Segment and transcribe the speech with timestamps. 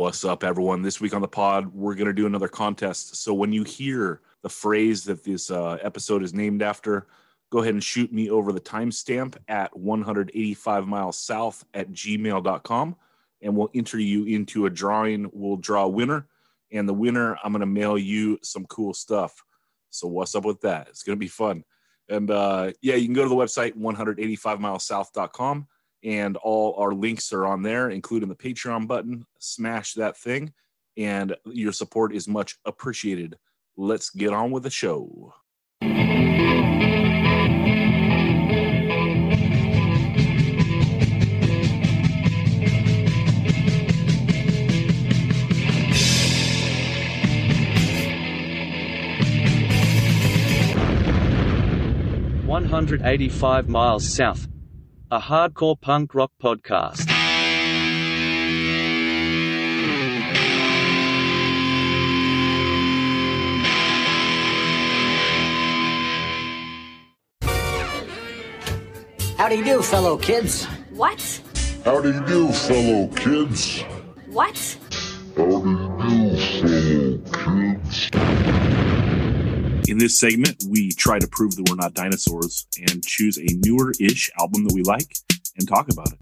[0.00, 0.80] What's up, everyone?
[0.80, 3.16] This week on the pod, we're going to do another contest.
[3.16, 7.06] So when you hear the phrase that this uh, episode is named after,
[7.50, 12.96] go ahead and shoot me over the timestamp at 185 miles south at gmail.com
[13.42, 15.28] and we'll enter you into a drawing.
[15.34, 16.28] We'll draw a winner,
[16.72, 19.44] and the winner, I'm going to mail you some cool stuff.
[19.90, 20.88] So, what's up with that?
[20.88, 21.62] It's going to be fun.
[22.08, 25.66] And uh, yeah, you can go to the website 185milessouth.com
[26.02, 29.26] and all our links are on there, including the Patreon button.
[29.38, 30.52] Smash that thing,
[30.96, 33.38] and your support is much appreciated.
[33.76, 35.34] Let's get on with the show.
[52.46, 54.48] One hundred eighty-five miles south,
[55.12, 57.10] a hardcore punk rock podcast.
[69.36, 70.66] How do you do, fellow kids?
[70.90, 71.40] What?
[71.84, 73.82] How do you do, fellow kids?
[74.28, 74.78] What?
[75.36, 75.89] How do you
[79.90, 83.92] In this segment, we try to prove that we're not dinosaurs and choose a newer
[83.98, 85.16] ish album that we like
[85.58, 86.20] and talk about it.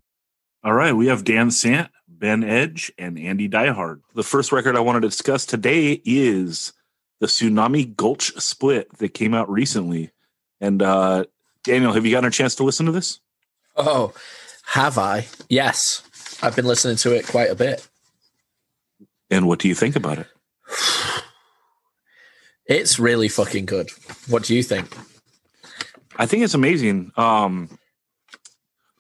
[0.65, 4.01] All right, we have Dan Sant, Ben Edge, and Andy Diehard.
[4.15, 6.73] The first record I want to discuss today is
[7.21, 10.13] the Sunami Gulch split that came out recently.
[10.63, 11.27] And uh,
[11.63, 13.21] Daniel, have you gotten a chance to listen to this?
[13.77, 14.15] Oh,
[14.65, 15.27] have I?
[15.51, 16.39] Yes.
[16.43, 17.87] I've been listening to it quite a bit.
[19.31, 20.27] And what do you think about it?
[22.69, 23.91] It's really fucking good.
[24.29, 24.95] What do you think?
[26.19, 27.13] I think it's amazing.
[27.17, 27.79] Um,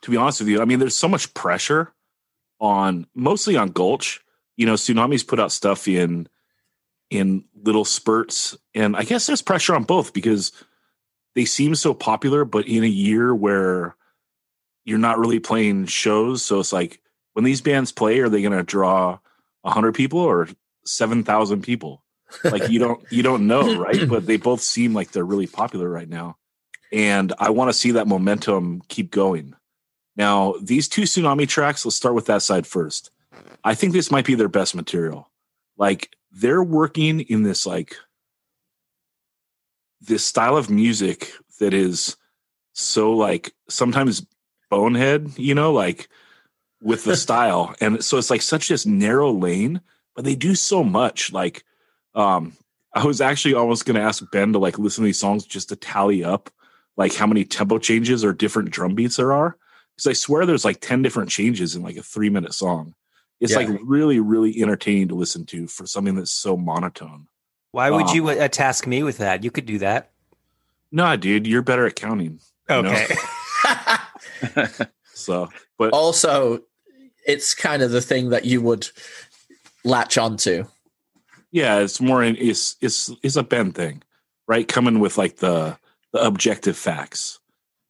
[0.03, 1.93] to be honest with you, I mean, there's so much pressure
[2.61, 4.21] on mostly on Gulch.
[4.57, 6.29] You know, Sunami's put out stuff in
[7.11, 10.53] in little spurts, and I guess there's pressure on both because
[11.35, 13.97] they seem so popular, but in a year where
[14.85, 17.01] you're not really playing shows, so it's like
[17.35, 19.19] when these bands play, are they going to draw
[19.65, 20.49] hundred people or
[20.87, 22.03] seven thousand people?
[22.45, 24.09] Like you don't you don't know right?
[24.09, 26.37] But they both seem like they're really popular right now.
[26.91, 29.55] And i want to see that momentum keep going.
[30.17, 33.11] Now these two sunami tracks let's start with that side first.
[33.65, 35.31] I think this might be their best material.
[35.77, 37.97] Like they're working in this like
[40.01, 42.17] this style of music that is
[42.73, 44.25] so like sometimes
[44.71, 46.09] bonehead you know like
[46.83, 47.75] with the style.
[47.81, 49.81] And so it's like such this narrow lane
[50.19, 51.33] but they do so much.
[51.33, 51.65] Like
[52.19, 52.53] um,
[52.95, 55.69] I was actually almost going to ask Ben to like listen to these songs just
[55.71, 56.51] to tally up
[56.97, 59.57] like how many tempo changes or different drum beats there are.
[59.97, 62.95] Because I swear there's like 10 different changes in like a three minute song.
[63.41, 63.59] It's Yeah.
[63.59, 67.29] like really, really entertaining to listen to for something that's so monotone.
[67.71, 69.45] Why would Um, you uh, task me with that?
[69.45, 70.11] You could do that.
[70.91, 72.41] Nah, dude, you're better at counting.
[72.69, 72.91] you know?
[72.91, 73.17] Okay.
[75.19, 76.63] So, but also,
[77.27, 78.89] it's kind of the thing that you would
[79.85, 80.65] latch onto.
[81.51, 84.03] Yeah, it's more in it's it's it's a Ben thing,
[84.47, 84.67] right?
[84.67, 85.79] Coming with like the
[86.13, 87.39] the objective facts,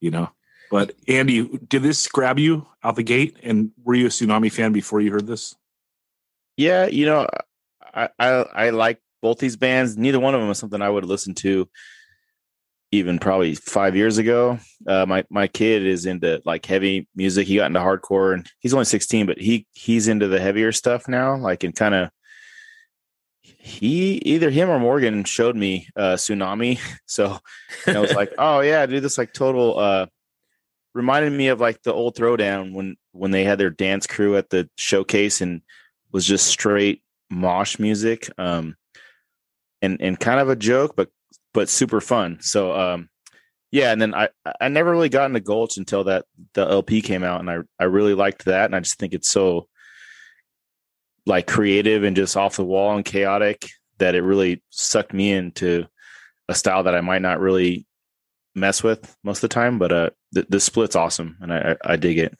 [0.00, 0.30] you know.
[0.70, 3.38] But Andy, did this grab you out the gate?
[3.42, 5.54] And were you a sunami fan before you heard this?
[6.56, 7.26] Yeah, you know,
[7.94, 9.96] I, I I like both these bands.
[9.96, 11.68] Neither one of them is something I would listen to
[12.90, 14.58] even probably five years ago.
[14.86, 17.46] Uh, my my kid is into like heavy music.
[17.46, 21.08] He got into hardcore, and he's only sixteen, but he he's into the heavier stuff
[21.08, 21.36] now.
[21.36, 22.10] Like and kind of
[23.58, 26.80] he either him or Morgan showed me uh, sunami.
[27.06, 27.38] So
[27.86, 30.06] I was like, oh yeah, dude, this like total uh,
[30.94, 34.50] reminded me of like the old throwdown when when they had their dance crew at
[34.50, 35.62] the showcase and
[36.12, 38.74] was just straight mosh music um
[39.82, 41.08] and and kind of a joke but
[41.52, 43.08] but super fun so um
[43.70, 44.28] yeah and then i
[44.60, 46.24] i never really got into gulch until that
[46.54, 49.30] the lp came out and i i really liked that and i just think it's
[49.30, 49.68] so
[51.28, 53.68] like creative and just off the wall and chaotic
[53.98, 55.86] that it really sucked me into
[56.48, 57.86] a style that i might not really
[58.54, 61.92] mess with most of the time but uh the, the split's awesome and i i,
[61.92, 62.36] I dig it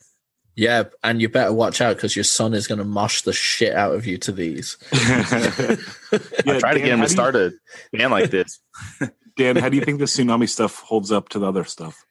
[0.57, 3.75] Yeah, and you better watch out because your son is going to mosh the shit
[3.75, 4.77] out of you to these.
[4.93, 5.77] yeah,
[6.47, 7.53] i try to get him to do you- start a
[7.93, 8.59] band like this
[9.39, 12.05] Dan, how do you think the sunami stuff holds up to the other stuff?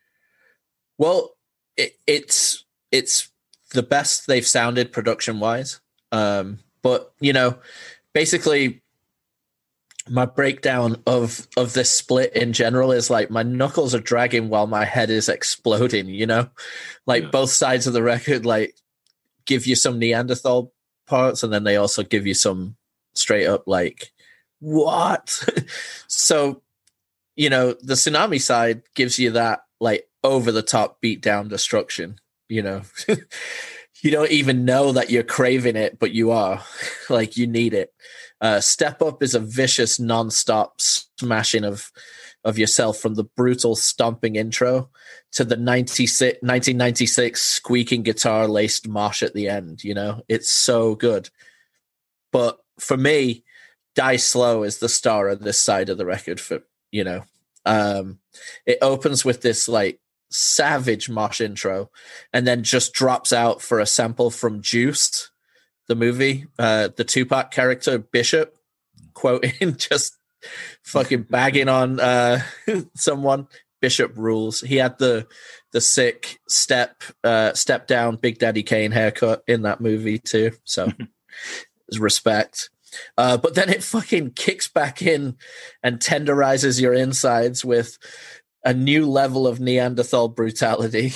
[0.97, 1.31] Well,
[1.75, 3.29] it, it's it's
[3.73, 5.81] the best they've sounded production wise.
[6.13, 7.57] Um, but you know,
[8.13, 8.81] basically,
[10.09, 14.67] my breakdown of of this split in general is like my knuckles are dragging while
[14.67, 16.07] my head is exploding.
[16.07, 16.49] You know,
[17.05, 17.29] like Yeah.
[17.29, 18.75] both sides of the record, like
[19.45, 20.71] give you some Neanderthal
[21.07, 22.75] parts, and then they also give you some
[23.15, 24.11] straight up like
[24.59, 25.43] what.
[26.07, 26.61] so,
[27.35, 32.19] you know, the sunami side gives you that like over the top beat down destruction.
[32.49, 32.81] You know,
[34.01, 36.63] you don't even know that you're craving it, but you are.
[37.09, 37.93] like you need it.
[38.39, 41.91] Uh, Step Up is a vicious, non-stop smashing of
[42.43, 44.89] of yourself from the brutal stomping intro
[45.33, 49.83] to the 96, 1996 squeaking guitar laced marsh at the end.
[49.83, 51.29] You know, it's so good.
[52.31, 53.43] But for me,
[53.95, 56.39] Die Slow is the star of this side of the record.
[56.39, 56.61] For
[56.91, 57.23] you know,
[57.65, 58.19] um,
[58.65, 61.89] it opens with this like savage mosh intro,
[62.33, 65.31] and then just drops out for a sample from Juice,
[65.87, 66.45] the movie.
[66.57, 68.57] Uh, the Tupac character Bishop
[69.13, 70.17] quoting just
[70.83, 72.41] fucking bagging on uh,
[72.95, 73.47] someone.
[73.79, 74.61] Bishop rules.
[74.61, 75.27] He had the
[75.71, 80.51] the sick step uh, step down Big Daddy Kane haircut in that movie too.
[80.63, 80.91] So
[81.99, 82.71] respect.
[83.17, 85.35] Uh, but then it fucking kicks back in
[85.83, 87.97] and tenderizes your insides with
[88.67, 91.13] a new level of Neanderthal brutality.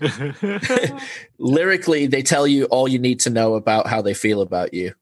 [1.38, 4.94] Lyrically, they tell you all you need to know about how they feel about you.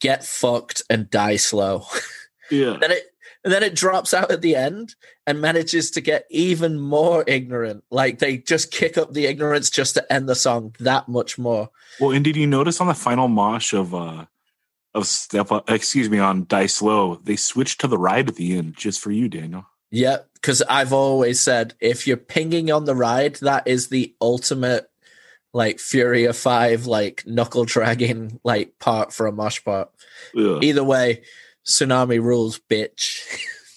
[0.00, 1.84] Get fucked and die slow.
[2.50, 2.76] Yeah.
[2.80, 3.04] then it
[3.44, 4.94] and then it drops out at the end
[5.26, 7.82] and manages to get even more ignorant.
[7.90, 11.70] Like they just kick up the ignorance just to end the song that much more.
[11.98, 14.26] Well, and did you notice on the final mosh of uh
[14.94, 18.56] of step up excuse me on Die Slow, they switched to the ride at the
[18.56, 19.66] end just for you, Daniel.
[19.90, 24.90] Yeah, because I've always said if you're pinging on the ride, that is the ultimate
[25.54, 29.90] like Fury of Five, like knuckle dragging like part for a mosh part.
[30.36, 30.62] Ugh.
[30.64, 31.22] Either way,
[31.64, 33.22] sunami rules, bitch.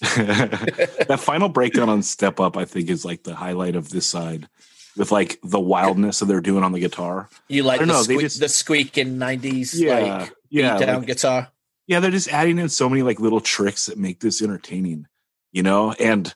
[0.00, 4.48] that final breakdown on Step Up, I think, is like the highlight of this side
[4.96, 7.28] with like the wildness that they're doing on the guitar.
[7.48, 9.98] You like the, know, sque- just- the squeaking '90s Yeah.
[9.98, 10.78] like Yeah.
[10.78, 11.48] down like- guitar.
[11.86, 15.06] yeah, they're just adding in so many like little tricks that make this entertaining,
[15.52, 15.92] you know?
[15.92, 16.34] And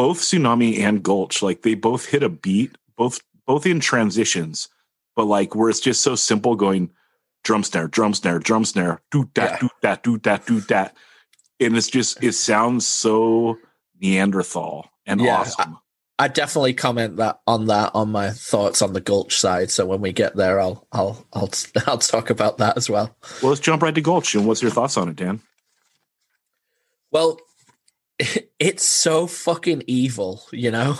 [0.00, 4.68] both Sunami and Gulch, like they both hit a beat, both both in transitions,
[5.14, 6.88] but like where it's just so simple going
[7.44, 9.58] drum snare, drum snare, drum snare, do that, Yeah.
[9.60, 10.96] do that, do that, do that.
[11.60, 13.58] And it's just it sounds so
[14.00, 15.76] Neanderthal and Yeah, awesome.
[16.18, 19.70] I definitely comment that on that on my thoughts on the Gulch side.
[19.70, 21.50] So when we get there, I'll I'll I'll
[21.86, 23.14] I'll talk about that as well.
[23.42, 24.34] well, let's jump right to Gulch.
[24.34, 25.40] And what's your thoughts on it, Dan?
[27.12, 27.38] Well,
[28.58, 30.98] it's so fucking evil, you know,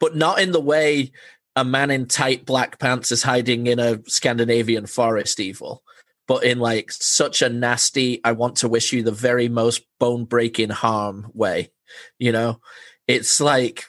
[0.00, 1.12] but not in the way
[1.56, 5.82] a man in tight black pants is hiding in a Scandinavian forest evil,
[6.26, 10.24] but in like such a nasty, I want to wish you the very most bone
[10.24, 11.70] breaking harm way,
[12.18, 12.60] you know?
[13.06, 13.84] It's like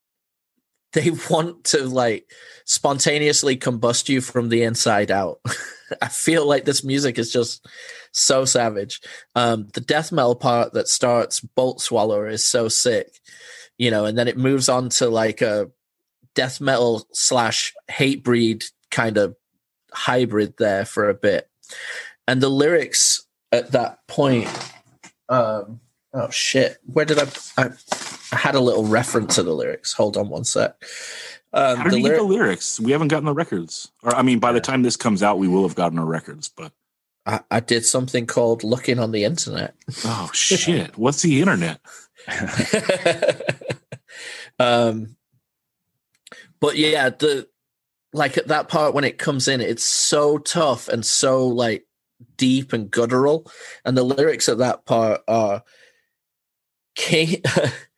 [0.92, 2.30] they want to like
[2.64, 5.40] spontaneously combust you from the inside out.
[6.02, 7.66] I feel like this music is just
[8.12, 9.00] so savage.
[9.34, 13.20] Um, the death metal part that starts Bolt Swallower is so sick,
[13.78, 15.70] you know, and then it moves on to like a
[16.34, 19.36] death metal slash Hatebreed kind of
[19.92, 21.48] hybrid there for a bit.
[22.26, 24.48] And the lyrics at that point,
[25.28, 25.80] um,
[26.12, 27.70] oh shit, where did I, I?
[28.32, 29.92] I had a little reference to the lyrics.
[29.92, 30.76] Hold on one sec.
[31.52, 32.78] Um, How did the you get the lyrics?
[32.78, 33.90] We haven't gotten the records.
[34.02, 36.48] Or I mean, by the time this comes out, we will have gotten our records,
[36.48, 36.72] but
[37.26, 39.74] I, I did something called looking on the internet.
[40.04, 40.96] oh shit.
[40.96, 41.80] What's the internet?
[44.58, 45.16] um,
[46.60, 47.48] but yeah, the
[48.12, 51.86] like at that part when it comes in, it's so tough and so like
[52.36, 53.50] deep and guttural,
[53.84, 55.62] and the lyrics at that part are
[56.94, 57.42] king,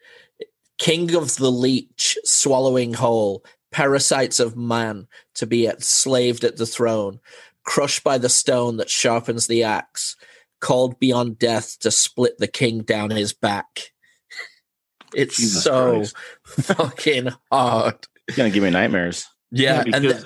[0.78, 7.20] king of the leech, swallowing whole, parasites of man to be enslaved at the throne,
[7.64, 10.16] crushed by the stone that sharpens the axe,
[10.60, 13.92] called beyond death to split the king down his back.
[15.14, 16.16] It's Jesus so Christ.
[16.76, 17.96] fucking hard.
[18.28, 19.26] It's gonna give me nightmares.
[19.50, 20.24] Yeah, Yeah, and th-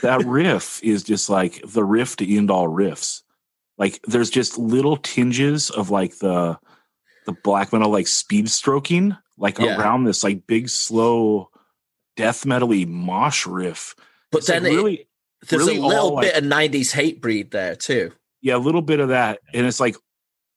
[0.00, 3.20] that riff is just like the riff to end all riffs.
[3.76, 6.58] Like there's just little tinges of like the
[7.26, 9.78] the black metal like speed stroking like Yeah.
[9.78, 11.50] around this like big slow
[12.16, 13.94] death metally mosh riff.
[14.30, 15.08] but It's, like, then it- really
[15.48, 18.12] there's really a little bit of '90s Hatebreed there too.
[18.40, 19.40] yeah, a little bit of that.
[19.52, 19.96] And it's like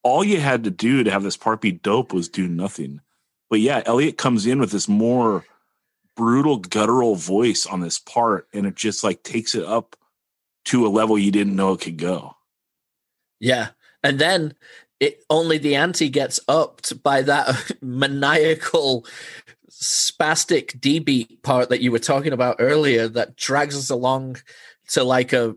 [0.04, 3.02] all you had to do to have this part be dope was do nothing.
[3.50, 5.46] But yeah, Elliot comes in with this more
[6.16, 9.96] brutal guttural voice on this part, and it just like takes it up
[10.66, 12.36] to a level you didn't know it could go.
[13.40, 13.70] Yeah,
[14.04, 14.56] and then
[15.00, 19.06] it only the ante gets upped by that maniacal
[19.70, 24.38] spastic D beat part that you were talking about earlier that drags us along
[24.90, 25.56] to like a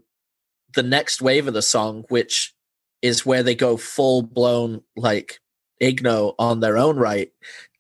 [0.75, 2.55] the next wave of the song, which
[3.03, 5.41] is where they go full blown like
[5.83, 7.31] Igno on their own right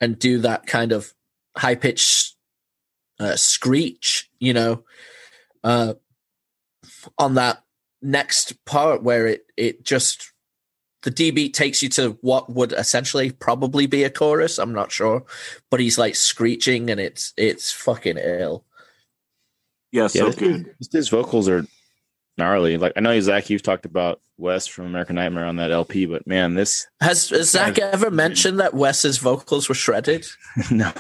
[0.01, 1.13] and do that kind of
[1.57, 2.37] high pitched
[3.21, 4.85] uh, screech, you know,
[5.65, 5.95] uh,
[7.19, 7.63] on that
[8.01, 10.33] next part where it it just
[11.03, 14.59] the D beat takes you to what would essentially probably be a chorus.
[14.59, 15.25] I'm not sure,
[15.71, 18.65] but he's like screeching and it's it's fucking ill.
[19.93, 20.75] Yeah, so yeah, good.
[20.79, 21.67] His, his vocals are
[22.39, 22.79] gnarly.
[22.79, 26.27] Like I know Zach, you've talked about Wes from American Nightmare on that LP, but
[26.27, 30.27] man, this Has, has Zach ever mentioned that Wes's vocals were shredded?
[30.71, 30.93] no,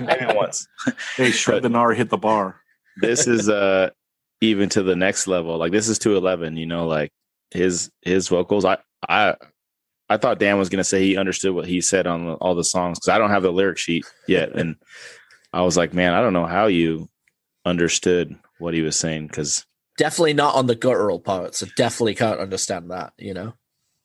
[0.00, 0.66] maybe once.
[1.16, 2.60] Hey, shred the gnar, hit the bar.
[3.00, 3.90] This is uh
[4.40, 5.56] even to the next level.
[5.56, 6.56] Like this is two eleven.
[6.56, 7.12] You know, like
[7.50, 8.64] his his vocals.
[8.64, 8.78] I
[9.08, 9.36] I
[10.08, 12.98] I thought Dan was gonna say he understood what he said on all the songs
[12.98, 14.76] because I don't have the lyric sheet yet, and
[15.52, 17.08] I was like, man, I don't know how you
[17.64, 19.66] understood what he was saying because
[19.96, 23.54] Definitely not on the guttural part, so definitely can't understand that, you know?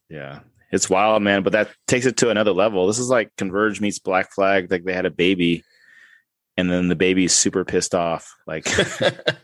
[0.08, 0.42] Yeah.
[0.72, 2.86] It's wild, man, but that takes it to another level.
[2.86, 4.70] This is like Converge meets Black Flag.
[4.70, 5.63] Like they had a baby
[6.58, 8.36] and then the baby's super pissed off.
[8.46, 8.68] Like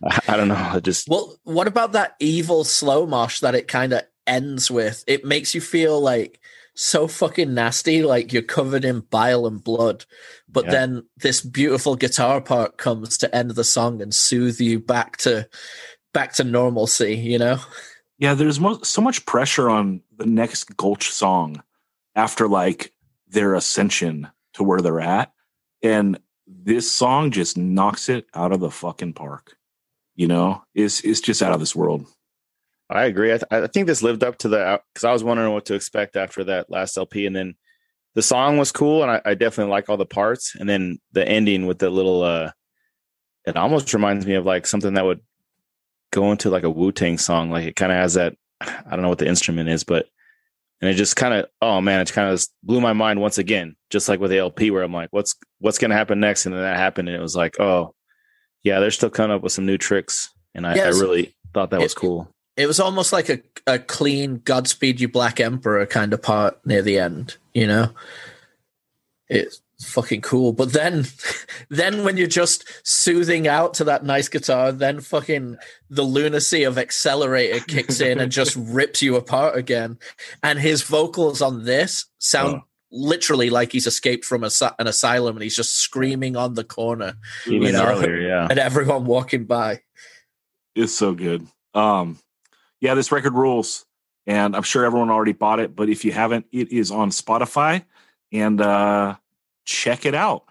[0.27, 0.73] I, don't know.
[0.75, 5.03] It just Well, what about that evil slow mosh that it kind of ends with?
[5.07, 6.39] It makes you feel like
[6.75, 10.05] so fucking nasty, like you're covered in bile and blood.
[10.47, 10.71] But Yeah.
[10.71, 15.47] then this beautiful guitar part comes to end the song and soothe you back to
[16.13, 17.59] back to normalcy, you know?
[18.17, 21.61] Yeah, there's mo- so much pressure on the next Gulch song
[22.15, 22.93] after like
[23.27, 25.33] their ascension to where they're at.
[25.81, 26.17] And
[26.47, 29.57] this song just knocks it out of the fucking park.
[30.15, 32.05] You know, it's, it's just out of this world.
[32.89, 33.29] I agree.
[33.33, 35.73] I, th- I think this lived up to the because I was wondering what to
[35.73, 37.55] expect after that last LP, and then
[38.13, 41.27] the song was cool, and I, I definitely like all the parts, and then the
[41.27, 42.21] ending with the little.
[42.23, 42.51] uh
[43.45, 45.21] It almost reminds me of like something that would
[46.11, 47.49] go into like a Wu Tang song.
[47.49, 48.35] Like it kind of has that.
[48.61, 50.05] I don't know what the instrument is, but
[50.81, 53.75] and it just kind of oh man, it kind of blew my mind once again.
[53.89, 56.61] Just like with the LP, where I'm like, what's what's gonna happen next, and then
[56.61, 57.95] that happened, and it was like, oh
[58.63, 60.95] yeah, they're still coming up with some new tricks, and I, Yes.
[60.95, 62.31] I really thought that was It- cool.
[62.57, 66.81] It was almost like a, a clean Godspeed You Black Emperor kind of part near
[66.81, 67.89] the end, you know?
[69.27, 70.53] It's fucking cool.
[70.53, 71.05] But then
[71.69, 75.57] then when you're just soothing out to that nice guitar, then fucking
[75.89, 79.97] the lunacy of Accelerator kicks in and just rips you apart again.
[80.43, 82.65] And his vocals on this sound Oh.
[82.91, 87.15] literally like he's escaped from a, an asylum and he's just screaming on the corner
[87.47, 87.85] Even you know?
[87.85, 88.47] earlier, yeah.
[88.49, 89.81] at everyone walking by.
[90.75, 91.45] It's so good.
[91.73, 92.19] Um,
[92.85, 93.83] yeah, this record rules,
[94.27, 95.75] and I'm sure everyone already bought it.
[95.75, 97.83] But if you haven't, it is on Spotify,
[98.31, 99.15] and uh,
[99.65, 100.43] check it out.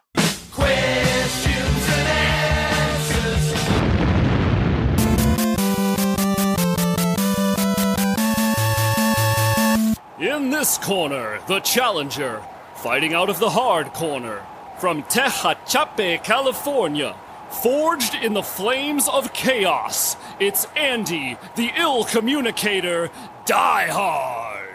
[10.18, 12.42] In this corner, the challenger,
[12.76, 14.44] fighting out of the hard corner,
[14.80, 17.14] from Tehachapi, California,
[17.54, 23.11] forged in the flames of chaos, it's Andy, the ill communicator,
[23.46, 24.68] Die Hard.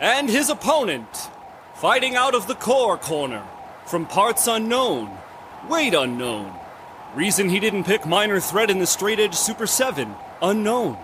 [0.00, 1.30] And his opponent,
[1.74, 3.44] fighting out of the core corner,
[3.86, 5.10] from parts unknown,
[5.68, 6.52] weight unknown,
[7.14, 10.98] reason he didn't pick minor threat in the straight edge Super 7, unknown.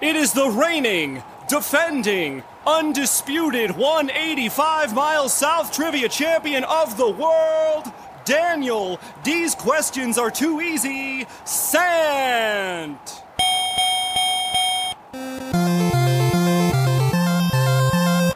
[0.00, 7.92] It is the reigning, defending, undisputed 185 miles south trivia champion of the world,
[8.24, 9.00] Daniel.
[9.22, 11.26] These questions are too easy.
[11.44, 13.22] Sant.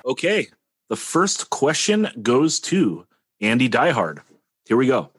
[0.05, 0.49] Okay,
[0.89, 3.07] the first question goes to
[3.41, 4.21] Andy Diehard.
[4.65, 5.11] Here we go.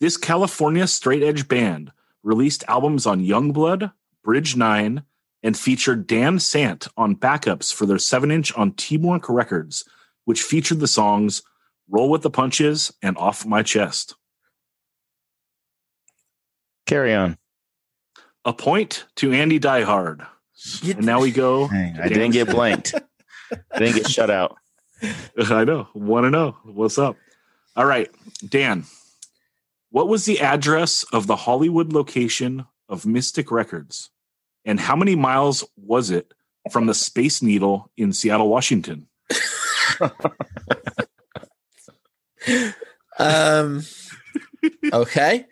[0.00, 1.92] This California straight edge band
[2.22, 3.92] released albums on Youngblood,
[4.22, 5.04] Bridge Nine,
[5.42, 9.84] and featured Dan Sant on backups for their 7 inch on Teamwork Records,
[10.24, 11.42] which featured the songs
[11.88, 14.14] Roll with the Punches and Off My Chest.
[16.86, 17.38] Carry on.
[18.44, 20.26] A point to Andy Diehard.
[20.84, 21.68] And now we go.
[21.68, 22.94] Dang, I didn't get blanked.
[23.72, 24.56] I didn't get shut out.
[25.38, 25.88] I know.
[25.94, 27.16] Want to know what's up?
[27.76, 28.10] All right,
[28.48, 28.84] Dan.
[29.90, 34.10] What was the address of the Hollywood location of Mystic Records,
[34.64, 36.32] and how many miles was it
[36.70, 39.08] from the Space Needle in Seattle, Washington?
[43.18, 43.82] Um,
[44.92, 45.46] okay.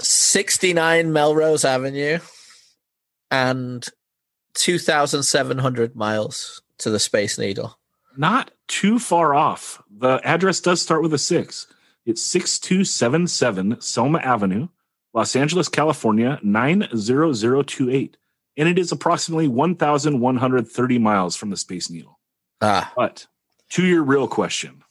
[0.00, 2.18] 69 Melrose Avenue
[3.30, 3.86] and
[4.54, 7.78] 2,700 miles to the Space Needle.
[8.16, 9.82] Not too far off.
[9.90, 11.66] The address does start with a six.
[12.06, 14.68] It's 6277 Selma Avenue,
[15.14, 18.16] Los Angeles, California 90028,
[18.56, 22.18] and it is approximately 1,130 miles from the Space Needle.
[22.60, 23.26] Ah, But
[23.70, 24.83] to your real question,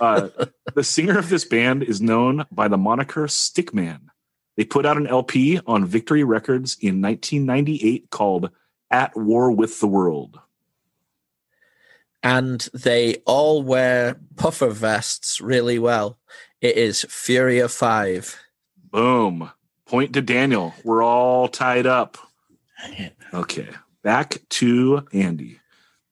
[0.00, 0.28] uh,
[0.74, 4.00] the singer of this band is known by the moniker Stickman.
[4.56, 8.50] They put out an LP on Victory Records in 1998 called
[8.90, 10.40] At War with the World.
[12.22, 16.18] and they all wear puffer vests really well.
[16.60, 18.36] It is Fury of 5.
[18.90, 19.50] Boom.
[19.86, 20.74] Point to Daniel.
[20.82, 22.18] We're all tied up.
[23.32, 23.68] Okay.
[24.02, 25.60] Back to Andy.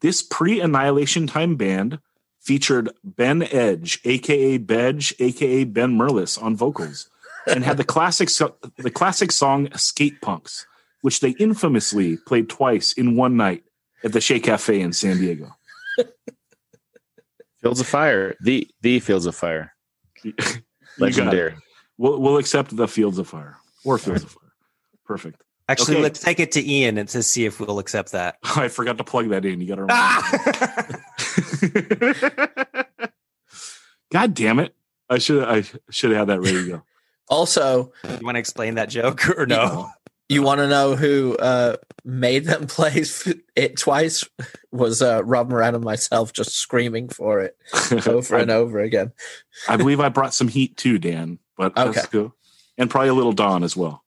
[0.01, 1.99] This pre Annihilation Time band
[2.47, 7.11] featured Ben Edge, aka Bedge, aka Ben Merlis, on vocals,
[7.47, 10.65] and had the classic so- the classic song "Skate Punks,"
[11.03, 13.65] which they infamously played twice in one night
[14.05, 15.51] at the Che Cafe in San Diego.
[17.61, 18.37] Fields of Fire.
[18.41, 19.75] The the Fields of Fire.
[20.23, 20.63] You got it.
[20.99, 21.55] Legendary.
[21.99, 24.53] We'll, we'll accept the Fields of Fire or Fields of Fire.
[25.05, 25.43] Perfect.
[25.69, 26.03] Actually, Okay.
[26.05, 28.37] let's take it to Ian and to see if we'll accept that.
[28.57, 29.61] I forgot to plug that in.
[29.61, 29.83] You got to
[32.63, 32.87] remember.
[34.13, 34.75] God damn it!
[35.11, 36.83] I should I should have had that ready to go.
[37.29, 39.91] Also, you want to explain that joke or no?
[40.29, 43.05] you want to know who uh, made them play
[43.57, 44.25] it twice?
[44.71, 47.57] Was uh, Rob Moran and myself just screaming for it
[48.07, 49.13] over and over again.
[49.69, 51.39] I believe I brought some heat too, Dan.
[51.57, 52.01] But Okay.
[52.01, 52.33] let's.
[52.79, 54.05] And probably a little Dawn as well.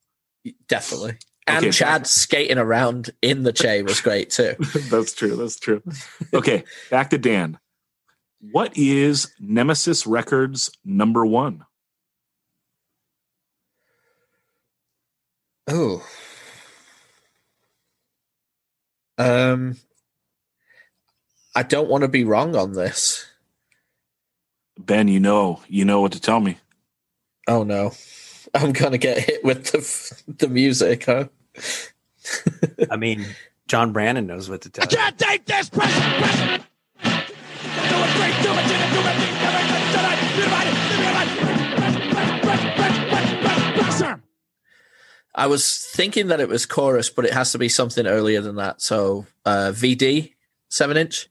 [0.68, 1.18] Definitely.
[1.50, 4.54] And Okay, Chad skating around in the Che was great too.
[4.90, 5.36] that's true.
[5.36, 5.82] That's true.
[6.32, 7.58] Okay, back to Dan.
[8.40, 11.64] What is Nemesis Records number one?
[15.68, 16.06] Oh.
[19.18, 19.76] Um
[21.54, 23.26] I don't want to be wrong on this.
[24.78, 26.58] Ben, you know, you know what to tell me.
[27.48, 27.92] Oh no.
[28.54, 31.28] I'm going to get hit with the the music, huh?
[32.90, 33.26] I mean,
[33.68, 35.12] John Brandon knows what to tell you.
[35.16, 36.64] take this pressure, pressure.
[45.32, 48.56] I was thinking that it was chorus, but it has to be something earlier than
[48.56, 48.82] that.
[48.82, 50.34] So, uh VD
[50.68, 51.28] 7 inch.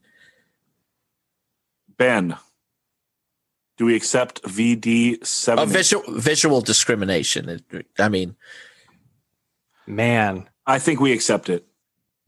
[1.98, 2.36] Ben,
[3.78, 5.64] do we accept VD seven?
[5.64, 7.62] Oh, visual visual discrimination.
[7.98, 8.36] I mean,
[9.90, 11.66] Man, I think we accept it.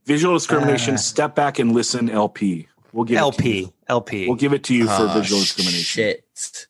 [0.04, 0.94] Visual discrimination.
[0.94, 2.10] Uh, step back and listen.
[2.10, 2.66] LP.
[2.92, 3.64] We'll give It to you.
[3.64, 4.26] LP, LP.
[4.26, 5.84] We'll give it to you for ah, visual discrimination.
[5.84, 6.66] Shit.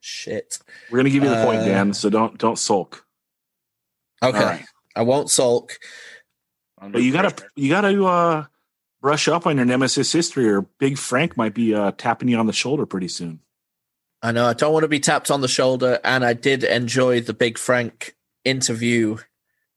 [0.00, 0.58] Shit.
[0.90, 1.94] We're gonna give you the point, Uh, Dan.
[1.94, 3.06] So don't don't sulk.
[4.22, 4.38] Okay.
[4.38, 4.64] All right.
[4.94, 5.78] I won't sulk.
[6.78, 8.44] But you gotta you gotta uh,
[9.00, 12.46] brush up on your Nemesis history, or Big Frank might be uh, tapping you on
[12.46, 13.40] the shoulder pretty soon.
[14.22, 17.22] I know I don't want to be tapped on the shoulder, and I did enjoy
[17.22, 19.16] the Big Frank interview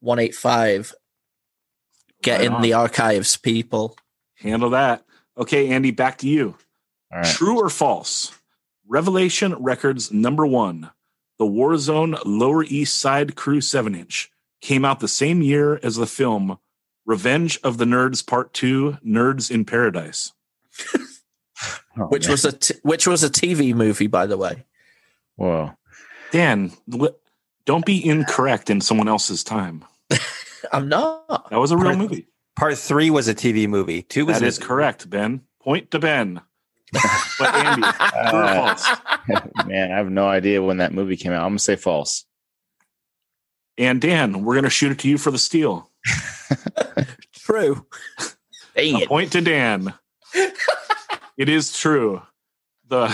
[0.08, 0.94] 185.
[2.24, 2.62] Get Right in on.
[2.62, 3.96] the archives, people.
[4.36, 5.04] Handle that.
[5.38, 6.56] Okay, Andy, back to you.
[7.12, 7.26] All right.
[7.28, 8.34] True or false?
[8.88, 10.90] Revelation Records number one,
[11.38, 16.08] the Warzone Lower East Side Crew 7 inch, came out the same year as the
[16.08, 16.58] film
[17.06, 20.32] Revenge of the Nerds Part 2 Nerds in Paradise.
[22.00, 22.32] Oh, Which man.
[22.34, 24.66] was a t- which was a TV movie, by the way.
[25.38, 25.72] whoa.
[26.32, 26.72] Dan,
[27.66, 29.84] don't be incorrect in someone else's time.
[30.72, 31.50] I'm not.
[31.50, 32.28] That was a real Part- movie.
[32.56, 34.02] Part three was a TV movie.
[34.02, 35.42] Two was That a- is correct, Ben.
[35.62, 36.42] Point to Ben.
[37.40, 38.88] but Andy, true or Uh, false?
[39.68, 41.44] Man, I have no idea when that movie came out.
[41.44, 42.26] I'm gonna say false.
[43.78, 45.92] And Dan, we're going to shoot it to you for the steal.
[47.36, 47.86] True.
[48.76, 49.94] Dang A point to Dan.
[51.38, 52.22] it is true.
[52.88, 53.08] The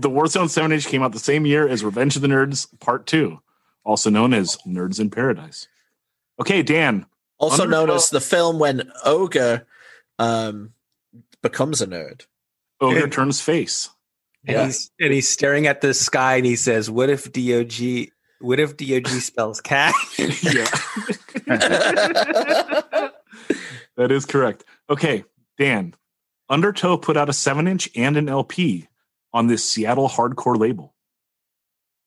[0.00, 3.06] the Warzone 7 inch came out the same year as Revenge of the Nerds Part
[3.06, 3.40] 2,
[3.84, 5.66] also known as Nerds in Paradise.
[6.40, 7.06] Okay, Dan.
[7.38, 9.66] Also Under known as the film when Ogre
[10.18, 10.72] um,
[11.42, 12.26] becomes a nerd.
[12.80, 13.90] Ogre turns face.
[14.46, 14.64] and Yeah.
[14.66, 18.10] he's and he's staring at the sky and he says, "What if DOG?
[18.40, 20.66] What if DOG spells cat?" yeah,
[23.96, 24.64] that is correct.
[24.90, 25.24] Okay,
[25.58, 25.94] Dan.
[26.48, 28.86] Undertow put out a 7 inch and an LP
[29.32, 30.94] on this Seattle hardcore label.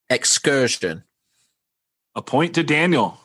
[0.09, 1.03] Excursion.
[2.15, 3.19] A point to Daniel.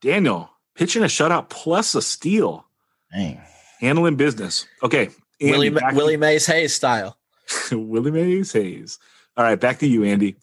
[0.00, 2.66] Daniel pitching a shutout plus a steal.
[3.12, 3.40] Dang.
[3.80, 4.66] Handling business.
[4.82, 5.10] Okay.
[5.40, 7.18] Andy, Willie, Willie Mays Hayes style.
[7.72, 8.98] Willie Mays Hayes.
[9.36, 10.36] All right, back to you, Andy.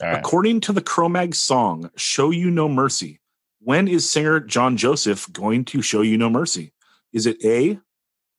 [0.00, 0.18] All right.
[0.18, 3.20] According to the Cro-Mag song "Show You No Mercy,"
[3.64, 6.72] when is singer John Joseph going to show you no mercy?
[7.12, 7.78] Is it A,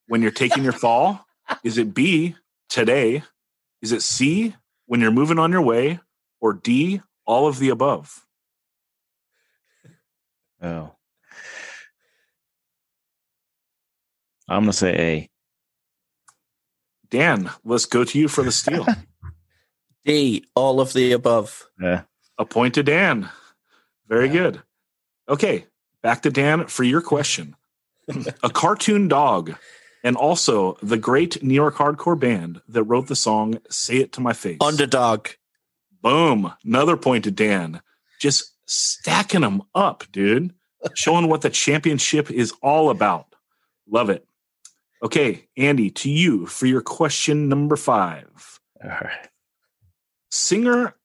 [0.07, 1.25] when you're taking your fall?
[1.63, 2.35] Is it B,
[2.67, 3.23] today?
[3.81, 5.99] Is it C, when you're moving on your way?
[6.41, 8.25] Or D, all of the above?
[10.63, 10.91] Oh.
[14.47, 15.29] I'm gonna say A.
[17.09, 18.85] Dan, let's go to you for the steal.
[20.05, 21.67] D, all of the above.
[21.79, 22.01] Yeah.
[22.37, 23.29] A point to Dan.
[24.07, 24.61] Very good.
[25.29, 25.65] Okay,
[26.01, 27.55] back to Dan for your question.
[28.43, 29.55] a cartoon dog,
[30.03, 34.21] and also the great New York hardcore band that wrote the song "Say It to
[34.21, 35.29] My Face." Underdog.
[36.01, 37.81] Boom, another point to Dan.
[38.19, 40.53] Just stacking them up, dude.
[40.95, 43.35] Showing what the championship is all about.
[43.89, 44.25] Love it.
[45.01, 48.59] Okay, Andy, to you for your question number five.
[48.83, 49.29] All right.
[50.31, 50.95] Singer,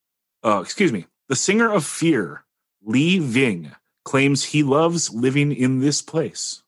[0.45, 2.45] uh, excuse me, the singer of Fear,
[2.83, 3.73] Lee Ving,
[4.05, 6.63] claims he loves living in this place.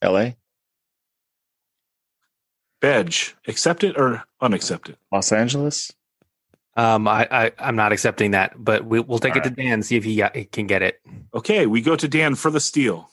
[0.00, 0.36] L.A.
[2.80, 4.98] Bedge, accept it or unaccept it?
[5.12, 5.92] Los Angeles.
[6.78, 9.82] Um, I, I I'm not accepting that, but we, we'll take All it to Dan
[9.82, 11.00] see if he, got, he can get it.
[11.34, 13.10] Okay, we go to Dan for the steal.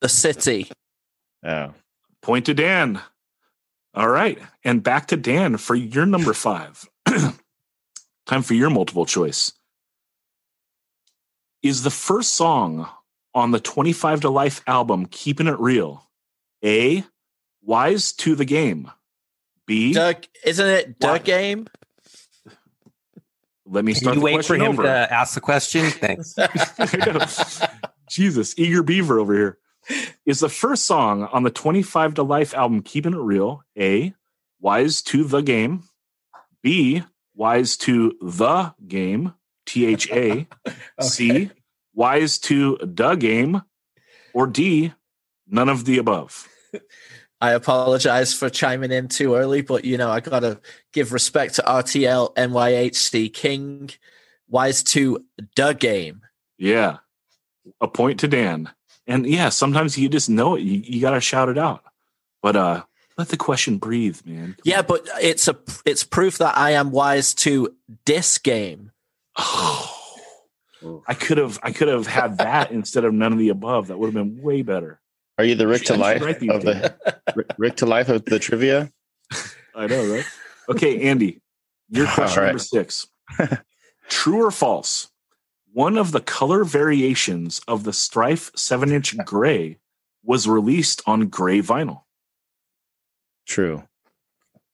[0.00, 0.70] The city.
[1.44, 1.74] Oh.
[2.22, 3.02] Point to Dan.
[3.92, 4.38] All right.
[4.64, 6.88] And back to Dan for your number five.
[8.26, 9.52] Time for your multiple choice.
[11.62, 12.88] Is the first song
[13.34, 16.08] on the 25 to Life album Keeping It Real
[16.64, 17.04] A,
[17.62, 18.90] Wise to the Game?
[19.66, 21.18] B, Doug, isn't it the Why?
[21.18, 21.66] game?
[23.66, 24.82] Let me Can start you the wait for him over.
[24.82, 25.86] to ask the question?
[25.90, 26.34] Thanks.
[28.08, 29.58] Jesus, eager beaver over here.
[30.26, 34.14] Is the first song on the 25 to Life album Keeping It Real A,
[34.60, 35.84] Wise to the Game,
[36.62, 37.02] B,
[37.34, 39.34] Wise to the Game,
[39.66, 40.46] T H A,
[41.00, 41.50] C,
[41.94, 43.62] Wise to the Game,
[44.32, 44.92] or D,
[45.46, 46.48] none of the above?
[47.44, 50.60] I apologize for chiming in too early, but you know, I gotta
[50.94, 53.90] give respect to RTL NYHC King.
[54.48, 55.24] Wise to
[55.56, 56.22] the game.
[56.56, 56.98] Yeah.
[57.82, 58.70] A point to Dan.
[59.06, 60.60] And yeah, sometimes you just know it.
[60.62, 61.82] You, you got to shout it out.
[62.42, 62.84] But uh
[63.18, 64.48] let the question breathe, man.
[64.54, 64.86] Come Yeah, on.
[64.86, 67.74] but it's a it's proof that I am wise to
[68.06, 68.90] this game.
[69.38, 69.90] Oh,
[71.08, 73.88] I could have I could have had that instead of none of the above.
[73.88, 74.98] That would have been way better.
[75.38, 76.94] Are you the Rick to life write these of the
[77.34, 78.90] Rick- Rick to life of the trivia?
[79.74, 80.24] I know, right?
[80.68, 81.40] Okay, Andy,
[81.88, 82.50] your question All right.
[82.50, 83.08] number six.
[84.08, 85.10] True or false?
[85.72, 89.78] One of the color variations of the Strife 7 inch gray
[90.22, 92.02] was released on gray vinyl.
[93.46, 93.82] True.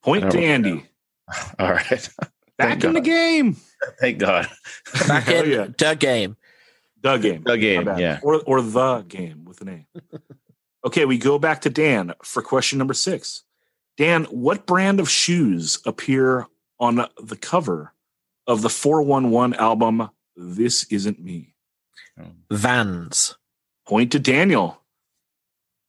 [0.02, 0.84] Point to don't Andy.
[1.58, 1.88] All right.
[2.58, 3.56] Back Thank in the game.
[3.98, 4.48] Thank God.
[5.08, 5.66] Back Hell in yeah.
[5.76, 6.36] the game.
[7.02, 7.42] The game.
[7.44, 8.20] The game, yeah.
[8.22, 9.86] Or or the game with an A.
[10.84, 13.42] okay, we go back to Dan for question number six.
[13.96, 16.46] Dan, what brand of shoes appear
[16.78, 17.92] on the cover
[18.46, 21.54] of the 411 album This Isn't Me?
[22.50, 23.36] Vans.
[23.86, 24.82] Point to Daniel.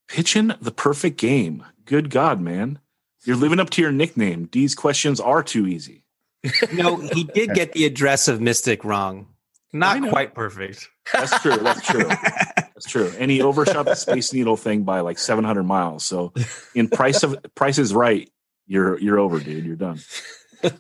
[0.08, 1.66] Pitching the perfect game.
[1.86, 2.80] Good God, man.
[3.24, 4.50] You're living up to your nickname.
[4.52, 6.04] These questions are too easy.
[6.74, 9.28] no, he did get the address of Mystic wrong.
[9.72, 10.90] Not quite perfect.
[11.14, 11.58] That's true.
[11.58, 12.10] That's true.
[12.82, 13.14] That's true.
[13.20, 16.04] And he overshot the Space Needle thing by like 700 miles.
[16.04, 16.34] So
[16.74, 18.30] in price of Price is Right,
[18.66, 19.66] you're you're over, dude.
[19.66, 20.00] You're done.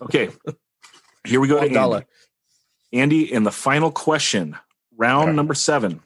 [0.01, 0.29] Okay.
[1.25, 2.05] Here we go to One dollar.
[2.93, 3.23] Andy.
[3.23, 4.57] Andy, in the final question,
[4.95, 5.35] round right.
[5.35, 6.01] number seven.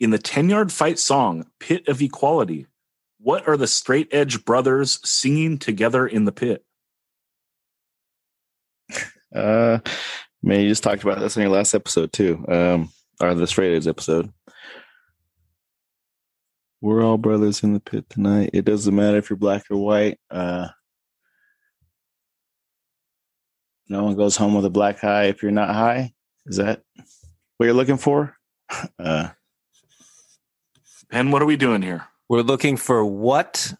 [0.00, 2.66] In the 10 yard fight song, Pit of Equality,
[3.18, 6.64] what are the straight edge brothers singing together in the pit?
[9.34, 9.78] Uh,
[10.42, 13.74] man, you just talked about this in your last episode too, um, or the straight
[13.74, 14.30] edge episode.
[16.84, 18.50] We're all brothers in the pit tonight.
[18.52, 20.18] It doesn't matter if you're black or white.
[20.30, 20.68] Uh,
[23.88, 26.12] no one goes home with a black eye if you're not high.
[26.44, 26.82] Is that
[27.56, 28.36] what you're looking for?
[28.98, 29.28] Uh,
[31.10, 32.06] Ben, what are we doing here?
[32.28, 33.72] We're looking for what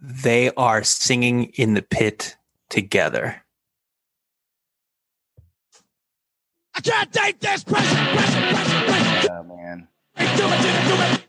[0.00, 2.36] they are singing in the pit
[2.70, 3.42] together.
[6.74, 9.28] I can't take this pressure, pressure, pressure, pressure.
[9.32, 11.25] oh, man, Do it, do it.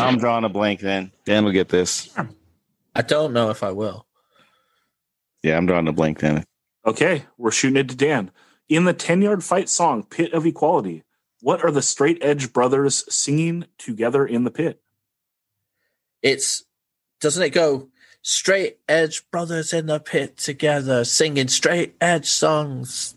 [0.00, 0.80] I'm drawing a blank.
[0.80, 2.14] Then Dan will get this.
[2.94, 4.06] I don't know if I will.
[5.42, 6.20] Yeah, I'm drawing a blank.
[6.20, 6.44] Then
[6.86, 8.30] Okay, we're shooting it to Dan.
[8.68, 11.04] In the 10 yard fight song, Pit of Equality,
[11.40, 14.80] what are the straight edge brothers singing together in the pit?
[16.22, 16.64] It's
[17.20, 17.88] doesn't it go
[18.22, 23.14] straight edge brothers in the pit together singing straight edge songs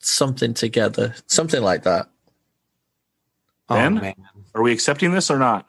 [0.00, 2.08] something together something like that
[3.68, 4.14] Oh man,
[4.54, 5.66] Are we accepting this or not?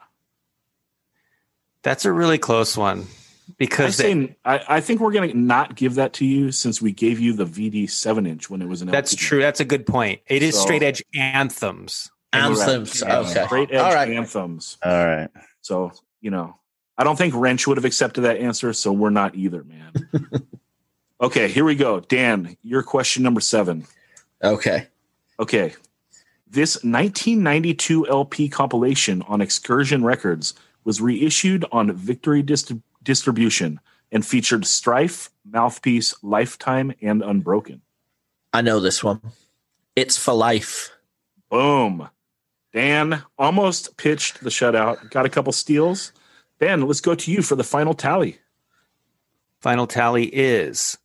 [1.82, 3.00] that's a really close one.
[3.02, 6.80] I, because they- say, I, I think we're gonna not give that to you since
[6.80, 9.20] we gave you the VD seven inch when it was an that's LP.
[9.20, 9.40] true.
[9.40, 10.20] That's a good point.
[10.28, 12.10] It is So- straight edge anthems.
[12.32, 13.02] Anthems.
[13.02, 13.44] Yeah, uh, Okay.
[13.46, 14.08] Straight edge All right.
[14.10, 14.78] anthems.
[14.82, 15.28] All right.
[15.60, 16.56] So, you know,
[16.96, 19.92] I don't think Wrench would have accepted that answer, so we're not either, man.
[21.20, 22.00] okay, here we go.
[22.00, 23.86] Dan, your question number seven.
[24.42, 24.86] Okay.
[25.38, 25.74] Okay.
[26.52, 30.52] This 1992 LP compilation on Excursion Records
[30.84, 33.80] was reissued on Victory Dist- Distribution
[34.12, 37.80] and featured Strife, Mouthpiece, Lifetime, and Unbroken.
[38.52, 39.22] I know this one.
[39.96, 40.90] It's for life.
[41.50, 42.10] Boom.
[42.74, 46.12] Dan almost pitched the shutout, got a couple steals.
[46.58, 48.40] Ben, let's go to you for the final tally.
[49.62, 50.98] Final tally is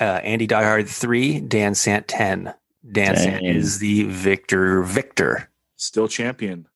[0.00, 2.52] uh, Andy Diehard three, Dan Sant ten.
[2.88, 3.44] Dan Dang.
[3.44, 4.82] is the victor.
[4.82, 5.50] Victor.
[5.76, 6.66] Still champion.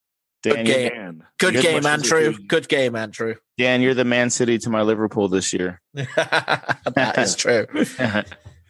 [0.42, 0.90] Good game.
[0.92, 1.24] Dan.
[1.38, 2.32] Good Good game, Andrew.
[2.32, 2.48] dude.
[2.48, 3.36] Good game, Andrew.
[3.56, 5.80] Dan, you're the Man City to my Liverpool this year.
[5.94, 7.66] that is true.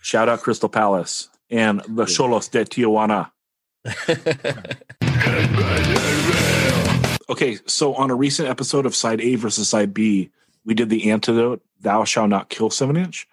[0.03, 3.31] Shout out Crystal Palace and the Xolos de Tijuana.
[7.31, 10.31] Okay, so on a recent episode of Side A versus Side B,
[10.64, 13.27] we did the antidote, Thou Shall Not Kill 7 inch.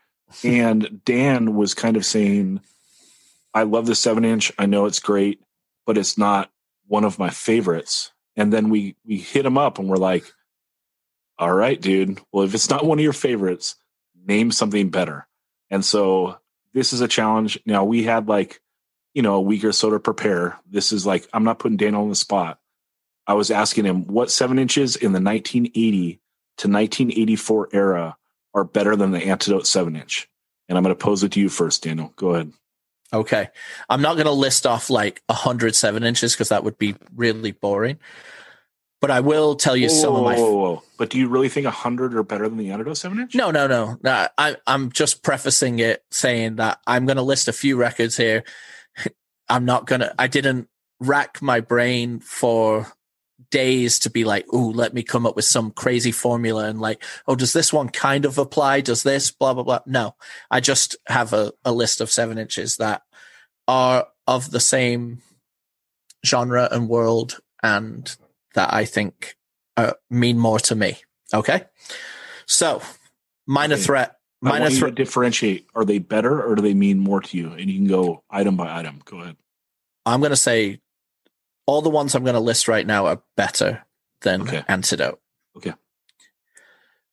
[0.46, 2.62] And Dan was kind of saying,
[3.54, 4.52] I love the 7 inch.
[4.58, 5.42] I know it's great,
[5.86, 6.52] but it's not
[6.88, 8.12] one of my favorites.
[8.36, 10.32] And then we we hit him up and we're like,
[11.38, 12.20] all right, dude.
[12.32, 13.76] Well, if it's not one of your favorites,
[14.26, 15.28] name something better.
[15.70, 16.38] And so
[16.74, 17.60] this is a challenge.
[17.66, 18.62] Now we had like,
[19.14, 20.60] you know, a week or so to prepare.
[20.70, 22.60] This is like, I'm not putting Daniel on the spot.
[23.28, 26.22] I was asking him what seven inches in the 1980
[26.58, 28.18] to 1984 era
[28.54, 30.30] are better than the antidote seven inch.
[30.68, 32.14] And I'm going to pose it to you first, Daniel.
[32.16, 32.52] Go ahead.
[33.13, 33.50] Okay.
[33.89, 38.00] I'm not going to list off like 107 inches because that would be really boring.
[39.02, 40.36] But I will tell you some of my.
[40.36, 40.84] Whoa, whoa, whoa.
[40.97, 43.34] But do you really think 100 are better than the antidote seven inch?
[43.34, 43.97] No, no, no.
[44.04, 48.15] no I, I'm just prefacing it saying that I'm going to list a few records
[48.15, 48.43] here.
[49.50, 50.69] I'm not going to, I didn't
[51.00, 52.93] rack my brain for
[53.52, 57.04] days to be like, oh, let me come up with some crazy formula and like,
[57.28, 58.82] oh, does this one kind of apply?
[58.82, 59.80] Does this blah, blah, blah?
[59.86, 60.16] No,
[60.50, 63.04] I just have a, a list of seven inches that
[63.68, 65.22] are of the same
[66.26, 68.16] genre and world and
[68.56, 69.36] that I think
[69.78, 70.98] uh, mean more to me.
[71.34, 71.64] Okay.
[72.46, 72.82] So,
[73.48, 73.84] minor Okay.
[73.84, 74.96] threat, minor want you to threat.
[74.96, 75.68] differentiate.
[75.76, 77.52] Are they better or do they mean more to you?
[77.54, 79.02] And you can go item by item.
[79.06, 79.38] Go ahead.
[80.06, 80.80] I'm going to say
[81.72, 83.86] all the ones I'm going to list right now are better
[84.22, 84.64] than Okay.
[84.68, 85.20] Antidote.
[85.56, 85.74] Okay.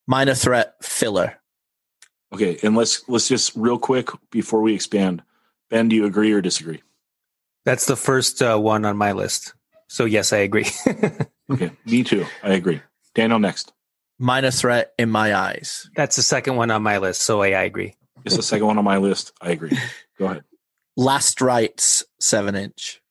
[0.05, 1.35] Minor threat filler.
[2.33, 5.23] Okay, and let's let's just real quick before we expand.
[5.69, 6.83] Ben, do you agree or disagree?
[7.65, 9.53] That's the first uh, one on my list.
[9.87, 10.67] So yes, I agree.
[11.51, 12.27] Okay, me too.
[12.43, 12.79] I agree.
[13.15, 13.73] Daniel next.
[14.19, 15.89] Minor threat in my eyes.
[15.95, 17.23] That's the second one on my list.
[17.23, 17.95] So yeah, I agree.
[18.23, 19.31] It's the second one on my list.
[19.41, 19.75] I agree.
[20.19, 20.43] Go ahead.
[20.95, 23.01] Last rights seven inch.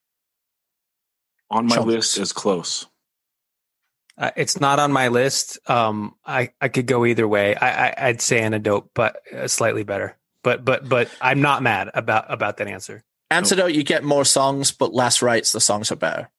[1.51, 1.87] On my Chunks.
[1.87, 2.87] list is close.
[4.17, 5.59] Uh, it's not on my list.
[5.71, 7.55] Um, I I could go either way.
[7.55, 10.17] I, I I'd say antidote, but uh, slightly better.
[10.43, 13.05] But but but I'm not mad about about that answer.
[13.31, 16.31] Antidote, you get more songs, but less rights, the songs are better.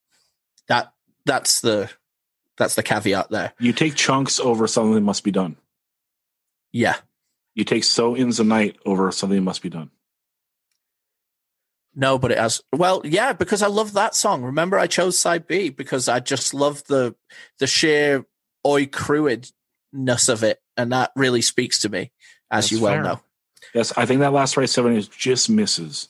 [0.67, 0.91] That
[1.25, 1.89] that's the
[2.57, 3.53] that's the caveat there.
[3.59, 5.55] You take chunks over something that must be done.
[6.71, 6.97] Yeah.
[7.55, 9.91] You take so ins the night over something that must be done.
[11.95, 14.43] No, but it has well, yeah, because I love that song.
[14.43, 17.15] Remember, I chose side B because I just love the
[17.57, 18.25] the sheer
[18.65, 22.11] oi cruidness of it, and that really speaks to me,
[22.51, 23.03] as That's you well fair.
[23.03, 23.19] know.
[23.73, 26.09] Yes, I think that last right seven is just misses.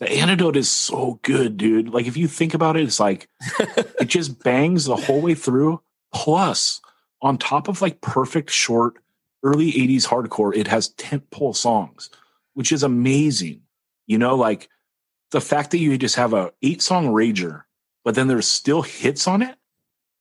[0.00, 1.90] The antidote is so good, dude.
[1.90, 5.80] Like if you think about it, it's like it just bangs the whole way through.
[6.12, 6.80] Plus,
[7.22, 8.94] on top of like perfect short
[9.42, 12.10] early 80s hardcore, it has tentpole songs,
[12.54, 13.60] which is amazing.
[14.06, 14.68] You know, like
[15.30, 17.62] the fact that you just have a eight song rager,
[18.04, 19.56] but then there's still hits on it.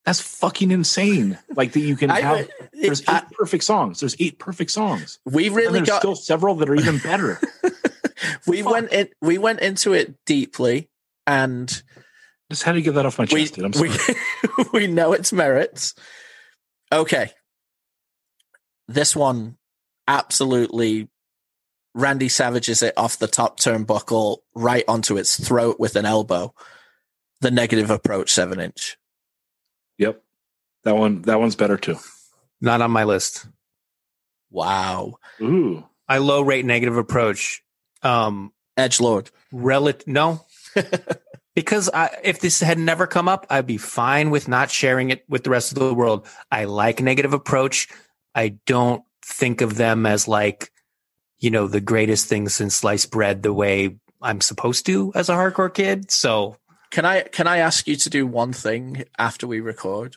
[0.05, 1.37] That's fucking insane.
[1.55, 3.99] Like that you can I- have there's eight I- perfect songs.
[3.99, 5.19] There's eight perfect songs.
[5.25, 7.39] we And really there's got still several that are even better.
[8.47, 8.71] we fuck?
[8.71, 10.89] went in we went into it deeply,
[11.27, 11.69] and
[12.49, 13.65] Just had to get that off my we chest, dude.
[13.65, 13.89] I'm sorry.
[14.57, 15.93] we, we know its merits.
[16.91, 17.31] Okay,
[18.87, 19.57] this one
[20.07, 21.07] absolutely
[21.93, 26.53] Randy Savages it off the top turnbuckle right onto its throat with an elbow.
[27.41, 28.97] The negative approach seven inch.
[29.97, 30.21] Yep.
[30.83, 31.97] That one that one's better too.
[32.61, 33.47] Not on my list.
[34.49, 35.19] Wow.
[35.41, 35.85] Ooh.
[36.07, 37.63] I low rate negative approach.
[38.01, 39.29] Um, Edge Lord.
[39.51, 40.45] relative no,
[41.55, 45.25] because I, if this had never come up, I'd be fine with not sharing it
[45.27, 46.25] with the rest of the world.
[46.49, 47.89] I like negative approach.
[48.33, 50.71] I don't think of them as like,
[51.39, 55.33] you know, the greatest thing since sliced bread the way I'm supposed to as a
[55.33, 56.11] hardcore kid.
[56.11, 56.57] So
[56.91, 60.15] Can I can I ask you to do one thing after we record?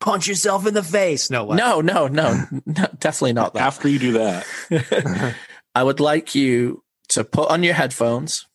[0.00, 1.30] punch yourself in the face.
[1.30, 1.56] No, what?
[1.56, 2.34] No, no, no,
[2.66, 3.62] no, definitely not that.
[3.62, 4.44] After you do that,
[5.76, 8.46] I would like you to put on your headphones,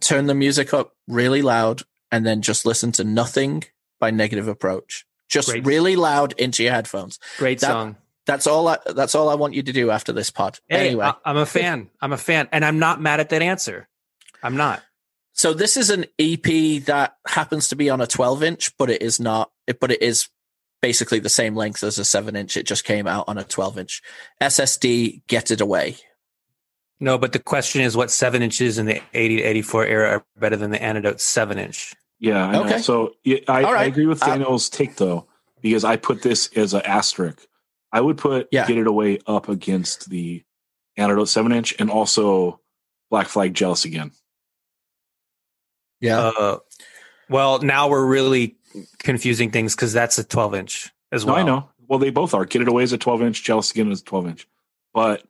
[0.00, 3.64] turn the music up really loud, and then just listen to nothing
[3.98, 5.04] by Negative Approach.
[5.28, 5.64] Just Great.
[5.66, 7.18] really loud into your headphones.
[7.38, 7.96] Great That- song.
[8.26, 8.68] That's all.
[8.68, 10.58] I, that's all I want you to do after this pod.
[10.68, 11.90] Hey, anyway, I, I'm a fan.
[12.00, 13.88] I'm a fan, and I'm not mad at that answer.
[14.42, 14.82] I'm not.
[15.32, 19.02] so this is an EP that happens to be on a 12 inch, but it
[19.02, 19.50] is not.
[19.66, 20.28] It, but it is
[20.80, 22.56] basically the same length as a seven inch.
[22.56, 24.02] It just came out on a 12 inch
[24.40, 25.22] SSD.
[25.28, 25.96] Get it away.
[27.00, 30.24] No, but the question is, what seven inches in the 80 to 84 era are
[30.38, 31.94] better than the Antidote seven inch?
[32.20, 32.64] yeah, I know.
[32.64, 32.78] Okay.
[32.78, 35.26] So yeah, I, All I agree with Uh, Daniel's take though,
[35.60, 37.46] because I put this as an asterisk.
[37.92, 38.66] I would put Yeah.
[38.66, 40.42] Get It Away up against the
[40.96, 42.60] Antidote 7 inch and also
[43.10, 44.12] Black Flag Jealous again.
[46.00, 46.18] Yeah.
[46.20, 46.58] Uh,
[47.28, 48.56] well, now we're really
[48.98, 51.42] confusing things because that's a 12 inch as No, well.
[51.42, 51.68] I know.
[51.86, 52.44] Well, they both are.
[52.44, 54.48] Get It Away is a 12 inch, Jealous Again is a 12 inch.
[54.94, 55.22] But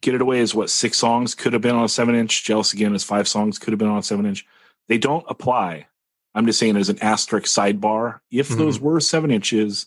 [0.00, 2.44] Get It Away is what six songs could have been on a seven inch.
[2.44, 4.44] Jealous Again is five songs could have been on a seven inch.
[4.88, 5.86] They don't apply.
[6.34, 8.20] I'm just saying as an asterisk sidebar.
[8.30, 8.56] If Mhm.
[8.58, 9.86] those were seven inches,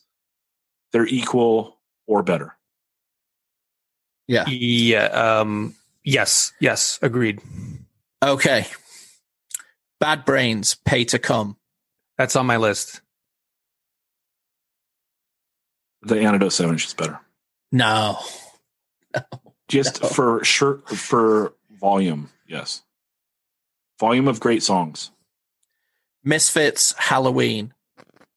[0.92, 1.75] they're equal
[2.08, 2.56] or better.
[4.28, 4.46] yeah.
[4.48, 5.06] Yeah.
[5.06, 6.54] Um, yes.
[6.60, 7.00] Yes.
[7.02, 7.42] Agreed.
[8.24, 8.66] Okay.
[10.00, 11.58] Bad Brains, Pay to Cum.
[12.18, 13.02] That's on my list.
[16.04, 17.20] The Antidote seven inch is better.
[17.72, 18.20] No.
[19.68, 20.10] Just No.
[20.10, 22.84] for sure for volume, yes.
[24.00, 25.12] Volume of great songs.
[26.24, 27.74] Misfits, Halloween.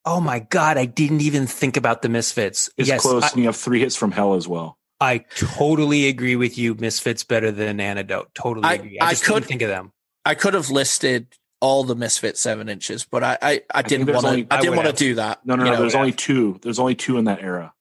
[0.09, 0.79] Oh my God.
[0.79, 2.71] I didn't even think about the Misfits.
[2.79, 3.03] It's yes.
[3.03, 4.79] close, I, and you have three hits from hell as well.
[5.01, 6.75] I totally agree with you.
[6.75, 8.35] Misfits better than Antidote.
[8.35, 8.99] Totally I- agree.
[8.99, 9.93] I, I just could- didn't think of them.
[10.25, 11.27] I could have listed
[11.61, 14.47] all the Misfits seven inches, but I I, I didn't want to.
[14.55, 15.45] I I didn't want to do that.
[15.45, 15.81] No, no, you no.
[15.81, 16.59] there's only two.
[16.63, 17.73] There's only two in that era.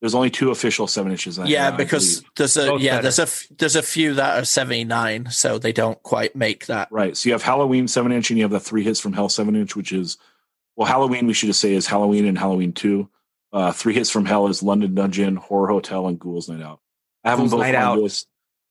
[0.00, 1.36] There's only two official seven inches.
[1.36, 3.02] That yeah, era, because there's a Both yeah better.
[3.02, 6.66] there's a f- there's a few that are seventy nine, so they don't quite make
[6.66, 6.88] that.
[6.90, 7.16] right.
[7.16, 9.54] So you have Halloween seven inch, and you have the three hits from Hell seven
[9.56, 10.16] inch, which is
[10.80, 11.26] well, Halloween.
[11.26, 13.10] We should just say is Halloween and Halloween two.
[13.52, 16.80] Uh, three hits from Hell is London Dungeon, Horror Hotel, and Ghouls Night Out.
[17.22, 17.98] I have Ghouls them both Night on Out.
[17.98, 18.26] list.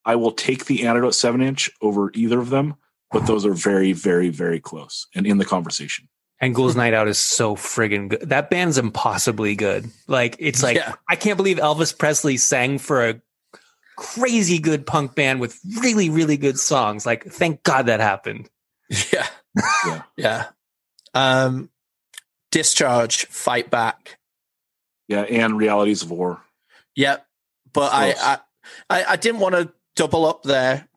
[0.06, 2.74] I will take the Antidote seven inch over either of them,
[3.12, 6.08] but those are very, very, very close and in the conversation.
[6.42, 8.22] And Ghouls Night Out is so friggin' good.
[8.22, 9.86] That band's impossibly good.
[10.08, 10.96] Like it's like Yeah.
[11.08, 13.22] I can't believe Elvis Presley sang for a
[13.98, 17.06] crazy good punk band with really, really good songs.
[17.06, 18.50] Like, thank God that happened.
[19.14, 19.28] Yeah,
[19.86, 20.02] Yeah.
[20.18, 20.46] yeah.
[21.14, 21.70] Um,
[22.52, 24.18] discharge, fight back.
[25.08, 26.42] Yeah, and Realities of War.
[26.96, 27.26] Yep.
[27.74, 28.38] But I,
[28.90, 30.88] I, I, didn't want to double up there.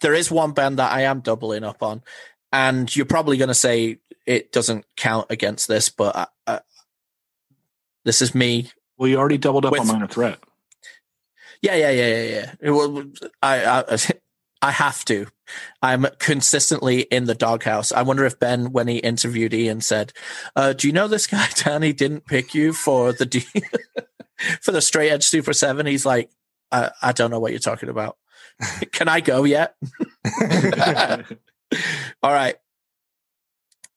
[0.00, 2.02] There is one band that I am doubling up on,
[2.52, 6.60] and you're probably going to say it doesn't count against this, but I, I,
[8.04, 8.70] this is me.
[8.96, 10.38] Well, you already doubled up With- on Minor Threat.
[11.60, 12.54] Yeah, yeah, yeah, yeah, yeah.
[12.60, 13.10] It will-
[13.42, 13.98] I, I,
[14.60, 15.26] I have to.
[15.82, 17.92] I'm consistently in the doghouse.
[17.92, 20.12] I wonder if Ben, when he interviewed Ian, said,
[20.56, 23.46] uh, "Do you know this guy Danny didn't pick you for the D-
[24.60, 25.86] for the straight edge Super 7?
[25.86, 26.30] He's like,
[26.72, 28.16] I, I don't know what you're talking about.
[28.92, 29.74] Can I go yet?
[32.22, 32.56] All right.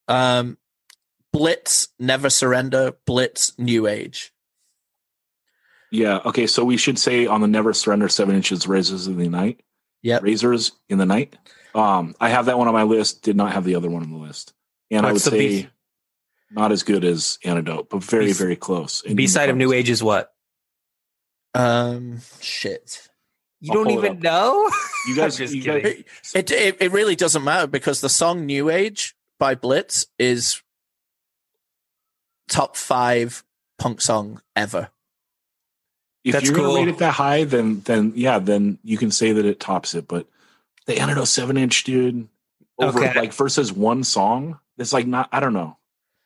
[0.08, 0.58] Um,
[1.34, 2.94] Blitz, Never Surrender.
[3.06, 4.32] Blitz, New Age.
[5.90, 6.20] Yeah.
[6.26, 6.48] Okay.
[6.48, 9.62] So we should say on the Never Surrender seven inches razors in the night.
[10.04, 10.24] Yep.
[10.24, 11.36] Razors in the night.
[11.76, 13.22] Um, I have that one on my list.
[13.24, 14.54] Did not have the other one on the list,
[14.90, 15.70] and I would say B-
[16.50, 19.02] not as good as Antidote, but very B- very close.
[19.02, 19.72] in B side of New.
[19.72, 20.34] Age is what?
[21.54, 23.08] Um, shit.
[23.60, 24.70] You I'll don't even know?
[25.08, 25.84] You guys, just you kidding.
[25.84, 26.04] guys,
[26.36, 30.62] It, it it really doesn't matter because the song "New Age" by Blitz is
[32.48, 33.44] top five
[33.80, 34.90] punk song ever.
[36.24, 36.74] If That's you're cool.
[36.76, 39.96] gonna rate it that high, then then yeah, then you can say that it tops
[39.96, 40.08] it.
[40.08, 40.28] But
[40.86, 42.28] the Antidote seven inch, dude,
[42.80, 43.20] over Okay.
[43.20, 45.30] like versus one song, it's like not.
[45.32, 45.78] I don't know.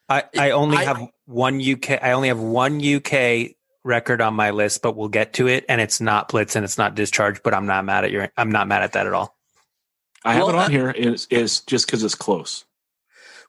[0.07, 1.91] I, I only I- have one UK.
[2.03, 5.65] I only have one UK record on my list, but we'll get to it.
[5.70, 7.41] And it's not Blitz and it's not Discharge.
[7.43, 8.30] But I'm not mad at your.
[8.38, 9.36] I'm not mad at that at all.
[10.24, 10.91] I have Well, it on uh, here.
[10.91, 12.65] Is is just because it's close.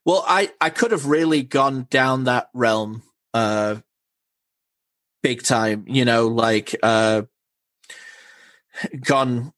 [0.04, 3.02] Well, I I could have really gone down that realm,
[3.34, 3.76] uh,
[5.26, 5.84] big time.
[5.88, 7.22] You know, like uh,
[9.04, 9.52] gone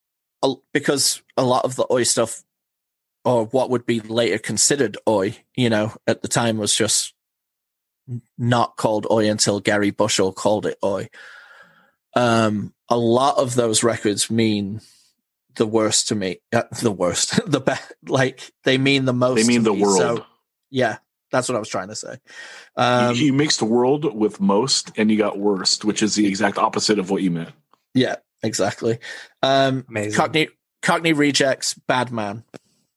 [0.72, 2.42] because a lot of the oi stuff,
[3.24, 7.12] or what would be later considered oi, you know, at the time was just
[8.38, 11.10] not called oi until Gary Bushell called it oi.
[12.14, 14.80] Um, a lot of those records mean
[15.56, 16.40] the worst to me.
[16.50, 17.92] Uh, the worst, the best.
[18.06, 19.36] Like they mean the most.
[19.36, 19.82] They mean to the me.
[19.82, 19.98] world.
[19.98, 20.26] So,
[20.70, 20.98] yeah,
[21.30, 22.18] that's what I was trying to say.
[22.76, 26.58] You- Um, you, mixed world with most, and you got worst, which is the exact
[26.58, 27.50] opposite of what you meant.
[27.94, 28.98] yeah, exactly.
[29.42, 30.12] Um, Amazing.
[30.14, 30.48] Cockney
[30.82, 32.44] Cockney Rejects, Bad Man,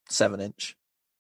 [0.10, 0.76] seven inch.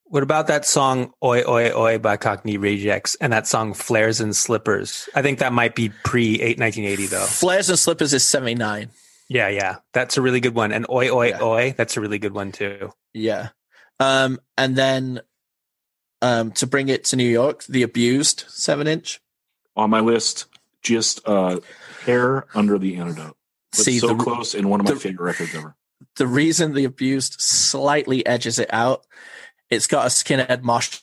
[0.05, 4.36] What about that song "Oi Oi Oi" by Cockney Rejects and that song "Flares and
[4.36, 5.07] Slippers"?
[5.16, 7.26] I think that might be pre 1980 though.
[7.26, 8.89] Flares and Slippers is seventy nine.
[9.30, 10.74] Yeah, yeah, that's a really good one.
[10.74, 11.41] And "Oi Oi Yeah.
[11.41, 12.91] Oi," that's a really good one too.
[13.14, 13.49] Yeah.
[14.01, 15.22] Um, and then
[16.22, 19.20] um, to bring it to New York, The Abused, seven inch.
[19.76, 20.46] On my list,
[20.82, 21.60] just uh,
[22.06, 23.36] hair under the antidote.
[23.72, 25.76] But See, so the, close in one of my the- favorite records ever.
[26.18, 29.06] the reason The Abused slightly edges it out,
[29.70, 31.00] it's got a skinhead mosher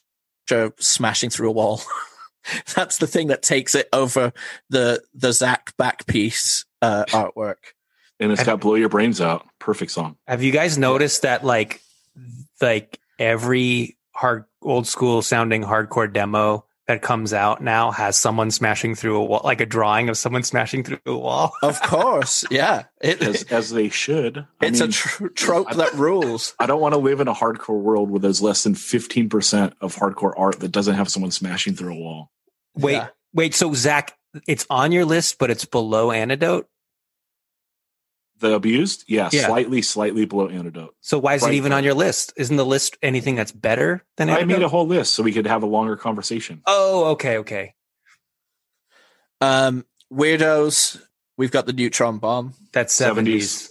[0.79, 1.81] smashing through a wall.
[2.75, 4.33] That's the thing that takes it over
[4.71, 7.57] the the Zach back piece uh, artwork.
[8.21, 9.47] And it's got blow your brains out.
[9.59, 10.17] Perfect song.
[10.27, 11.83] Have you guys noticed that like
[12.61, 18.95] like every hard old school sounding hardcore demo that comes out now has someone smashing
[18.95, 21.53] through a wall, like a drawing of someone smashing through a wall?
[21.63, 22.85] Of course, yeah.
[23.01, 24.39] It, As, as they should.
[24.61, 26.55] I it's mean, a tr- trope that rules.
[26.59, 29.97] I don't want to live in a hardcore world where there's less than 15% of
[29.97, 32.31] hardcore art that doesn't have someone smashing through a wall.
[32.75, 33.09] Wait, Yeah.
[33.35, 33.55] wait.
[33.55, 36.69] So Zach, it's on your list, but it's below antidote.
[38.41, 39.05] The abused?
[39.09, 39.47] Yeah, Yeah.
[39.47, 40.95] slightly, slightly below antidote.
[41.01, 41.53] So why is Right.
[41.55, 42.33] it even on your list?
[42.37, 45.47] Isn't the list anything that's better than I made a whole list so we could
[45.47, 46.63] have a longer conversation.
[46.67, 47.75] oh, okay, okay.
[49.41, 51.01] Um, weirdos.
[51.37, 52.55] We've got the neutron bomb.
[52.73, 52.97] That's 70s.
[52.97, 53.71] seventies.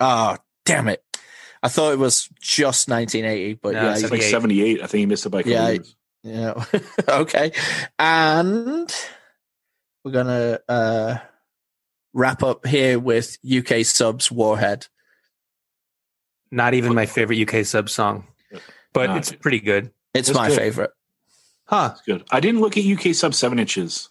[0.00, 1.02] Oh, damn it!
[1.62, 4.30] I thought it was just 1980, but No, yeah, it's It's like 78.
[4.30, 4.82] 78.
[4.82, 5.96] I think he missed it by a couple Yeah, years.
[6.22, 6.64] Yeah.
[7.08, 7.52] okay.
[7.98, 8.94] And
[10.04, 11.16] we're gonna uh
[12.14, 14.86] wrap up here with UK subs Warhead.
[16.50, 18.26] Not even my favorite UK sub song,
[18.92, 19.90] but Nah, it's pretty good.
[20.14, 20.58] It's That's my good.
[20.58, 20.90] favorite.
[21.66, 21.90] Huh?
[21.92, 22.24] It's good.
[22.30, 24.08] I didn't look at UK sub seven inches.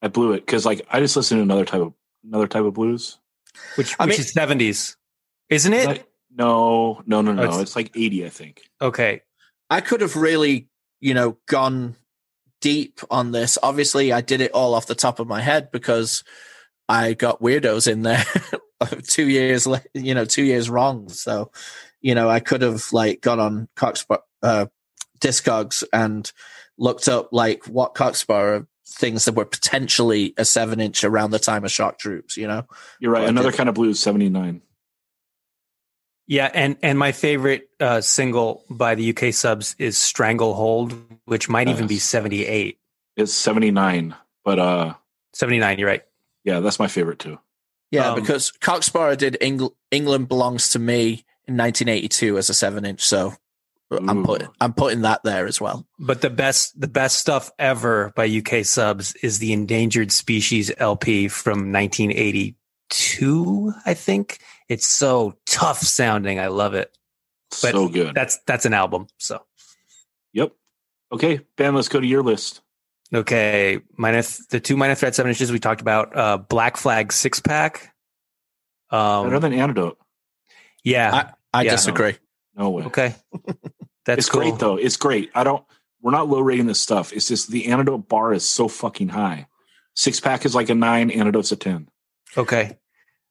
[0.00, 1.92] I blew it because like I just listened to another type of
[2.24, 3.18] another type of blues.
[3.76, 4.96] Which I which mean- is seventies,
[5.50, 5.86] isn't it?
[5.86, 7.42] Like, no, no, no, no.
[7.42, 8.62] Oh, it's- it's, like 80, I think.
[8.80, 9.20] okay.
[9.68, 10.68] I could have really,
[11.00, 11.96] you know, gone
[12.62, 13.58] deep on this.
[13.62, 16.24] Obviously, I did it all off the top of my head because
[16.92, 18.22] I got weirdos in there
[19.08, 21.08] two years, you know, two years wrong.
[21.08, 21.50] So,
[22.02, 24.66] you know, I could have like gone on Cock Sparrer, uh,
[25.18, 26.30] Discogs and
[26.76, 31.38] looked up like what Cock Sparrer things that were potentially a seven inch around the
[31.38, 32.66] time of Shock Troops, you know?
[33.00, 33.20] You're right.
[33.20, 34.60] Well, I another kind of blues, 79.
[36.26, 41.68] Yeah, and and my favorite uh, single by the UK subs is "Stranglehold," which might
[41.68, 42.78] even be 78.
[43.16, 44.14] It's 79.
[44.44, 44.94] But uh
[45.34, 46.02] 79, You're right.
[46.44, 47.38] Yeah, that's my favorite too.
[47.90, 52.54] Yeah, Um, because Cock Sparrer did Engl- England belongs to me in 1982 as a
[52.54, 53.02] seven inch.
[53.02, 53.34] So
[53.90, 55.86] I'm putting I'm putting that there as well.
[55.98, 61.28] But the best the best stuff ever by UK subs is the Endangered Species LP
[61.28, 63.72] from 1982.
[63.84, 64.38] I think
[64.68, 66.38] it's so tough sounding.
[66.38, 66.96] I love it.
[67.50, 68.14] But so good.
[68.14, 69.08] That's that's an album.
[69.18, 69.44] So
[70.32, 70.52] Yep.
[71.12, 72.62] Okay, Ben, let's go to your list.
[73.14, 76.16] Okay, minus the two minor threat seven inches we talked about.
[76.16, 77.92] Uh, Black Flag six pack.
[78.90, 79.98] Better Um, than antidote.
[80.84, 81.32] yeah.
[81.54, 81.72] I Yeah.
[81.72, 82.16] disagree.
[82.54, 82.84] No way.
[82.84, 83.14] Okay.
[84.06, 84.40] That's it's cool.
[84.42, 84.76] great though.
[84.76, 85.30] It's great.
[85.34, 85.64] I don't.
[86.00, 87.12] We're not low rating this stuff.
[87.12, 89.46] It's just the antidote bar is so fucking high.
[89.94, 91.10] Six pack is like a nine.
[91.10, 91.88] Antidote's a ten.
[92.36, 92.78] Okay.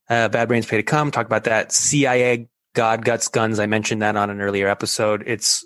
[0.10, 1.10] Uh, Bad Brains Pay to Cum.
[1.12, 1.72] Talk about that.
[1.72, 3.60] CIA God Guts Guns.
[3.60, 5.24] I mentioned that on an earlier episode.
[5.26, 5.66] It's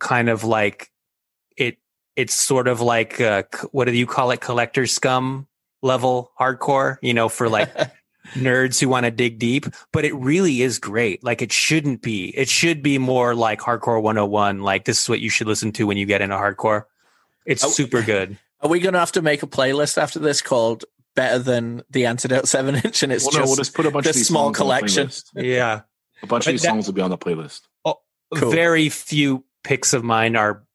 [0.00, 0.88] kind of like it.
[2.16, 4.40] It's sort of like uh, what do you call it?
[4.40, 5.46] Collector scum
[5.82, 6.96] level hardcore.
[7.02, 7.70] You know, for like
[8.34, 9.66] nerds who want to dig deep.
[9.92, 11.22] But it really is great.
[11.22, 12.28] Like it shouldn't be.
[12.36, 14.60] It should be more like Hardcore 101.
[14.62, 16.84] Like this is what you should listen to when you get into hardcore.
[17.44, 17.68] It's Oh.
[17.68, 18.38] super good.
[18.60, 22.06] Are we going to have to make a playlist after this called "Better Than the
[22.06, 23.02] Antidote Seven Inch"?
[23.02, 24.62] And it's well, just, no, we'll just put a bunch of these small songs the
[24.62, 25.10] collection.
[25.36, 25.80] Yeah.
[26.22, 27.60] A bunch But of these that- songs will be on the playlist.
[28.34, 28.50] Cool.
[28.50, 30.65] very few picks of mine are r-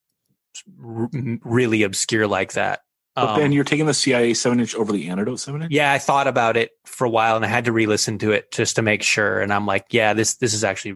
[0.77, 2.81] really obscure like that.
[3.15, 5.71] But Um, Ben, you're taking the CIA seven inch over the antidote seven inch.
[5.73, 8.51] yeah, I thought about it for a while and I had to re-listen to it
[8.51, 9.41] just to make sure.
[9.41, 10.95] And I'm like, yeah, this this is actually,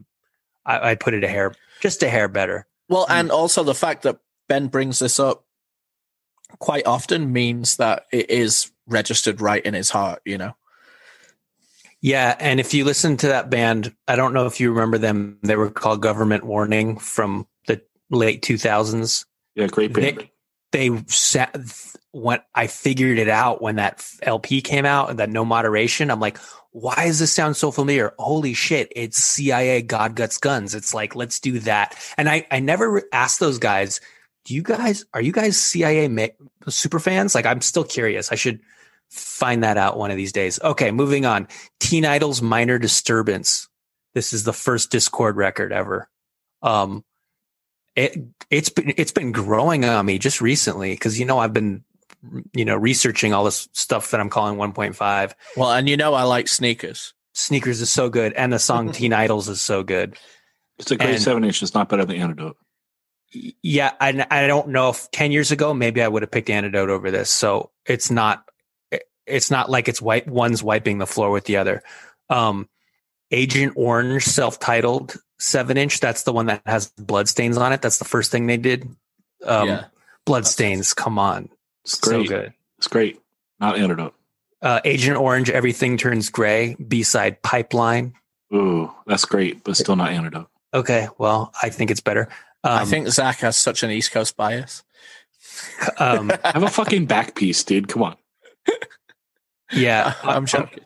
[0.65, 2.67] I, I put it a hair, just a hair better.
[2.87, 5.45] Well, and also the fact that Ben brings this up
[6.59, 10.21] quite often means that it is registered right in his heart.
[10.25, 10.55] You know.
[12.01, 15.39] Yeah, and if you listen to that band, I don't know if you remember them.
[15.41, 17.81] They were called Government Warning from the
[18.11, 19.25] late 2000s.
[19.55, 20.29] Yeah, great band.
[20.71, 21.47] They, they sa-
[22.11, 26.09] when I figured it out when that LP came out, and that no moderation.
[26.11, 26.37] I'm like,
[26.71, 28.13] why does this sound so familiar?
[28.19, 30.75] Holy shit, it's CIA God Guts Guns.
[30.75, 31.95] It's like, let's do that.
[32.17, 34.01] And I, I never asked those guys,
[34.43, 36.27] do you guys, are you guys CIA ma-
[36.67, 37.33] super fans?
[37.33, 38.31] Like, I'm still curious.
[38.31, 38.59] I should
[39.09, 40.59] find that out one of these days.
[40.61, 41.47] Okay, moving on.
[41.79, 43.67] Teen Idles Minor Disturbance.
[44.13, 46.09] This is the first Discord record ever.
[46.61, 47.03] Um,
[47.95, 48.17] it
[48.49, 51.83] it's been it's been growing on me just recently because you know I've been
[52.53, 55.33] you know researching all this stuff that I'm calling 1.5.
[55.55, 57.13] Well, and you know I like sneakers.
[57.33, 60.17] Sneakers is so good, and the song Teen Idles is so good.
[60.79, 61.61] It's a great And- seven inch.
[61.63, 62.57] It's not better than Antidote.
[63.61, 66.89] Yeah, I I don't know if 10 years ago maybe I would have picked Antidote
[66.89, 67.29] over this.
[67.29, 68.45] So it's not
[69.25, 71.83] it's not like it's white one's wiping the floor with the other.
[72.29, 72.69] Um
[73.31, 77.81] Agent Orange self-titled 7 inch, that's the one that has bloodstains on it.
[77.81, 78.83] That's the first thing they did.
[79.45, 79.85] Um Yeah.
[80.25, 81.49] bloodstains, come on.
[81.83, 82.27] It's So great.
[82.29, 82.53] good.
[82.77, 83.19] It's great.
[83.59, 84.13] Not Antidote.
[84.61, 88.13] Uh Agent Orange Everything Turns Gray, B-side Pipeline.
[88.53, 90.47] Ooh, that's great, but still not Antidote.
[90.73, 92.27] Okay, well, I think it's better.
[92.63, 94.83] Um, I think Zach has such an East Coast bias.
[95.99, 97.87] um Have a fucking back piece, dude.
[97.87, 98.15] Come on.
[99.71, 100.83] yeah, I'm joking.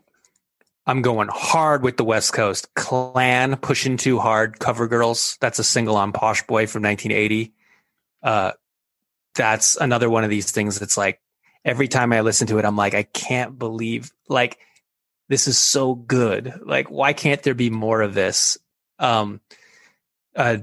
[0.90, 2.74] I'm going hard with the West Coast.
[2.74, 4.58] Clan pushing too hard.
[4.58, 5.38] Cover Girls.
[5.40, 7.54] That's a single on Posh Boy from 1980.
[8.24, 8.54] Uh,
[9.36, 10.80] that's another one of these things.
[10.80, 11.22] that's like
[11.64, 14.58] every time I listen to it, I'm like, I can't believe like
[15.28, 16.60] this is so good.
[16.66, 18.58] Like, why can't there be more of this?
[18.98, 19.42] Um,
[20.36, 20.58] uh,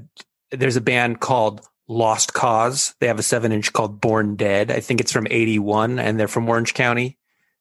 [0.51, 2.97] there's a band called Lost Cause.
[2.99, 4.73] They have a seven inch called Born Dead.
[4.73, 7.17] I think it's from 81 and they're from Orange County.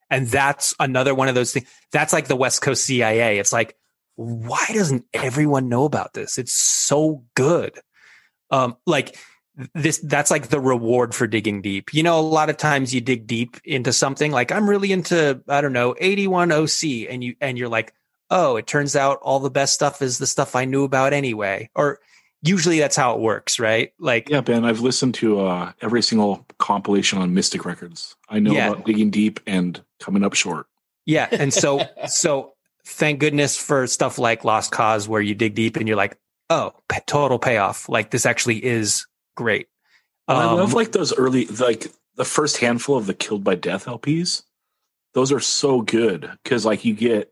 [0.09, 1.67] And that's another one of those things.
[1.91, 3.39] That's like the West Coast CIA.
[3.39, 3.75] It's like,
[4.15, 6.37] why doesn't everyone know about this?
[6.37, 7.79] It's so good.
[8.51, 9.17] Um, like
[9.73, 11.93] this, that's like the reward for digging deep.
[11.93, 15.41] You know, a lot of times you dig deep into something like I'm really into,
[15.47, 17.93] I don't know, 81 OC and you, and you're like,
[18.29, 21.69] oh, it turns out all the best stuff is the stuff I knew about anyway.
[21.75, 21.99] Or
[22.47, 23.93] usually that's how it works, right?
[23.99, 28.15] Like, Yeah, Ben, I've listened to uh, every single compilation on Mystic Records.
[28.29, 28.69] I know Yeah.
[28.69, 30.67] about digging deep and coming up short.
[31.05, 32.53] Yeah, and so so
[32.85, 36.17] thank goodness for stuff like Lost Cause where you dig deep and you're like,
[36.49, 37.89] oh, p- total payoff.
[37.89, 39.67] Like this actually is great.
[40.27, 43.55] And I Um, love like those early, like the first handful of the Killed by
[43.55, 44.43] Death LPs.
[45.13, 47.31] Those are so good because like you get,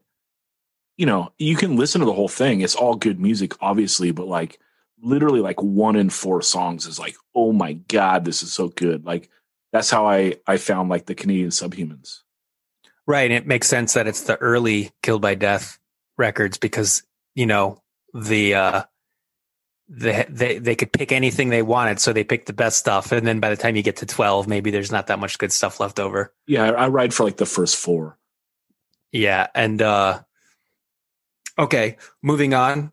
[0.98, 2.62] you know, you can listen to the whole thing.
[2.62, 4.60] It's all good music, obviously, but like
[5.04, 9.06] literally like one in four songs is like, oh my god, this is so good.
[9.06, 9.30] Like
[9.72, 12.20] that's how I I found like the Canadian Subhumans.
[13.06, 15.78] right, and it makes sense that it's the early Killed by Death
[16.18, 17.04] records because
[17.36, 17.82] you know
[18.14, 18.84] the uh
[19.90, 23.28] they they they could pick anything they wanted, so they picked the best stuff, and
[23.28, 25.80] then by the time you get to twelve, maybe there's not that much good stuff
[25.80, 26.34] left over.
[26.48, 28.18] Yeah, I, I ride for like the first four.
[29.12, 30.22] Yeah, and uh
[31.60, 32.92] okay, moving on.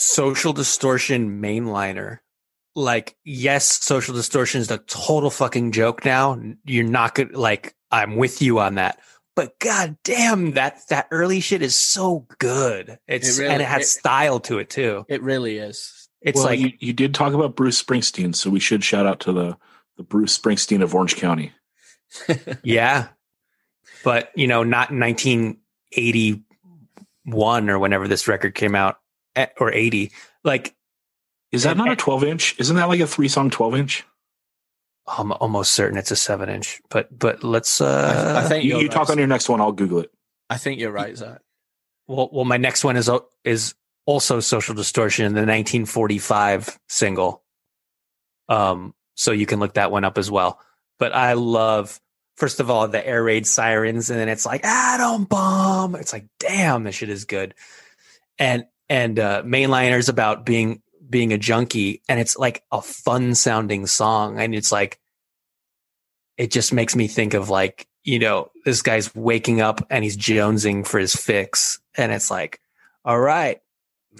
[0.00, 2.18] Social distortion mainliner.
[2.76, 6.40] Like, yes, social distortion is a total fucking joke now.
[6.64, 9.00] You're not good like I'm with you on that.
[9.34, 12.98] But god damn, that that early shit is so good.
[13.08, 15.04] It's It really- and it has it- style to it too.
[15.08, 16.08] It really is.
[16.20, 19.18] It's well, like you, you did talk about Bruce Springsteen, so we should shout out
[19.20, 19.56] to the
[19.96, 21.52] the Bruce Springsteen of Orange County.
[22.62, 23.08] Yeah.
[24.04, 28.96] But, you know, not 1981 or whenever this record came out
[29.58, 30.12] or 80.
[30.44, 30.74] Like,
[31.52, 32.56] Is that not a 12 inch?
[32.58, 34.04] Isn't that like a three song 12 inch?
[35.06, 38.72] I'm almost certain it's a seven inch, but, but let's, I, uh, I think You,
[38.72, 39.12] you're you talk right.
[39.12, 40.10] on your next one, I'll Google it.
[40.50, 41.40] I think you're right, Zach.
[42.06, 43.10] well, well, my next one is,
[43.44, 43.74] is
[44.04, 47.42] also social distortion, the 1945 single.
[48.50, 50.60] Um, so you can look that one up as well.
[50.98, 52.00] But I love,
[52.36, 55.94] first of all, the air raid sirens, and then it's like atom bomb.
[55.94, 57.54] It's like, damn, this shit is good.
[58.38, 63.86] And and uh, mainliners about being being a junkie, and it's like a fun sounding
[63.86, 64.98] song, and it's like,
[66.36, 70.16] it just makes me think of like, you know, this guy's waking up and he's
[70.16, 72.60] jonesing for his fix, and it's like,
[73.04, 73.60] all right,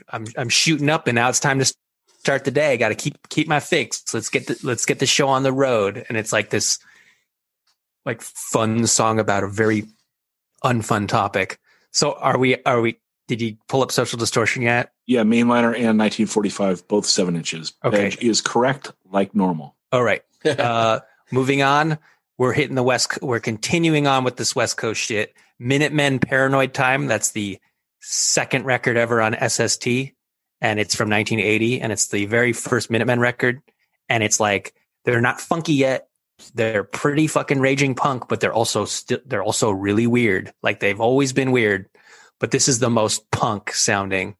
[0.09, 1.75] I'm I'm shooting up, and now it's time to
[2.21, 2.77] start the day.
[2.77, 4.03] Got to keep keep my fix.
[4.13, 6.05] Let's get the, let's get the show on the road.
[6.09, 6.79] And it's like this
[8.05, 9.85] like fun song about a very
[10.65, 11.59] unfun topic.
[11.91, 12.99] So are we are we
[13.29, 14.93] did you pull up social distortion yet?
[15.07, 17.75] Yeah, mainliner and 1945, both seven inches.
[17.85, 18.07] Okay.
[18.07, 19.77] Edge is correct, like normal.
[19.93, 20.23] All right.
[20.45, 21.01] Uh
[21.31, 21.99] moving on.
[22.39, 25.35] We're hitting the west we're continuing on with this West Coast shit.
[25.59, 27.59] Minutemen Paranoid Time, that's the
[28.01, 29.87] second record ever on SST
[30.61, 33.61] and it's from 1980 and it's the very first Minutemen record
[34.09, 34.75] and it's like
[35.05, 36.09] they're not funky yet.
[36.55, 40.53] They're pretty fucking raging punk, but they're also still they're also really weird.
[40.63, 41.89] Like they've always been weird,
[42.41, 44.37] but this is the most punk sounding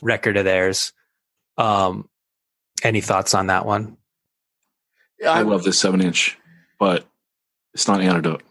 [0.00, 0.92] record of theirs.
[1.58, 2.08] Um,
[2.82, 3.96] any thoughts on that one?
[5.24, 6.38] I I, love this seven inch,
[6.78, 7.06] but
[7.74, 8.42] it's not antidote.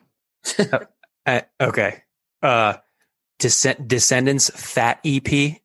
[1.24, 2.02] Uh, okay.
[2.42, 2.74] Uh,
[3.38, 5.62] Descend- Descendents Fat EP.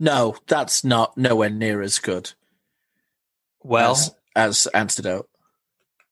[0.00, 2.32] no, that's not nowhere near as good
[3.62, 5.28] Well, as, as Antidote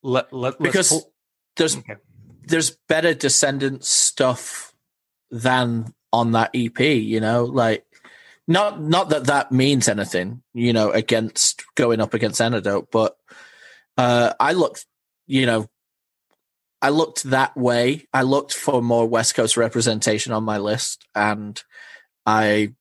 [0.02, 1.14] let, let, because pull-
[1.56, 1.96] there's Okay.
[2.46, 4.69] there's better Descendents stuff
[5.30, 6.80] than on that EP.
[6.80, 7.84] You know, like
[8.46, 10.42] not not that that means anything.
[10.54, 13.16] You know, against going up against Antidote, but
[13.96, 14.86] uh, I looked.
[15.26, 15.68] You know,
[16.82, 18.06] I looked that way.
[18.12, 21.62] I looked for more West Coast representation on my list, and
[22.26, 22.74] I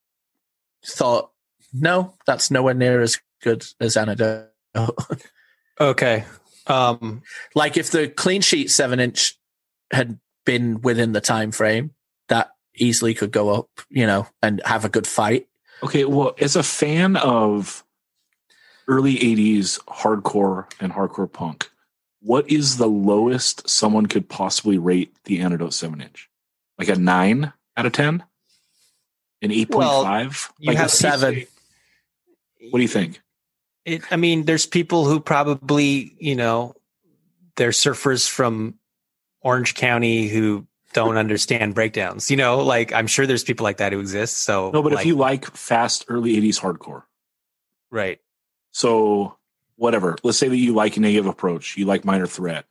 [0.86, 1.32] thought,
[1.74, 4.50] no, that's nowhere near as good as Antidote.
[5.80, 6.26] okay.
[6.68, 7.24] Um,
[7.56, 9.38] like if the clean sheet seven inch
[9.92, 11.92] had been within the time frame,
[12.30, 15.48] that easily could go up, you know, and have a good fight.
[15.84, 17.84] Okay, well, as a fan of
[18.88, 21.70] early 80s hardcore and hardcore punk,
[22.22, 26.30] what is the lowest someone could possibly rate the Antidote 7 inch?
[26.78, 28.24] Like a 9 out of 10?
[29.42, 29.70] An 8.5?
[29.76, 31.46] Well, you like have a seven.
[32.72, 33.22] What do you think?
[33.86, 36.76] It, I mean, there's people who probably, you know,
[37.56, 38.76] they're surfers from
[39.42, 42.30] Orange County who don't understand breakdowns.
[42.32, 44.38] You know, like I'm sure there's people like that who exist.
[44.40, 47.04] So No, but like, if you like fast early 80s hardcore,
[47.92, 48.20] right,
[48.72, 49.38] so
[49.76, 52.66] whatever, let's say that you like a Negative Approach, you like Minor Threat.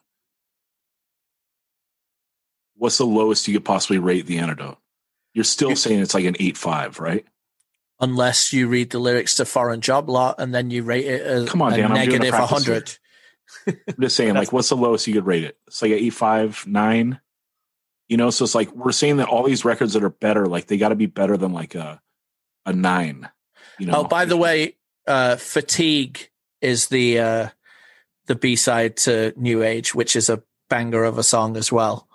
[2.77, 4.79] What's the lowest you could possibly rate the Antidote?
[5.35, 7.25] You're still saying it's like an eight five, right?
[8.01, 11.49] Unless you read the lyrics to Foreign Job Lot and then you rate it as
[11.49, 12.99] Come on, Dan, I'm doing a negative practice 100.
[13.66, 15.59] I'm just saying, like, what's the lowest you could rate it?
[15.66, 17.21] It's like an eight five nine.
[18.09, 20.67] You know, so it's like we're saying that all these records that are better, like
[20.67, 22.01] they got to be better than like a
[22.65, 23.29] a nine.
[23.79, 23.93] You know.
[23.99, 26.31] Oh, by the way, uh, Fatigue
[26.61, 27.49] is the uh,
[28.27, 32.09] the B side to New Age, which is a banger of a song as well.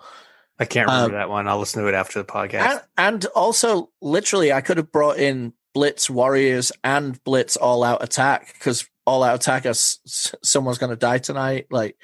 [0.58, 1.48] I can't remember Um, that one.
[1.48, 2.60] I'll listen to it after the podcast.
[2.70, 8.04] And, and also, literally, I could have brought in Blitz Warriors and Blitz All Out
[8.04, 9.98] Attack because All Out Attack is
[10.42, 11.66] someone's going to die tonight.
[11.70, 11.96] Like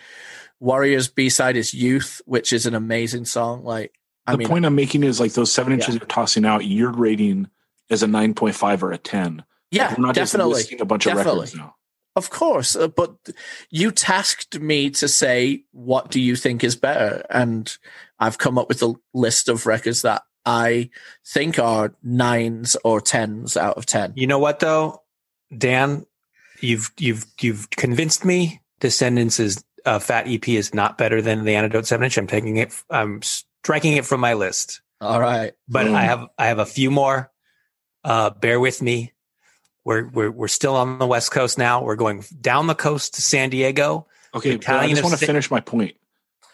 [0.61, 3.65] Warriors B side is Youth, which is an amazing song.
[3.65, 3.93] Like
[4.27, 6.01] I the mean, point I'm making is like those seven inches Yeah.
[6.01, 7.49] you're tossing out, you're rating
[7.91, 9.43] as a nine point five or a ten.
[9.71, 11.31] yeah, we're not just definitely, listing a bunch definitely.
[11.31, 11.75] of records now.
[12.17, 12.77] of course.
[12.77, 13.17] Uh, but
[13.71, 17.77] you tasked me to say what do you think is better, and
[18.19, 20.91] I've come up with a list of records that I
[21.27, 24.13] think are nines or tens out of ten.
[24.15, 25.03] You know what though,
[25.57, 26.05] Dan,
[26.61, 28.61] you've you've you've convinced me.
[28.81, 32.19] Descendents is uh, Fat EP is not better than the Antidote Seven Inch.
[32.19, 32.73] I'm taking it.
[32.91, 34.83] I'm striking it from my list.
[35.01, 35.53] All right.
[35.69, 35.95] But Boom.
[35.95, 37.31] I have I have a few more.
[38.05, 39.13] Uh, bear with me.
[39.85, 41.83] We're we're we're still on the West Coast now.
[41.83, 44.07] We're going down the coast to San Diego.
[44.35, 45.97] Okay, but I just want to Sa- finish my point.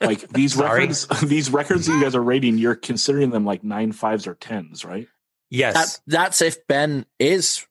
[0.00, 3.92] Like these records, these records that you guys are rating, you're considering them like nine
[3.92, 5.08] fives or tens, right?
[5.50, 7.66] Yes, That, that's if Ben is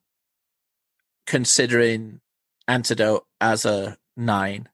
[1.26, 2.22] considering
[2.68, 4.70] Antidote as a nine.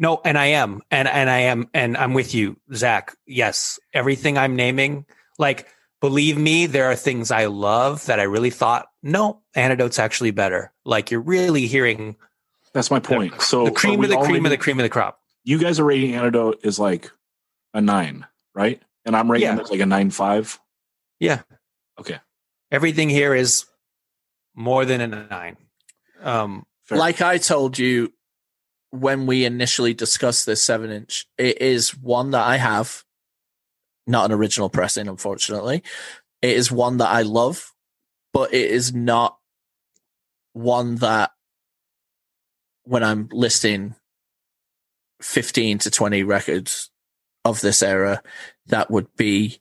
[0.00, 3.14] No, and I am, and and I am, and I'm with you, Zach.
[3.26, 5.04] Yes, everything I'm naming,
[5.38, 5.68] like,
[6.00, 10.72] believe me, there are things I love that I really thought, no, antidote's actually better.
[10.86, 12.16] Like, you're really hearing
[12.72, 13.42] That's my point.
[13.42, 15.20] so the cream of the all cream of the cream of the crop.
[15.44, 17.10] You guys are rating antidote is like
[17.74, 18.80] a nine, right?
[19.04, 19.60] And I'm rating Yeah.
[19.60, 20.58] it like a nine five.
[21.18, 21.42] Yeah,
[21.98, 22.18] Okay,
[22.72, 23.66] everything here is
[24.54, 25.58] more than a nine.
[26.22, 26.96] Um, fair.
[26.96, 28.14] Like I told you
[28.90, 33.04] when we initially discussed this seven inch, it is one that I have,
[34.06, 35.82] not an original pressing, unfortunately.
[36.42, 37.72] It is one that I love,
[38.32, 39.36] but it is not
[40.52, 41.30] one that
[42.84, 43.94] when I'm listing
[45.22, 46.90] 15 to 20 records
[47.44, 48.22] of this era,
[48.66, 49.60] that would be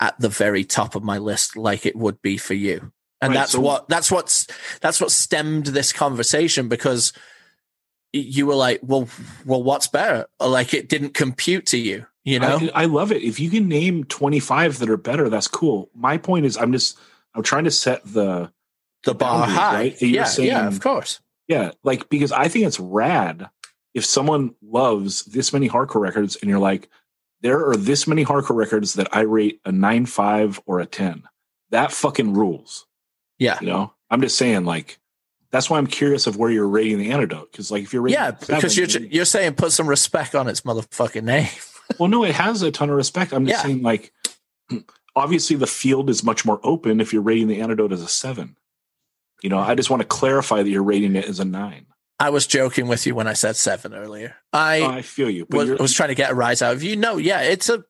[0.00, 2.92] at the very top of my list, like it would be for you.
[3.20, 4.46] And Right, that's so- what that's what's
[4.80, 7.12] that's what stemmed this conversation because
[8.12, 9.08] you were like, well,
[9.44, 10.26] well, what's better?
[10.40, 12.58] Or like it didn't compute to you, you know?
[12.74, 13.22] I, I love it.
[13.22, 15.90] If you can name 25 that are better, that's cool.
[15.94, 16.98] My point is, I'm just,
[17.34, 18.52] I'm trying to set the,
[19.04, 19.74] the bar high.
[19.74, 20.02] right?
[20.02, 21.20] Yeah, yeah, of course.
[21.46, 23.48] yeah, like, because I think it's rad
[23.94, 26.88] if someone loves this many hardcore records and you're like,
[27.40, 31.22] there are this many hardcore records that I rate a nine, five, or a 10.
[31.70, 32.86] That fucking rules.
[33.38, 33.58] Yeah.
[33.60, 34.98] You know, I'm just saying, like,
[35.50, 37.50] That's why I'm curious of where you're rating the antidote.
[37.50, 40.60] Because like if you're rating Yeah, because you're you're saying put some respect on its
[40.62, 41.48] motherfucking name.
[41.98, 43.32] well, no, it has a ton of respect.
[43.32, 43.62] I'm just Yeah.
[43.68, 44.12] saying like
[45.16, 48.56] obviously the field is much more open if you're rating the antidote as a seven.
[49.42, 51.86] You know, I just want to clarify that you're rating it as a nine.
[52.20, 54.34] I was joking with you when I said seven earlier.
[54.52, 56.82] I Oh, I feel you, but was, was trying to get a rise out of
[56.82, 56.96] you.
[56.96, 57.84] No, yeah, it's a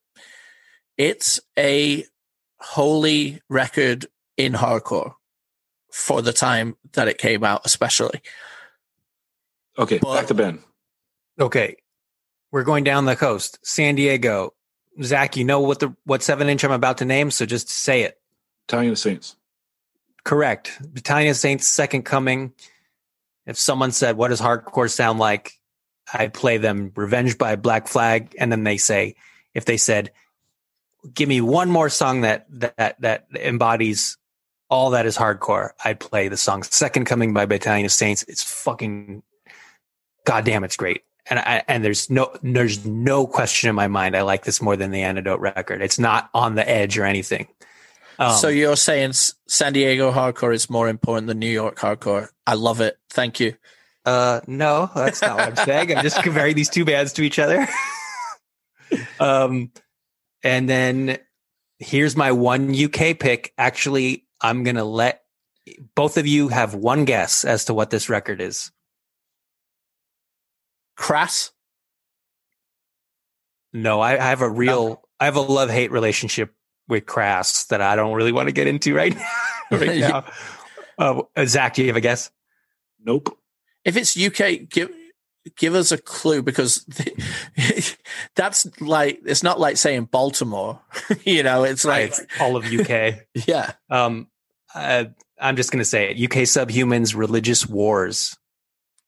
[0.97, 2.05] it's a
[2.61, 4.07] holy record
[4.37, 5.15] in hardcore
[5.93, 8.21] for the time that it came out, especially.
[9.79, 9.99] okay.
[9.99, 10.61] but- back to Ben.
[11.41, 11.77] Okay.
[12.51, 13.59] We're going down the coast.
[13.63, 14.55] San Diego.
[15.03, 18.03] Zach, you know what the what seven inch I'm about to name, so just say
[18.03, 18.19] it.
[18.69, 19.37] Italian Saints.
[20.25, 20.77] Correct.
[20.93, 22.53] Battalion of Saints Second Coming.
[23.47, 25.53] If someone said, What does hardcore sound like?
[26.13, 28.35] I'd play them Revenge by Black Flag.
[28.39, 29.15] And then they say,
[29.55, 30.11] if they said,
[31.15, 34.19] Give me one more song that that that embodies
[34.71, 38.25] all that is hardcore, I'd play the song Second Coming by Battalion of Saints.
[38.29, 39.23] It's fucking
[40.25, 41.03] goddamn, it's great.
[41.31, 44.17] And I and there's no there's no question in my mind.
[44.17, 45.83] I like this more than the antidote record.
[45.83, 47.49] It's not on the edge or anything.
[48.19, 52.29] Um, so you're saying San Diego hardcore is more important than New York hardcore?
[52.47, 52.99] I love it.
[53.11, 53.55] Thank you.
[54.05, 55.97] Uh, no, that's not what I'm saying.
[55.97, 57.69] I'm just comparing these two bands to each other.
[59.21, 59.71] um,
[60.43, 61.19] and then
[61.79, 63.53] here's my one UK pick.
[63.59, 65.23] Actually, I'm gonna let
[65.95, 68.71] both of you have one guess as to what this record is.
[70.97, 71.53] Crass.
[73.73, 76.55] No, I, I have a real, I have a love hate relationship
[76.89, 79.31] with Crass that I don't really want to get into right now.
[79.79, 80.25] right now.
[80.99, 82.31] Uh, Zach, do you have a guess?
[83.03, 83.39] Nope.
[83.85, 84.91] If it's UK, give
[85.57, 86.85] give us a clue because
[88.37, 90.81] that's like it's not like saying Baltimore.
[91.25, 93.27] you know, it's like It's all of UK.
[93.47, 93.73] yeah.
[93.91, 94.29] Um,
[94.75, 95.05] uh,
[95.41, 96.23] I'm just gonna say it.
[96.23, 98.37] UK Subhumans, Religious Wars.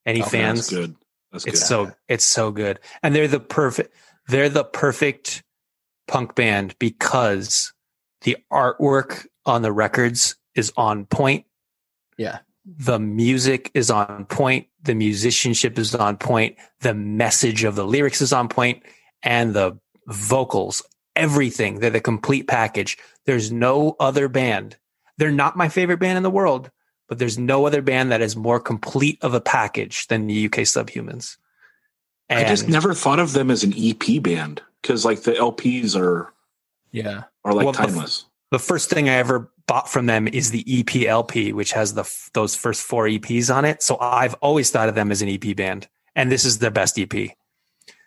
[0.06, 0.60] Any Oh, fans?
[0.60, 0.96] That's good.
[1.32, 1.54] That's good.
[1.54, 3.94] It's so it's so good, and they're the perfect
[4.28, 5.42] they're the perfect
[6.08, 7.72] punk band because
[8.22, 11.44] the artwork on the records is on point.
[12.18, 12.38] Yeah.
[12.64, 14.66] The music is on point.
[14.82, 16.56] The musicianship is on point.
[16.80, 18.82] The message of the lyrics is on point,
[19.22, 20.82] and the vocals,
[21.16, 21.80] everything.
[21.80, 22.98] They're the complete package.
[23.26, 24.76] There's no other band.
[25.18, 26.70] They're not my favorite band in the world,
[27.08, 30.60] but there's no other band that is more complete of a package than the UK
[30.60, 31.36] Subhumans.
[32.30, 36.32] I just never thought of them as an EP band because like the LPs are
[36.92, 37.24] Yeah.
[37.44, 38.26] are like Well, timeless.
[38.50, 42.30] The first thing I ever bought from them is the EPLP, which has the f-
[42.34, 43.82] those first four EPs on it.
[43.82, 46.98] So I've always thought of them as an EP band, and this is their best
[46.98, 47.12] EP.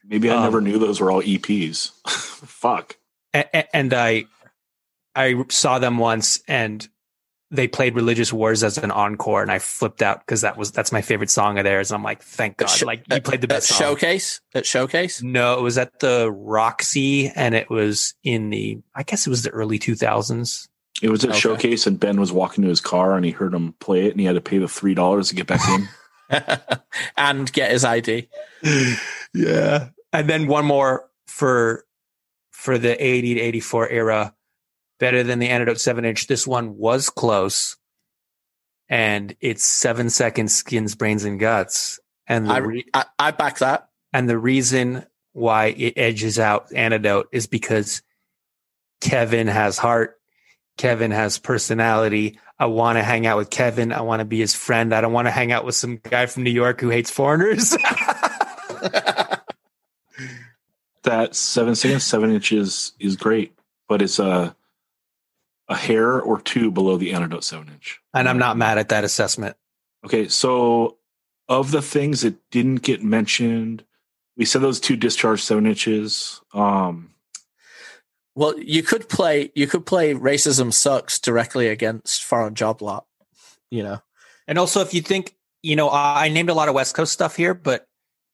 [0.06, 1.92] Maybe I um, never knew those were all EPs.
[2.08, 2.98] Fuck.
[3.34, 4.26] A- a- and I
[5.16, 6.88] I saw them once, and
[7.54, 10.92] they played "Religious Wars" as an encore, and I flipped out because that was that's
[10.92, 11.92] my favorite song of theirs.
[11.92, 13.78] And I'm like, thank God, At Sho- like you played the best song.
[13.78, 15.22] showcase at showcase.
[15.24, 19.44] No, it was at the Roxy, and it was in the I guess it was
[19.44, 20.68] the early 2000s.
[21.02, 21.40] It was at Okay.
[21.40, 24.20] Showcase and Ben was walking to his car and he heard him play it and
[24.20, 25.88] he had to pay the three dollars to get back in.
[27.18, 28.30] and get his ID.
[29.34, 29.90] yeah.
[30.14, 31.86] And then one more for
[32.52, 34.34] for the 80 to 84 era.
[35.04, 36.28] Better than the antidote seven inch.
[36.28, 37.76] This one was close.
[38.88, 42.00] And it's seven seconds skins, brains, and guts.
[42.26, 43.90] And the I, re- I I back that.
[44.14, 48.02] and the reason why it edges out antidote is because
[49.02, 50.22] Kevin has heart.
[50.78, 52.40] Kevin has personality.
[52.58, 53.92] I want to hang out with Kevin.
[53.92, 54.96] I want to be his friend.
[54.96, 57.72] I don't want to hang out with some guy from New York who hates foreigners.
[61.04, 63.54] that seven seconds, seven inches is great,
[63.90, 64.56] but it's a
[65.74, 68.00] a hair or two below the antidote seven inch.
[68.14, 69.58] and I'm not mad at that assessment.
[70.06, 70.98] Okay, so
[71.50, 73.84] of the things that didn't get mentioned,
[74.38, 76.42] we said those two discharge seven inches.
[76.54, 77.10] Um,
[78.36, 83.06] Well, you could play you could play racism sucks directly against foreign job lot.
[83.70, 84.00] You know.
[84.48, 87.14] And also, if you think, you know, I I named a lot of West Coast
[87.14, 87.88] stuff here, but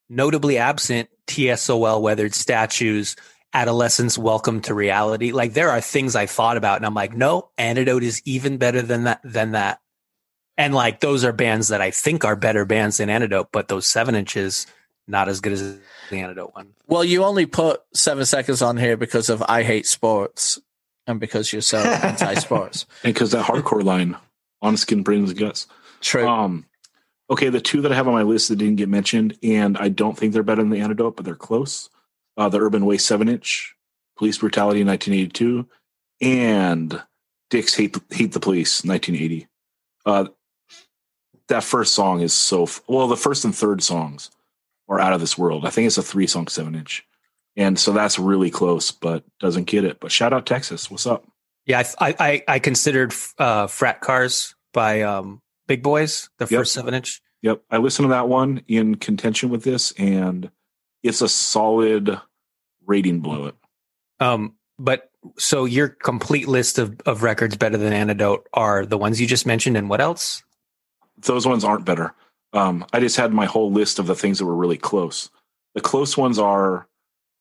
[0.08, 3.16] notably absent TSOL weathered statues,
[3.52, 5.32] Adolescents welcome to reality.
[5.32, 8.82] Like there are things I thought about, and I'm like, no, antidote is even better
[8.82, 9.20] than that.
[9.24, 9.80] Than that.
[10.56, 13.86] And like those are bands that I think are better bands than antidote, but those
[13.86, 14.66] seven inches
[15.06, 15.78] not as good as
[16.10, 16.74] the antidote one.
[16.86, 20.60] Well, you only put seven seconds on here because of I hate sports
[21.06, 22.86] and because you're so anti sports.
[23.02, 24.16] and because that hardcore line,
[24.62, 25.66] on skin brings guts.
[26.00, 26.26] True.
[26.28, 26.66] Um,
[27.28, 29.88] okay, the two that I have on my list that didn't get mentioned, and I
[29.88, 31.90] don't think they're better than the antidote, but they're close.
[32.40, 33.74] Uh, the Urban Waste seven inch,
[34.16, 35.68] Police Brutality 1982,
[36.22, 37.02] and
[37.50, 39.46] Dicks Hate Hate the Police 1980.
[40.06, 40.24] Uh,
[41.48, 43.08] that first song is so f- well.
[43.08, 44.30] The first and third songs
[44.88, 45.66] are out of this world.
[45.66, 47.04] I think it's a three song seven inch,
[47.56, 50.00] and so that's really close, but doesn't get it.
[50.00, 51.24] But shout out Texas, what's up?
[51.66, 56.58] Yeah, I I, I considered uh, Frat Cars by um, Big Boys, the Yep.
[56.60, 57.20] first seven inch.
[57.42, 60.50] Yep, I listened to that one in contention with this, and
[61.02, 62.18] it's a solid
[62.90, 63.54] rating below it.
[64.18, 69.20] Um, but so your complete list of, of records better than Antidote are the ones
[69.20, 70.42] you just mentioned, and what else?
[71.18, 72.14] Those ones aren't better.
[72.52, 75.30] Um, I just had my whole list of the things that were really close.
[75.74, 76.88] The close ones are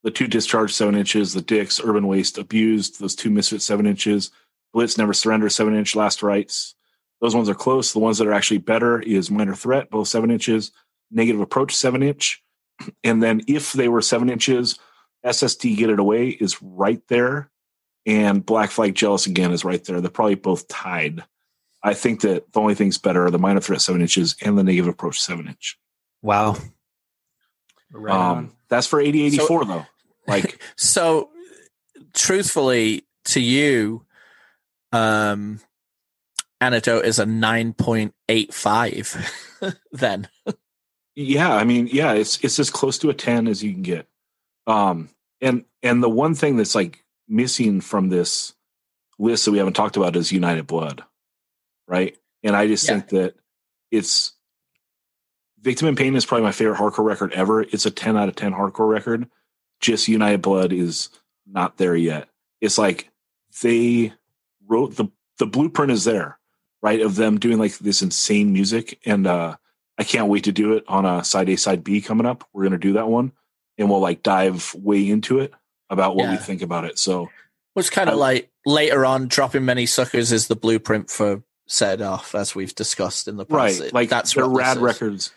[0.04, 4.32] the two discharge seven inches, the Dicks, Urban Waste, Abused, those two Misfit seven inches,
[4.72, 6.76] Blitz Never Surrender seven inch, Last Rights.
[7.22, 7.92] Those ones are close.
[7.92, 10.72] The ones that are actually better is Minor Threat, both seven inches,
[11.12, 12.44] Negative Approach seven inch,
[13.04, 14.78] and then if they were seven inches,
[15.26, 17.50] SSD Get It Away is right there,
[18.06, 20.02] and Black Flag Jealous again is right there.
[20.02, 21.24] They're probably both tied.
[21.82, 24.64] I think that the only things better are the Minor Threat seven inches and the
[24.64, 25.78] Negative Approach seven inch.
[26.22, 26.58] Wow.
[27.92, 28.14] Right.
[28.14, 29.86] Um, that's for eighty eighty four though.
[30.28, 31.30] Like So,
[32.14, 34.06] truthfully, to you,
[34.92, 35.60] um,
[36.62, 39.16] antidote is a nine point eight five.
[39.92, 40.28] then,
[41.16, 44.09] yeah, I mean, yeah, it's it's as close to a ten as you can get.
[44.70, 45.10] Um,
[45.42, 48.54] and and the one thing that's like missing from this
[49.18, 51.04] list that we haven't talked about is United Blood,
[51.88, 52.18] right?
[52.44, 52.96] And I just Yeah.
[52.96, 53.36] think that
[53.92, 54.34] it's
[55.62, 57.62] Victim in Pain is probably my favorite hardcore record ever.
[57.62, 59.30] It's a ten out of ten hardcore record.
[59.82, 61.10] Just United Blood is
[61.46, 62.30] not there yet.
[62.62, 63.10] It's like
[63.62, 64.14] they
[64.68, 65.06] wrote the
[65.38, 66.38] the blueprint is there,
[66.82, 67.02] right?
[67.02, 69.56] Of them doing like this insane music, and uh
[69.98, 72.48] I can't wait to do it on a side A side B coming up.
[72.54, 73.34] We're gonna do that one,
[73.80, 75.54] and we'll like dive way into it
[75.90, 77.00] about what we think about it.
[77.00, 77.30] So
[77.76, 82.36] it's kind of like later on, dropping many suckers is the blueprint for set off,
[82.36, 83.80] as we've discussed in the past.
[83.80, 85.32] right, It- like that's what rad records.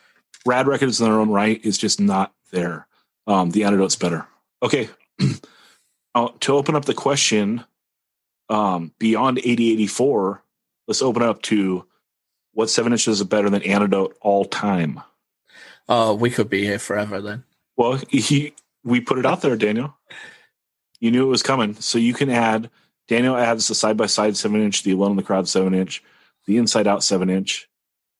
[0.44, 2.86] Rad records in their own right is just not there.
[3.28, 4.26] Um, the antidote's better.
[4.62, 4.88] Okay,
[6.14, 7.64] uh, to open up the question,
[8.48, 10.42] um, beyond eighty eighty four,
[10.88, 11.86] let's open it up to
[12.54, 15.00] what seven inches is better than antidote all time.
[15.88, 17.44] Oh, we could be here forever then.
[17.82, 18.54] Well, he
[18.84, 19.96] we put it out there, Daniel.
[21.00, 22.70] You knew it was coming, so you can add.
[23.08, 26.02] Daniel adds the side by side seven inch, the alone in the crowd seven inch,
[26.46, 27.68] the inside out seven inch.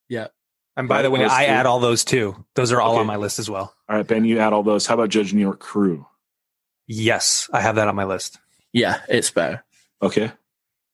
[0.08, 0.28] Yeah.
[0.76, 1.50] And by the way, I two.
[1.52, 2.44] add all those too.
[2.56, 3.00] Those are all Okay.
[3.00, 3.74] on my list as well.
[3.88, 4.86] All right, Ben, you add all those.
[4.86, 6.06] How about Judge New York Crew?
[6.88, 8.38] Yes, I have that on my list.
[8.72, 9.64] Yeah, it's better.
[10.02, 10.32] Okay.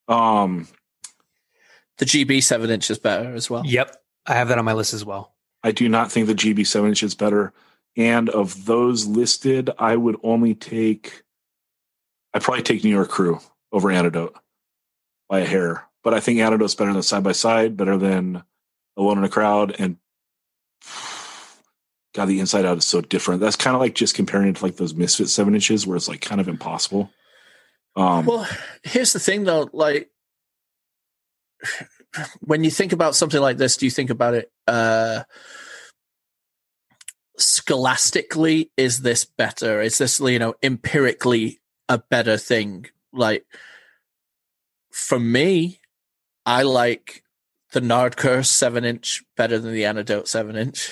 [0.07, 0.67] Um,
[1.97, 3.65] The GB seven inch is better as well.
[3.65, 3.95] Yep,
[4.25, 5.33] I have that on my list as well.
[5.63, 7.51] I do not think the GB seven inch is better.
[7.97, 11.23] And of those listed, I would only take.
[12.33, 13.39] I'd probably take New York Crew
[13.71, 14.35] over Antidote
[15.27, 18.43] by a hair, but I think Antidote's better than side by side, better than
[18.97, 19.97] Alone in a Crowd, and
[22.13, 23.41] God, the Inside Out is so different.
[23.41, 26.07] That's kind of like just comparing it to like those Misfit seven inches, where it's
[26.07, 27.11] like kind of impossible.
[27.95, 28.47] Um, Well,
[28.83, 30.09] here's the thing though, like
[32.41, 35.23] when you think about something like this, do you think about it uh
[37.39, 39.81] scholastically is this better?
[39.81, 42.85] Is this you know empirically a better thing?
[43.11, 43.45] Like
[44.91, 45.79] for me,
[46.45, 47.23] I like
[47.71, 50.91] the Nard Curse seven inch better than the Antidote seven inch.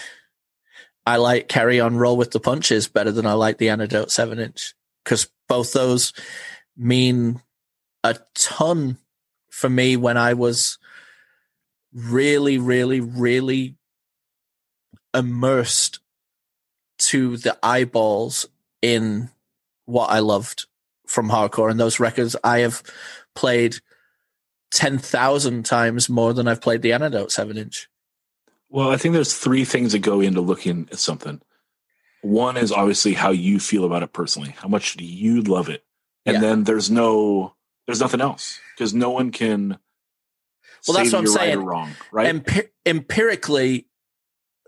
[1.06, 4.40] I like Carry On Roll with the Punches better than I like the Antidote seven
[4.40, 4.74] inch
[5.04, 6.14] because both those
[6.76, 7.42] mean
[8.04, 8.98] a ton
[9.50, 10.78] for me when I was
[11.94, 13.76] really, really, really
[15.14, 16.00] immersed
[17.00, 18.48] to the eyeballs
[18.82, 19.30] in
[19.86, 20.66] what I loved
[21.06, 21.70] from hardcore.
[21.72, 22.84] And those records I have
[23.36, 23.78] played
[24.72, 27.88] 10,000 times more than I've played the Antidote 7 inch.
[28.70, 31.42] Well, I think there's three things that go into looking at something.
[32.22, 34.50] One is obviously how you feel about it personally.
[34.58, 35.86] How much do you love it?
[36.26, 36.42] And Yeah.
[36.42, 39.78] then there's no, there's nothing else because no one can.
[40.88, 41.58] Well, that's what I'm right saying.
[41.60, 42.36] or wrong, right?
[42.36, 43.88] Empi- empirically,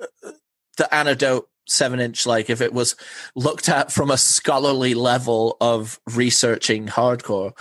[0.02, 0.32] uh,
[0.78, 2.96] the Antidote 7 inch, like if it was
[3.36, 7.54] looked at from a scholarly level of researching hardcore,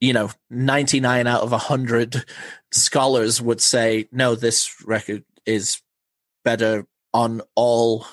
[0.00, 2.24] you know, 99 out of 100
[2.72, 5.80] scholars would say, no, this record is
[6.44, 8.06] better on all,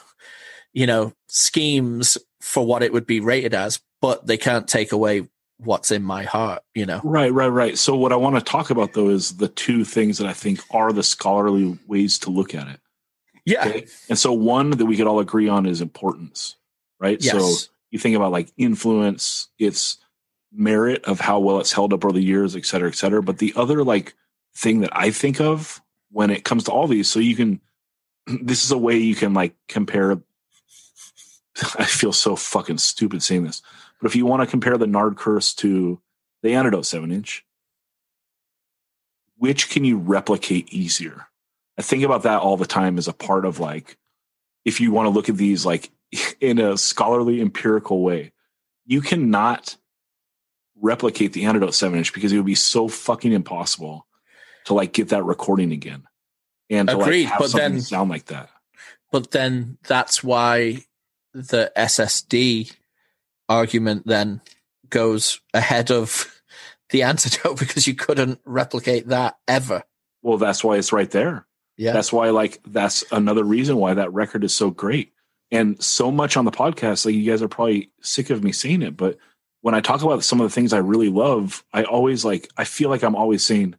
[0.74, 5.28] you know, schemes for what it would be rated as, but they can't take away
[5.57, 7.01] what's in my heart, you know?
[7.03, 7.78] Right, right, right.
[7.78, 10.59] So what I want to talk about though is the two things that I think
[10.72, 12.80] are the scholarly ways to look at it.
[13.46, 13.68] Yeah.
[13.68, 13.88] Okay.
[14.10, 16.56] And so one that we could all agree on is importance,
[17.00, 17.18] right?
[17.22, 17.34] Yes.
[17.34, 19.98] So you think about like influence, its
[20.54, 23.24] merit of how well it's held up over the years, et cetera, et cetera.
[23.24, 24.14] But the other like
[24.56, 25.82] thing that I think of
[26.12, 27.10] when it comes to all these.
[27.10, 27.62] So you can,
[28.28, 30.12] this is a way you can like compare.
[31.78, 33.62] I feel so fucking stupid saying this,
[34.00, 36.00] but if you want to compare the Nard Curse to
[36.42, 37.46] the Antidote 7 inch,
[39.38, 41.28] which can you replicate easier?
[41.82, 43.97] I think about that all the time as a part of like,
[44.65, 45.89] if you want to look at these like
[46.39, 48.34] in a scholarly empirical way,
[48.86, 49.77] you cannot
[50.79, 54.05] replicate the Antidote 7 inch because it would be so fucking impossible
[54.65, 56.03] to like get that recording again
[56.69, 58.51] and to Agreed, like have but something then- sound like that.
[59.11, 60.86] But then that's why
[61.34, 62.75] the SSD
[63.49, 64.41] argument then
[64.88, 66.32] goes ahead of
[66.91, 69.82] the antidote because you couldn't replicate that ever.
[70.21, 71.47] Well, that's why it's right there.
[71.82, 71.93] Yeah.
[71.93, 75.13] That's why, like, that's another reason why that record is so great.
[75.49, 78.84] And so much on the podcast, like, you guys are probably sick of me saying
[78.84, 79.17] it, but
[79.61, 82.65] when I talk about some of the things I really love, I always like, I
[82.65, 83.73] feel like I'm always saying,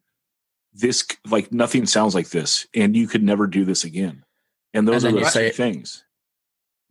[0.75, 4.25] this, like, nothing sounds like this, and you could never do this again.
[4.75, 6.05] And those And are the you say it- things.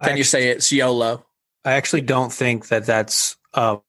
[0.02, 1.26] Can you say it's YOLO?
[1.66, 3.82] I actually don't think that that's um,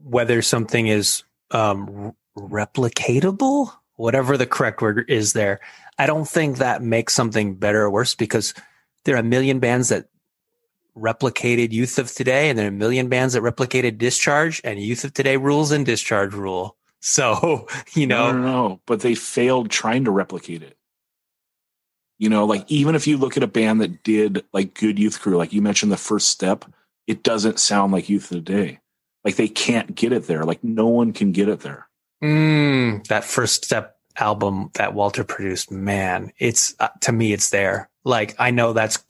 [0.00, 5.60] whether something is um, replicatable, whatever the correct word is there.
[5.98, 8.54] I don't think that makes something better or worse because
[9.04, 10.08] there are a million bands that
[10.96, 15.04] replicated Youth of Today, and there are a million bands that replicated Discharge, and Youth
[15.04, 16.76] of Today rules and Discharge rule.
[17.00, 18.80] So you know, no, no, no.
[18.84, 20.76] but they failed trying to replicate it.
[22.18, 25.20] You know, like even if you look at a band that did like good youth
[25.20, 26.64] crew, like you mentioned the first step,
[27.06, 28.80] it doesn't sound like youth of Today.
[29.24, 30.42] Like they can't get it there.
[30.42, 31.86] Like no one can get it there.
[32.24, 37.88] Mm, that first step album that Walter produced, man, it's uh, to me, it's there.
[38.04, 39.02] Like I know that's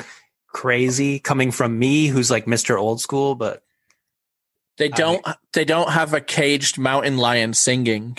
[0.49, 2.79] crazy coming from me, who's like Mr.
[2.79, 3.63] Old School, but
[4.79, 5.25] They don't.
[5.53, 8.19] they don't have a caged mountain lion singing.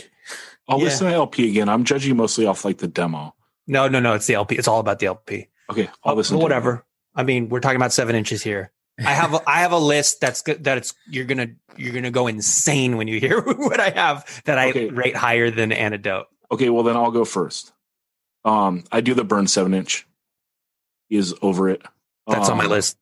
[0.68, 0.86] I'll Yeah.
[0.86, 1.70] listen to LP again.
[1.70, 3.34] I'm judging mostly off like the demo.
[3.68, 4.56] no, no, no, it's the LP.
[4.56, 5.48] It's all about the LP.
[5.70, 6.36] Okay, I'll listen.
[6.36, 6.86] But to whatever.
[7.16, 8.72] I mean, we're talking about seven inches here.
[9.00, 10.64] I have a, I have a list that's good.
[10.64, 14.58] That it's you're gonna you're gonna go insane when you hear what I have that
[14.58, 14.90] I Okay.
[14.90, 16.28] rate higher than Antidote.
[16.52, 17.74] Okay, well then I'll go first.
[18.45, 20.08] Um, I do the burn seven inch.
[21.10, 21.82] Is over it.
[22.28, 22.98] That's on my Um, list.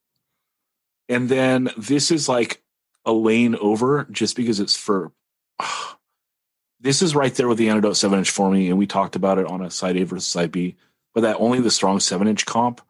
[1.10, 2.62] And then this is like
[3.06, 5.12] a lane over just because it's for.
[6.80, 9.40] this is right there with the antidote seven inch for me, and we talked about
[9.40, 10.76] it on a side A versus side B.
[11.14, 12.82] But that only the strong seven inch comp,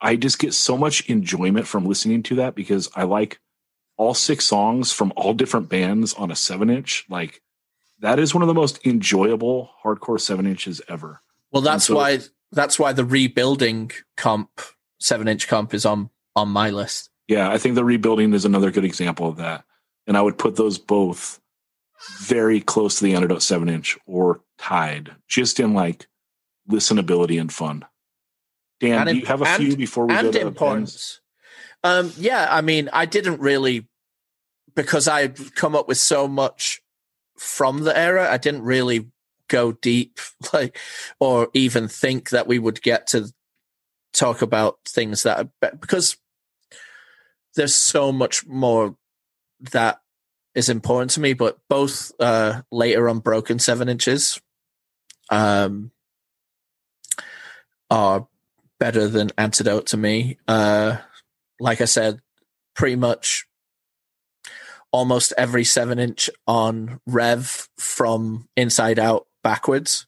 [0.00, 3.38] I just get so much enjoyment from listening to that because I like
[3.96, 7.04] all six songs from all different bands on a seven inch.
[7.08, 7.41] Like
[8.02, 11.22] that is one of the most enjoyable hardcore seven inches ever.
[11.50, 12.18] Well, that's so- why.
[12.54, 14.60] That's why the rebuilding comp,
[15.00, 17.08] seven inch comp, is on on my list.
[17.26, 19.64] Yeah, I think the rebuilding is another good example of that.
[20.06, 21.40] And I would put those both
[22.20, 26.08] very close to the antidote seven inch or tied, just in like
[26.70, 27.86] listenability and fun.
[28.80, 31.20] Dan, And do you have a and- few before we go to importance.
[31.84, 33.88] Um, yeah, I mean, I didn't really
[34.74, 36.82] because I had come up with so much
[37.42, 38.30] from the era.
[38.30, 39.08] I didn't really
[39.48, 40.18] go deep,
[40.52, 40.78] like,
[41.20, 43.32] or even think that we would get to
[44.12, 45.48] talk about things that
[45.80, 46.16] because
[47.54, 48.96] there's so much more
[49.72, 50.00] that
[50.54, 51.32] is important to me.
[51.32, 54.40] But both uh, later on, broken seven inches,
[55.30, 55.90] um,
[57.90, 58.26] are
[58.78, 60.38] better than antidote to me.
[60.48, 60.96] Uh,
[61.60, 62.20] like I said,
[62.74, 63.46] pretty much
[64.92, 70.06] almost every seven inch on Rev from inside out backwards.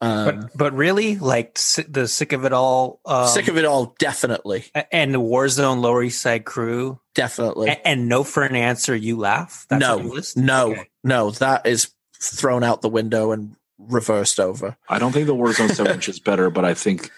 [0.00, 1.54] Um, But but really, like
[1.88, 6.02] the sick of it all, um, sick of it all, definitely, and the Warzone Lower
[6.02, 7.68] East Side Crew, definitely.
[7.70, 9.64] a- and no for an answer, you laugh.
[9.68, 10.36] That's no, on your list?
[10.36, 10.88] no, Okay.
[11.04, 14.76] no, that is thrown out the window and reversed over.
[14.88, 17.08] I don't think the Warzone seven inch is better, but I think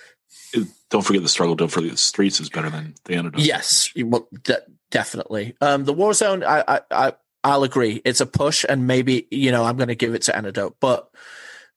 [0.90, 1.54] don't forget the struggle.
[1.54, 3.40] Don't forget the streets is better than the antidote.
[3.40, 4.62] Yes, well, de-
[4.94, 5.56] definitely.
[5.60, 8.00] Um, the Warzone, I, I, I, I'll agree.
[8.04, 11.10] It's a push, and maybe you know I'm going to give it to Antidote, but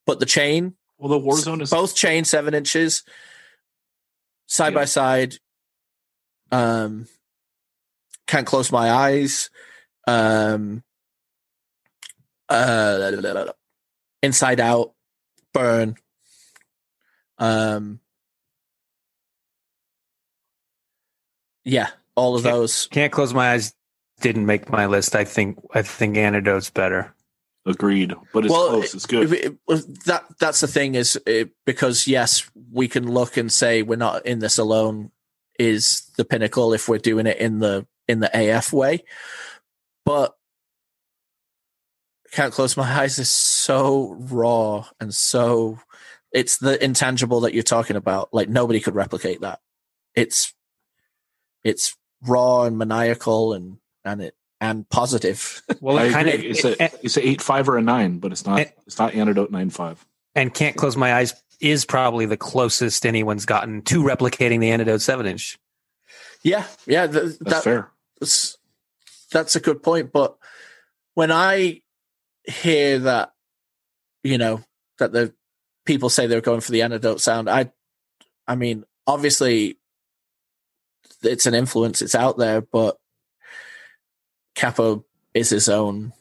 [0.06, 3.04] but the chain, Well, the Warzone is both chain seven inches,
[4.46, 4.80] side Yeah.
[4.80, 5.36] by side.
[6.52, 7.08] Um,
[8.28, 9.50] can't close my eyes.
[10.08, 10.84] Um,
[12.48, 13.52] uh,
[14.22, 14.94] inside out,
[15.54, 15.96] burn.
[17.40, 18.00] Um,
[21.66, 22.88] yeah, all of Can't- those.
[22.88, 23.74] Can't close my eyes.
[24.20, 25.16] Didn't make my list.
[25.16, 27.14] I think I think Antidote's better.
[27.68, 28.94] agreed, but it's Well, close.
[28.96, 29.32] It's good.
[29.34, 33.82] It- it- that that's the thing is it, because yes, we can look and say
[33.84, 35.12] we're not in this alone
[35.60, 39.04] is the pinnacle if we're doing it in the in the AF way,
[40.06, 40.38] but
[42.32, 45.80] can't close my eyes is so raw and so
[46.32, 48.34] it's the intangible that you're talking about.
[48.34, 49.60] Like nobody could replicate that.
[50.16, 50.54] It's
[51.66, 51.96] it's
[52.26, 55.62] raw and maniacal and and it and positive.
[55.82, 56.50] Well, I it kind of agree.
[56.50, 59.14] it's a it's a eight five or a nine, but it's not And- it's not
[59.14, 60.06] antidote nine five.
[60.36, 65.02] and can't close my eyes is probably the closest anyone's gotten to replicating the antidote
[65.02, 65.58] seven inch.
[66.44, 67.92] yeah, yeah, th- That's that, fair.
[68.20, 68.58] that's
[69.32, 70.12] that's a good point.
[70.12, 70.38] But
[71.16, 71.82] when I
[72.44, 73.34] hear that,
[74.24, 74.62] you know,
[75.00, 75.34] that the
[75.86, 77.72] people say they're going for the antidote sound, I,
[78.48, 79.78] I mean, obviously,
[81.24, 82.02] it's an influence.
[82.02, 82.98] It's out there, but
[84.56, 86.14] Capo is his own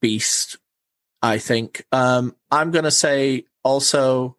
[0.00, 0.58] beast.
[1.20, 1.84] I think.
[1.92, 4.36] Um, I'm gonna say also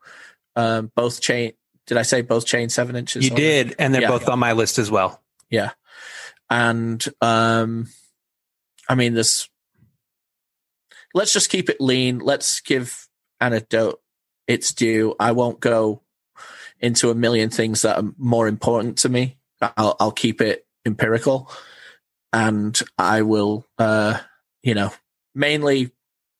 [0.55, 1.53] um, both chain.
[1.87, 3.23] Did I say both chain seven inches?
[3.25, 4.09] You did, and they're Yeah.
[4.09, 5.21] both on my list as well.
[5.49, 5.71] Yeah.
[6.49, 7.87] And um
[8.89, 9.49] I mean this
[11.13, 12.19] let's just keep it lean.
[12.19, 13.07] Let's give
[13.39, 14.01] anecdote
[14.47, 15.15] its due.
[15.19, 16.03] I won't go
[16.79, 19.37] into a million things that are more important to me.
[19.77, 21.51] I'll I'll keep it empirical
[22.31, 24.19] and I will uh
[24.61, 24.91] you know
[25.33, 25.91] mainly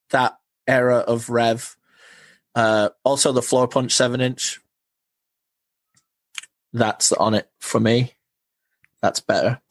[0.09, 1.75] that era of Rev.
[2.55, 4.59] Uh also the floor punch seven inch.
[6.73, 8.13] That's on it for me.
[9.01, 9.61] That's better.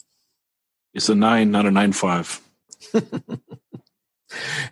[0.94, 2.40] It's a nine, not a nine five.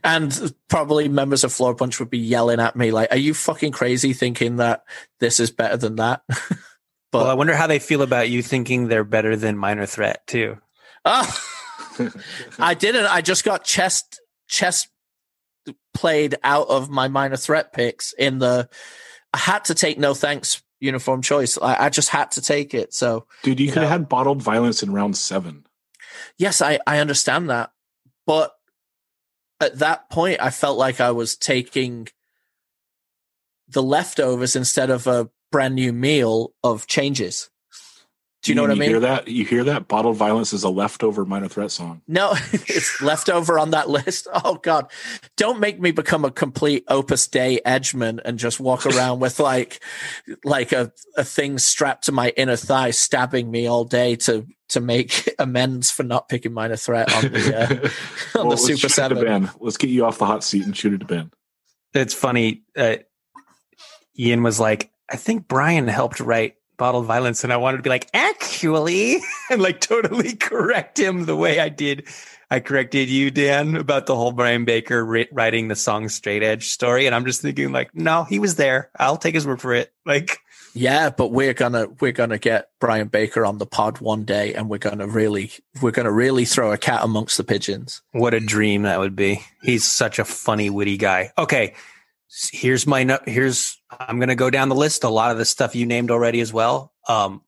[0.02, 3.72] And probably members of Floor Punch would be yelling at me like, "Are you fucking
[3.72, 4.84] crazy thinking that
[5.18, 6.22] this is better than that?"
[7.12, 10.26] but well, I wonder how they feel about you thinking they're better than Minor Threat
[10.26, 10.58] too.
[11.04, 11.46] Ah!
[12.58, 13.06] I didn't.
[13.06, 14.88] I just got chest chest
[15.92, 18.68] played out of my minor threat picks in the.
[19.34, 21.58] I had to take no thanks uniform choice.
[21.60, 22.94] I, I just had to take it.
[22.94, 25.64] So Dude, you, You could have had bottled violence in round seven.
[26.38, 27.70] yes, I I understand that,
[28.26, 28.52] but
[29.60, 32.08] at that point, I felt like I was taking
[33.68, 37.50] the leftovers instead of a brand new meal of changes.
[38.42, 38.88] Do you know what I mean?
[38.88, 39.28] Hear that?
[39.28, 39.86] You hear that?
[39.86, 42.00] Bottled violence is a leftover minor threat song.
[42.08, 44.28] No, it's leftover on that list.
[44.42, 44.90] Oh God,
[45.36, 49.82] don't make me become a complete Opus Dei edgeman and just walk around with like,
[50.42, 54.80] like a, a thing strapped to my inner thigh, stabbing me all day to to
[54.80, 57.54] make amends for not picking minor threat on the
[58.34, 59.22] uh, on Well, the Super shoot Seven.
[59.22, 59.50] Ben.
[59.60, 61.30] Let's get you off the hot seat and shoot it to Ben.
[61.92, 62.62] It's funny.
[62.74, 62.96] Uh,
[64.18, 67.90] Ian was like, I think Brian helped write Bottled Violence, and I wanted to be
[67.90, 69.18] like, actually,
[69.50, 72.06] and like totally correct him the way I did.
[72.52, 77.06] I corrected you, Dan, about the whole Brian Baker writing the song Straight Edge story.
[77.06, 78.90] And I'm just thinking, like, no, he was there.
[78.98, 79.92] I'll take his word for it.
[80.06, 80.38] Like,
[80.74, 84.68] Yeah, but we're gonna we're gonna get Brian Baker on the pod one day, and
[84.68, 88.02] we're gonna really we're gonna really throw a cat amongst the pigeons.
[88.10, 89.44] What a dream that would be.
[89.62, 91.32] He's such a funny, witty guy.
[91.38, 91.74] Okay.
[92.52, 95.02] Here's my no- here's I'm going to go down the list.
[95.04, 96.92] A lot of the stuff you named already as well.
[97.08, 97.42] Um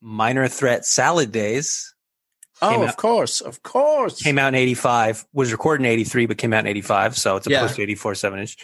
[0.00, 1.94] Minor Threat Salad Days
[2.62, 4.22] Oh, of out- course, of course.
[4.22, 7.46] came out in 85, was recorded in 83 but came out in 85, so it's
[7.46, 7.60] a Yeah.
[7.60, 8.56] post 84 7 inch.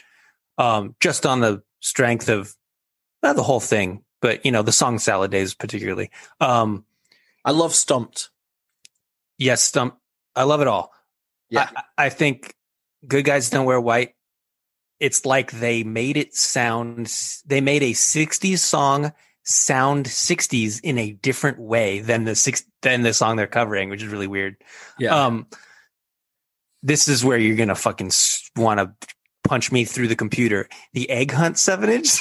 [0.58, 2.54] Um just on the strength of
[3.22, 6.10] not the whole thing, but you know, the song Salad Days particularly.
[6.40, 6.84] Um
[7.44, 8.30] I love Stumped.
[9.38, 9.96] yes, stump
[10.36, 10.92] I love it all.
[11.50, 11.68] Yeah.
[11.98, 12.54] I, I think
[13.06, 14.14] good guys don't wear white.
[15.01, 17.12] It's like they made it sound.
[17.46, 19.12] They made a '60s song
[19.44, 24.03] sound '60s in a different way than the six than the song they're covering, which
[24.03, 24.57] is really weird.
[24.98, 25.24] Yeah.
[25.24, 25.46] Um,
[26.83, 28.11] this is where you're gonna fucking
[28.57, 28.92] want to
[29.45, 30.68] punch me through the computer.
[30.92, 32.18] The Egg Hunt seven inch.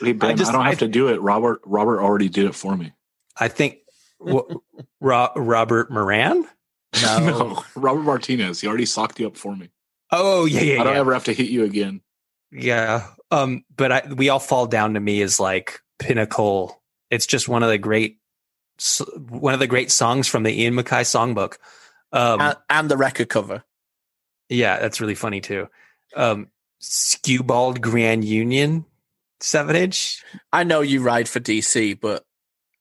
[0.00, 1.20] Hey Ben, I, just- don't have I- to do it.
[1.20, 2.92] Robert Robert already did it for me.
[3.38, 3.78] I think
[4.24, 4.60] w-
[5.00, 6.46] Ro- Robert Moran.
[7.02, 7.18] no.
[7.28, 8.60] No, Robert Martinez.
[8.60, 9.70] He already socked you up for me.
[10.12, 11.00] Oh yeah, yeah, I don't yeah.
[11.00, 12.00] ever have to hit you again.
[12.50, 13.06] Yeah.
[13.30, 16.82] Um, but I, we all fall down to me as like pinnacle.
[17.10, 18.18] It's just one of the great,
[19.28, 21.58] one of the great songs from the Ian MacKaye songbook.
[22.12, 23.62] Um, and, and the record cover.
[24.48, 25.68] yeah, that's really funny too.
[26.16, 26.48] Um,
[26.80, 28.84] Skewbald Grand Union
[29.40, 30.22] seven inch.
[30.52, 32.24] I know you ride for DC, but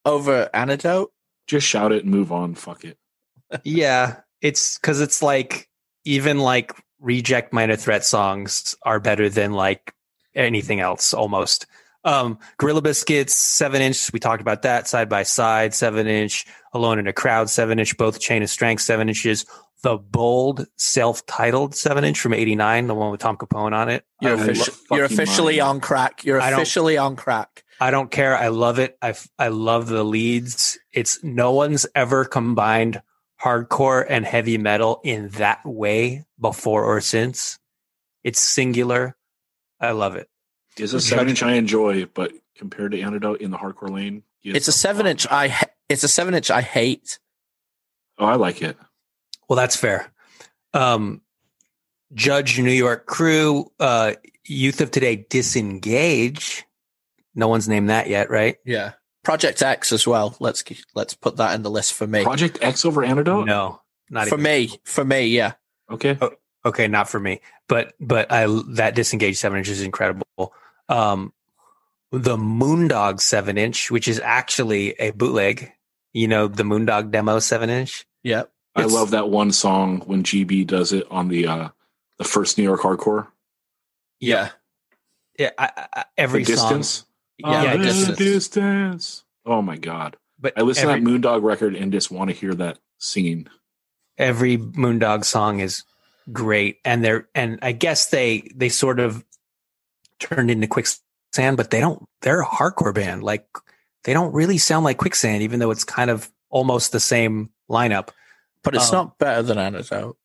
[0.06, 1.12] over Antidote,
[1.48, 2.56] Just shout it and move on.
[2.56, 2.98] Fuck it.
[3.64, 5.68] yeah, it's because it's like
[6.06, 9.94] even like reject minor threat songs are better than like
[10.36, 11.66] anything else almost.
[12.04, 14.12] Um, Gorilla Biscuits seven inch.
[14.14, 16.46] We talked about that side by side seven inch.
[16.74, 17.98] Alone in a Crowd seven inch.
[17.98, 19.46] Both Chain of Strength seven inches.
[19.82, 23.90] The bold self titled seven inch from eighty nine, the one with Tom Capone on
[23.90, 24.06] it.
[24.22, 25.70] you're, offici- lo- you're officially mind.
[25.70, 26.24] on crack.
[26.26, 27.64] You're officially on crack.
[27.82, 28.38] I don't care.
[28.38, 28.98] I love it.
[29.02, 30.78] I f- I love the leads.
[30.92, 33.02] It's no one's ever combined
[33.42, 37.60] hardcore and heavy metal in that way before or since.
[38.24, 39.16] It's singular.
[39.80, 40.30] I love it.
[40.78, 40.84] it.
[40.84, 44.68] Is a seven inch I enjoy, but compared to Antidote in the hardcore lane, It's
[44.68, 45.26] a seven inch.
[45.30, 46.52] I ha- it's a seven inch.
[46.52, 47.20] I hate.
[48.18, 48.78] Oh, I like it.
[49.48, 50.12] Well, that's fair.
[50.74, 51.22] Um,
[52.14, 54.14] Judge New York Crew, uh,
[54.46, 56.66] Youth of Today, Disengage.
[57.36, 58.58] No one's named that yet, right?
[58.66, 58.94] Yeah.
[59.30, 60.36] Project X as well.
[60.40, 60.64] Let's
[60.96, 62.24] let's put that in the list for me.
[62.24, 63.46] Project X over Antidote?
[63.46, 63.80] No,
[64.10, 64.44] not for even.
[64.44, 64.80] me.
[64.86, 65.54] For me, yeah.
[65.92, 66.18] Okay.
[66.66, 67.42] Okay, not for me.
[67.68, 70.54] But but I that Disengage seven inch is incredible.
[70.90, 71.32] Um,
[72.12, 75.72] the Moondog seven inch, which is actually a bootleg.
[76.12, 78.08] You know the Moondog demo seven inch.
[78.24, 78.52] Yep.
[78.76, 81.70] I It's- love that one song when GB does it on the uh
[82.18, 83.28] the first New York hardcore.
[84.20, 84.50] Yeah.
[85.38, 86.80] Yeah, I, I, every the song.
[86.80, 87.06] distance.
[87.06, 87.09] Yeah,
[87.40, 88.18] Yeah, Oh, distance.
[88.18, 89.24] distance.
[89.46, 90.18] Oh my god.
[90.40, 93.48] But I listen every, to that Moondog record and just want to hear that singing.
[94.18, 95.84] every Moondog song is
[96.32, 99.24] great, and they're and I guess they they sort of
[100.20, 102.06] turned into Quicksand, but they don't.
[102.22, 103.24] They're a hardcore band.
[103.24, 103.48] Like
[104.04, 108.10] they don't really sound like Quicksand, even though it's kind of almost the same lineup.
[108.64, 110.18] But it's Um, not better than Antidote.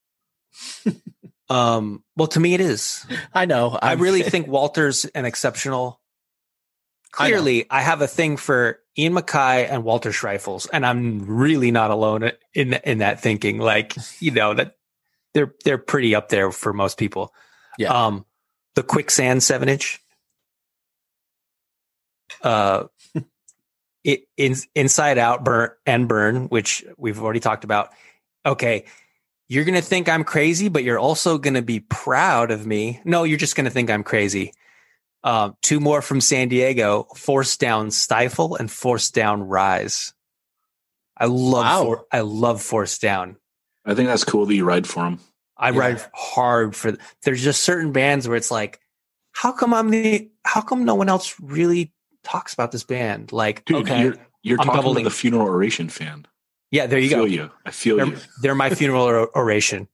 [1.50, 3.04] Um, well, to me, it is.
[3.34, 3.78] I know.
[3.80, 6.00] I I'm- really think Walter's an exceptional.
[7.18, 7.28] I.
[7.28, 11.90] Clearly, I, have a thing for Ian MacKaye and Walter Schreifels, and I'm really not
[11.90, 13.58] alone in in that thinking.
[13.58, 14.76] Like, you know that
[15.34, 17.32] they're they're pretty up there for most people.
[17.78, 18.06] Yeah.
[18.06, 18.24] Um,
[18.74, 20.00] the Quicksand seven inch.
[22.42, 22.84] Uh,
[24.04, 27.90] it in, Inside Out burn and Burn, which we've already talked about.
[28.46, 28.84] Okay,
[29.48, 33.00] you're gonna think I'm crazy, but you're also gonna be proud of me.
[33.04, 34.52] No, you're just gonna think I'm crazy.
[35.24, 40.12] Um, two more from San Diego: Force Down, Stifle, and Force Down, Rise.
[41.16, 41.82] I love, Wow.
[41.84, 43.36] For, I love Force Down.
[43.86, 45.20] I think that's cool that you ride for them.
[45.56, 45.78] I Yeah.
[45.78, 46.96] ride hard for.
[47.22, 48.80] There's just certain bands where it's like,
[49.32, 50.30] how come I'm the?
[50.44, 51.92] How come no one else really
[52.22, 53.32] talks about this band?
[53.32, 56.26] Like, Dude, okay, you're you're I'm talking to the funeral oration fan.
[56.70, 57.24] yeah, there you I feel go.
[57.24, 57.50] you.
[57.64, 58.16] I feel They're, you.
[58.42, 59.88] they're my funeral or- oration.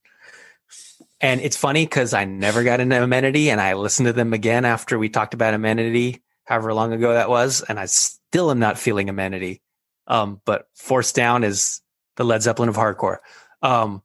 [1.20, 4.64] And it's funny because I never got into Amenity and I listened to them again
[4.64, 7.62] after we talked about Amenity, however long ago that was.
[7.62, 9.60] And I still am not feeling Amenity.
[10.06, 11.82] Um, but Force Down is
[12.16, 13.18] the Led Zeppelin of hardcore.
[13.62, 14.02] Um,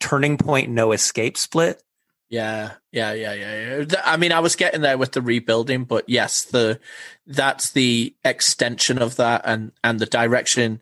[0.00, 1.82] Turning Point No Escape split.
[2.28, 4.02] Yeah, yeah, yeah, yeah, yeah.
[4.06, 6.80] I mean, I was getting there with the rebuilding, but yes, the
[7.26, 10.80] that's the extension of that, and and the direction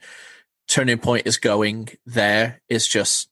[0.69, 3.30] Turning Point is going there is just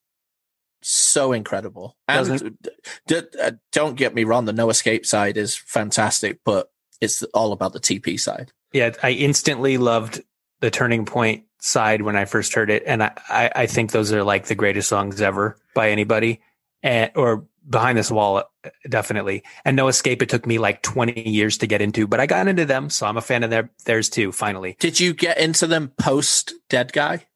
[0.82, 1.96] so incredible.
[2.06, 2.70] And d-
[3.06, 7.52] d- uh, don't get me wrong, the No Escape side is fantastic, but it's all
[7.52, 8.52] about the TP side.
[8.72, 10.22] Yeah, I instantly loved
[10.60, 14.12] the Turning Point side when I first heard it, and I, I, I think those
[14.12, 16.40] are like the greatest songs ever by anybody,
[16.82, 19.42] and or behind this wall, uh, definitely.
[19.64, 22.48] And No Escape, it took me like twenty years to get into, but I got
[22.48, 24.32] into them, so I'm a fan of their theirs too.
[24.32, 27.26] Finally, Did you get into them post Dead Guy?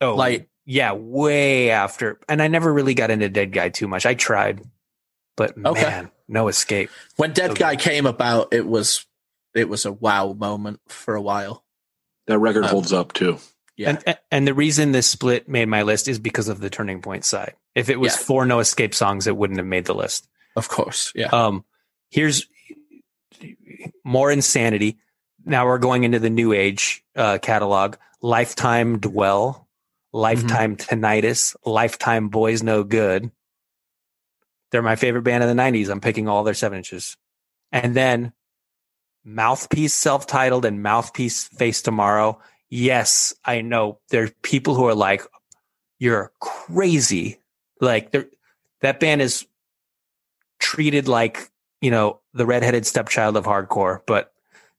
[0.00, 4.06] oh, Like, yeah, way after, and I never really got into Dead Guy too much.
[4.06, 4.62] I tried,
[5.36, 5.82] but Okay.
[5.82, 6.90] man, No Escape.
[7.16, 7.58] when Dead Okay.
[7.60, 9.06] Guy came about, it was
[9.54, 11.62] it was a wow moment for a while.
[12.26, 13.38] That record Um, holds up too.
[13.76, 13.90] Yeah.
[13.90, 17.02] And- And, and the reason this split made my list is because of the Turning
[17.02, 17.54] Point side.
[17.74, 18.18] If it was Yeah.
[18.24, 20.26] four No Escape songs, it wouldn't have made the list.
[20.56, 21.26] Of course, yeah.
[21.28, 21.64] Um,
[22.10, 22.46] here's
[24.04, 24.98] more insanity.
[25.44, 27.96] Now we're going into the new age uh, catalog.
[28.22, 29.61] Lifetime Dwell,
[30.12, 31.00] Lifetime mm-hmm.
[31.00, 33.30] Tinnitus, Lifetime Boys No Good.
[34.70, 35.90] They're my favorite band of the '90s.
[35.90, 37.16] I'm picking all their seven inches,
[37.70, 38.32] and then
[39.24, 42.40] Mouthpiece, self-titled, and Mouthpiece Face Tomorrow.
[42.68, 45.22] Yes, I know there are people who are like,
[45.98, 47.38] "You're crazy."
[47.80, 48.14] Like,
[48.80, 49.46] that band is
[50.62, 54.32] treated like you know the redheaded stepchild of hardcore but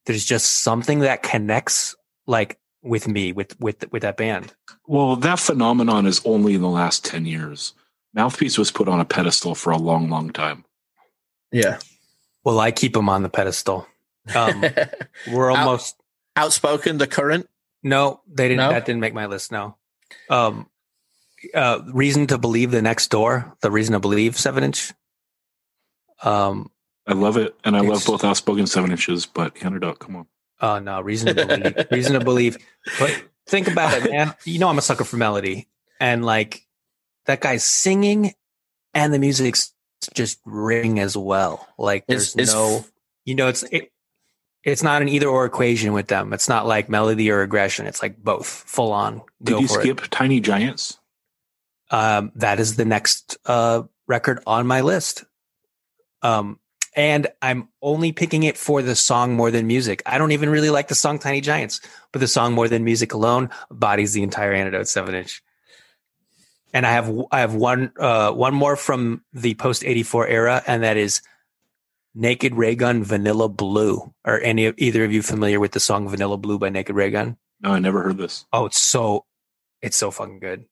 [0.05, 1.95] there's just something that connects
[2.25, 4.53] like with me with with with that band
[4.87, 7.73] Well, that phenomenon is only in the last 10 years.
[8.13, 10.65] Mouthpiece was put on a pedestal for a long, long time.
[11.51, 11.79] yeah.
[12.43, 13.87] well i keep them on the pedestal
[14.35, 14.63] um
[15.31, 15.95] we're Out- almost
[16.35, 17.47] Outspoken, the current.
[17.83, 18.69] no they didn't No?
[18.69, 19.77] that didn't make my list no
[20.29, 20.67] um
[21.53, 24.93] uh reason to believe the next door the reason to believe seven inch
[26.23, 26.69] um
[27.05, 27.53] I love it.
[27.65, 30.27] And I love both Outspoken 7 inches, but Antidote, come on.
[30.63, 31.87] Oh no, reason to believe.
[31.91, 32.57] reason to believe.
[32.97, 34.33] But think about it, man.
[34.45, 35.67] You know I'm a sucker for melody,
[35.99, 36.65] and like
[37.25, 38.33] that guy's singing,
[38.93, 39.73] and the music's
[40.13, 41.67] just ring as well.
[41.77, 42.85] Like there's it's- no,
[43.25, 43.91] you know, it's it,
[44.63, 46.31] it's not an either or equation with them.
[46.31, 47.85] It's not like melody or aggression.
[47.85, 49.21] It's like both, full on.
[49.41, 50.97] Did Go you skip Tiny Giants?
[51.91, 55.25] Um, that is the next uh record on my list.
[56.21, 56.57] Um,
[56.95, 60.03] And I'm only picking it for the song more than music.
[60.05, 63.13] I don't even really like the song Tiny Giants, but the song more than music
[63.13, 65.41] alone bodies the entire antidote seven inch.
[66.73, 70.63] And I have I have one uh, one more from the post eighty four era,
[70.67, 71.21] and that is
[72.15, 74.13] Naked Raygun Vanilla Blue.
[74.25, 77.37] Are any of either of you familiar with the song Vanilla Blue by Naked Raygun?
[77.61, 78.45] No, I never heard this.
[78.53, 79.25] Oh, it's so
[79.81, 80.65] it's so fucking good.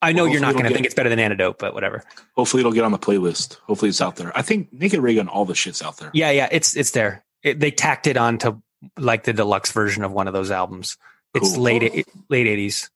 [0.00, 2.04] I know Well, you're not going to think it's better than Antidote, but whatever.
[2.36, 3.56] Hopefully it'll get on the playlist.
[3.66, 4.30] Hopefully it's out there.
[4.36, 6.10] I think Naked Ray Gun, all the shit's out there.
[6.14, 7.24] Yeah, yeah, it's it's there.
[7.42, 8.62] It, they tacked it on to
[8.96, 10.96] like the deluxe version of one of those albums.
[11.34, 11.62] It's Cool.
[11.62, 12.90] late late eighties.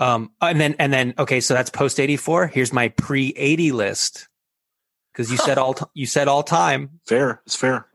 [0.00, 2.48] Um, and then and then okay, so that's post eighty four.
[2.48, 4.28] Here's my pre eighty list
[5.12, 6.98] because you said all t- you said all time.
[7.06, 7.40] Fair.
[7.46, 7.86] It's fair.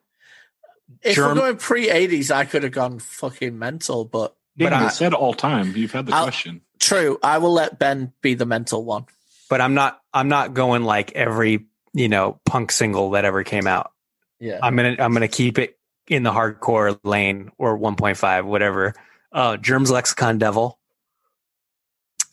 [1.02, 4.74] If Germ- we're going pre 80s, I could have gone fucking mental, but Yeah, But
[4.74, 5.74] I- said all time.
[5.76, 6.62] You've had the I'll- question.
[6.88, 7.20] True.
[7.22, 9.06] I will let Ben be the mental one.
[9.50, 13.68] But I'm not I'm not going like every you know punk single that ever came
[13.68, 13.92] out.
[14.40, 14.60] Yeah.
[14.62, 15.78] I'm gonna I'm gonna keep it
[16.08, 18.94] in the hardcore lane or 1.5 whatever.
[19.32, 20.80] Uh, Germs Lexicon Devil.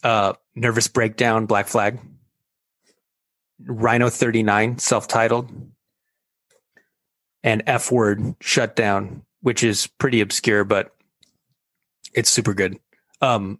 [0.03, 1.99] Uh, Nervous Breakdown Black Flag.
[3.65, 5.51] Rhino 39 self-titled.
[7.43, 10.95] And F Word Shutdown, which is pretty obscure but
[12.15, 12.79] it's super good.
[13.21, 13.59] Um,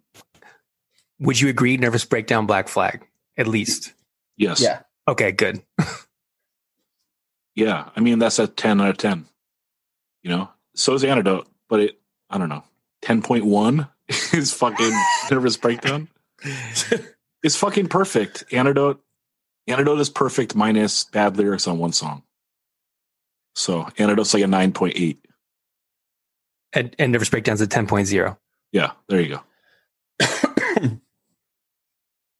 [1.19, 3.05] would you agree Nervous Breakdown Black Flag
[3.37, 3.93] at least?
[4.37, 4.61] Yes.
[4.61, 4.81] Yeah.
[5.07, 5.61] Okay, good.
[7.55, 7.89] Yeah.
[7.95, 9.25] I mean, that's a 10 out of 10.
[10.23, 12.63] You know, so is Antidote, but it, I don't know,
[13.03, 13.89] 10.1
[14.33, 14.91] is fucking
[15.31, 16.09] nervous breakdown.
[17.43, 18.43] it's fucking perfect.
[18.51, 19.01] Antidote,
[19.67, 22.23] Antidote is perfect minus bad lyrics on one song.
[23.55, 25.17] So Antidote's like a 9.8.
[26.73, 28.37] And, and Nervous Breakdown's a 10.0.
[28.73, 28.91] Yeah.
[29.07, 29.39] There you
[30.19, 30.91] go.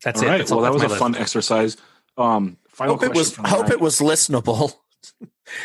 [0.06, 0.32] That's All it.
[0.32, 0.38] right.
[0.38, 1.22] That's all- well, that was a my fun list.
[1.22, 1.78] exercise.
[2.18, 3.72] Um, final Hope it was hope Ryan.
[3.74, 4.74] it was listenable.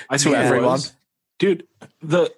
[0.09, 0.65] I to think everyone.
[0.73, 0.93] was.
[1.39, 1.67] dude.
[2.03, 2.35] The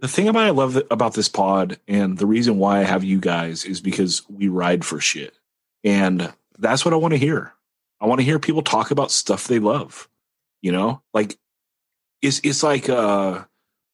[0.00, 3.02] the thing about I love th- about this pod, and the reason why I have
[3.04, 5.34] you guys is because we ride for shit,
[5.82, 7.52] and that's what I want to hear.
[8.00, 10.08] I want to hear people talk about stuff they love.
[10.62, 11.38] You know, like
[12.22, 13.44] it's it's like uh,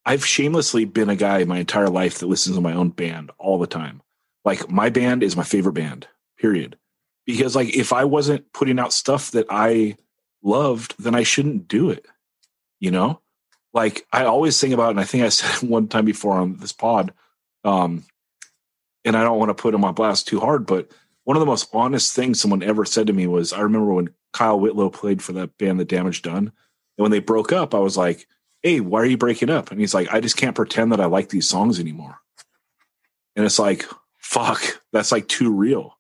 [0.05, 3.59] I've shamelessly been a guy my entire life that listens to my own band all
[3.59, 4.03] the time.
[4.45, 6.07] Like my band is my favorite band.
[6.39, 6.77] Period.
[7.27, 9.97] Because like if I wasn't putting out stuff that I
[10.43, 12.06] loved, then I shouldn't do it.
[12.81, 13.20] You know,
[13.73, 16.73] like I always think about, and I think I said one time before on this
[16.73, 17.12] pod,
[17.65, 18.05] um,
[19.05, 20.90] and I don't want to put him on blast too hard, but
[21.24, 24.11] one of the most honest things someone ever said to me was, I remember when
[24.35, 26.52] Kyle Whitlow played for that band, The Damage Done,
[26.98, 28.27] and when they broke up, I was like,
[28.62, 31.06] "Hey, why are you breaking up?" And he's like, "I just can't pretend that I
[31.06, 32.19] like these songs anymore."
[33.36, 33.85] And it's like,
[34.19, 35.93] fuck, that's like too real,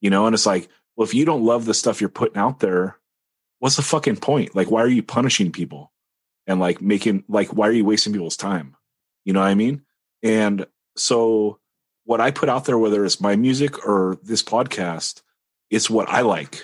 [0.00, 0.26] you know?
[0.26, 2.98] And it's like, well, if you don't love the stuff you're putting out there,
[3.58, 4.54] what's the fucking point?
[4.54, 5.92] Like, why are you punishing people
[6.46, 8.76] and like making, like, why are you wasting people's time?
[9.24, 9.82] You know what I mean?
[10.22, 10.66] And
[10.96, 11.58] so,
[12.04, 15.20] what I put out there, whether it's my music or this podcast,
[15.70, 16.62] it's what I like.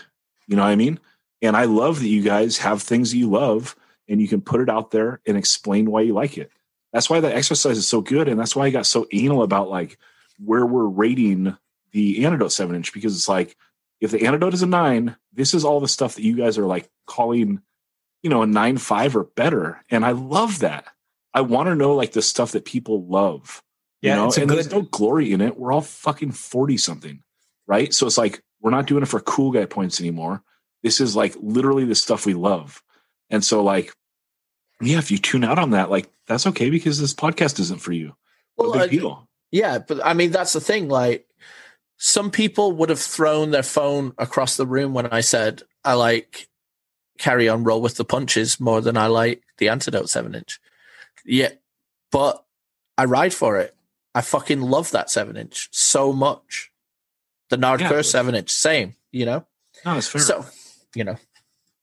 [0.48, 0.98] You know what I mean?
[1.43, 3.77] And I love that you guys have things you love
[4.09, 6.51] and you can put it out there and explain why you like it.
[6.93, 8.28] That's why that exercise is so good.
[8.28, 9.98] And that's why I got so anal about like
[10.39, 11.56] where we're rating
[11.95, 13.57] the antidote seven inch because it's like,
[14.01, 16.66] if the antidote is a nine, this is all the stuff that you guys are
[16.66, 17.62] like calling,
[18.23, 19.83] you know, a nine five or better.
[19.89, 20.85] And I love that.
[21.33, 23.62] I want to know like the stuff that people love.
[24.03, 25.57] You Yeah, know, it's a and there's no glory in it.
[25.57, 27.23] We're all fucking 40 something,
[27.66, 27.95] right?
[27.95, 30.43] So it's like we're not doing it for cool guy points anymore.
[30.83, 32.83] This is like literally the stuff we love.
[33.31, 33.95] And so like,
[34.83, 37.93] yeah, if you tune out on that, like that's okay because this podcast isn't for
[37.93, 38.09] you.
[38.59, 39.29] No Well, big I- deal.
[39.51, 40.89] Yeah, but I mean that's the thing.
[40.89, 41.27] Like
[42.07, 46.49] some people would have thrown their phone across the room when I said I like
[47.19, 50.61] carry on roll with the punches more than I like the antidote seven inch.
[51.25, 51.53] Yeah,
[52.13, 52.45] but
[52.99, 53.75] I ride for it.
[54.15, 56.71] I fucking love that seven inch so much.
[57.49, 58.03] The Nardcur Yeah.
[58.03, 59.47] seven inch, same, you know.
[59.87, 60.21] No, that's fair.
[60.21, 60.45] So
[60.95, 61.17] you know,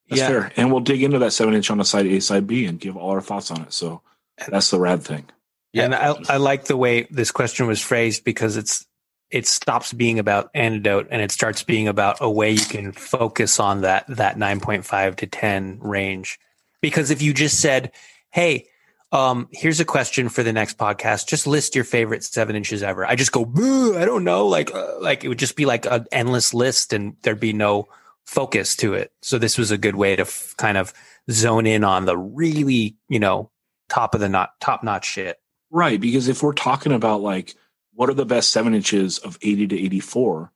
[0.07, 0.27] That's Yeah.
[0.27, 0.51] fair.
[0.55, 2.95] And we'll dig into that seven inch on the side A, side B and give
[2.95, 3.73] all our thoughts on it.
[3.73, 4.03] So
[4.47, 5.25] that's the rad thing.
[5.73, 5.85] Yeah.
[5.85, 8.85] And I, I like the way this question was phrased because it's
[9.31, 13.59] it stops being about antidote and it starts being about a way you can focus
[13.59, 16.39] on that that 9.5 to 10 range.
[16.81, 17.91] Because if you just said,
[18.31, 18.67] "Hey,
[19.11, 21.27] um, here's a question for the next podcast.
[21.27, 24.47] Just list your favorite seven inches ever." I just go, "Boo, I don't know.
[24.47, 27.87] Like, uh, like it would just be like an endless list, and there'd be no
[28.25, 29.11] focus to it.
[29.21, 30.93] So this was a good way to f- kind of
[31.29, 33.51] zone in on the really, you know,
[33.89, 35.37] top of the not top notch shit.
[35.69, 35.99] Right.
[35.99, 37.55] Because if we're talking about like
[37.93, 40.51] what are the best seven inches of 80 to 84,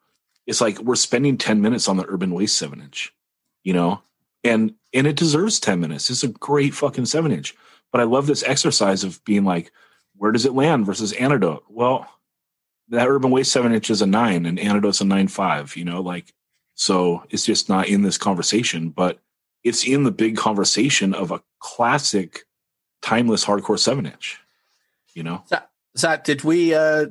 [0.47, 3.13] it's like we're spending 10 minutes on the urban waste seven inch,
[3.63, 4.01] you know?
[4.45, 6.09] and and it deserves 10 minutes.
[6.09, 7.55] It's a great fucking seven inch.
[7.91, 9.71] But I love this exercise of being like,
[10.15, 11.63] where does it land versus antidote?
[11.69, 12.07] Well,
[12.89, 16.01] that urban waste seven inch is a nine and antidote's a nine five, you know,
[16.01, 16.33] like
[16.75, 19.19] so it's just not in this conversation, but
[19.63, 22.45] it's in the big conversation of a classic
[23.01, 24.39] timeless hardcore seven inch,
[25.13, 25.43] you know?
[25.49, 26.73] Zach, Zach did we?
[26.73, 27.07] uh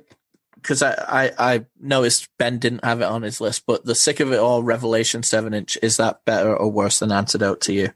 [0.55, 4.20] Because I, I I noticed Ben didn't have it on his list, but the sick
[4.20, 7.90] of it all Revelation seven inch is that better or worse than Antidote to you?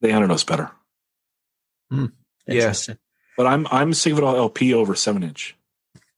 [0.00, 0.70] The antidote's better.
[2.46, 2.98] Interesting.
[3.36, 5.56] But I'm I'm sick of it all LP over seven inch.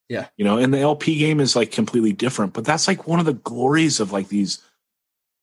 [0.09, 0.27] Yeah.
[0.37, 3.27] You know, and the LP game is like completely different, but that's like one of
[3.27, 4.59] the glories of like these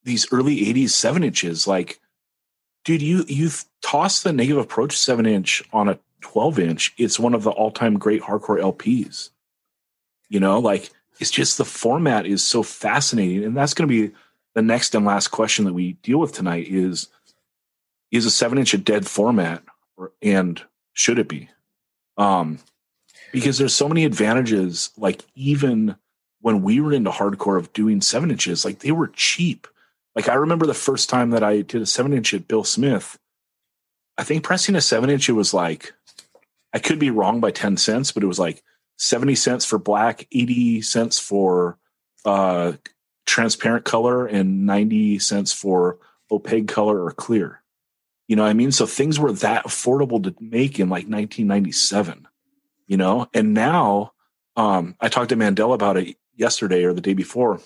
[0.04, 1.68] these early 80s seven inches.
[1.68, 2.00] Like,
[2.84, 6.00] dude, you you've tossed the negative approach seven inch on a
[6.32, 6.94] 12 inch.
[6.98, 9.30] It's one of the all-time great hardcore LPs.
[10.30, 13.44] You know, like it's just the format is so fascinating.
[13.44, 14.12] And that's gonna be
[14.56, 17.08] the next and last question that we deal with tonight is
[18.12, 19.64] is a seven inch a dead format
[19.98, 20.62] or and
[20.94, 21.50] should it be?
[22.18, 22.60] Um
[23.32, 25.96] because there's so many advantages like even
[26.42, 29.68] when we were into hardcore of doing seven inches like they were cheap
[30.16, 33.18] like i remember the first time that i did a seven inch at bill smith
[34.18, 35.94] i think pressing a seven inch it was like
[36.78, 38.64] i could be wrong by 10 cents but it was like
[38.98, 41.80] 70 cents for black 80 cents for
[42.24, 42.74] uh
[43.26, 45.98] transparent color and 90 cents for
[46.32, 47.62] opaque color or clear.
[48.28, 48.72] You know what i mean?
[48.72, 52.28] So things were that affordable to make in like 1997
[52.86, 53.28] you know?
[53.34, 54.14] And now
[54.56, 57.60] um i talked to mandela about it yesterday or the day before.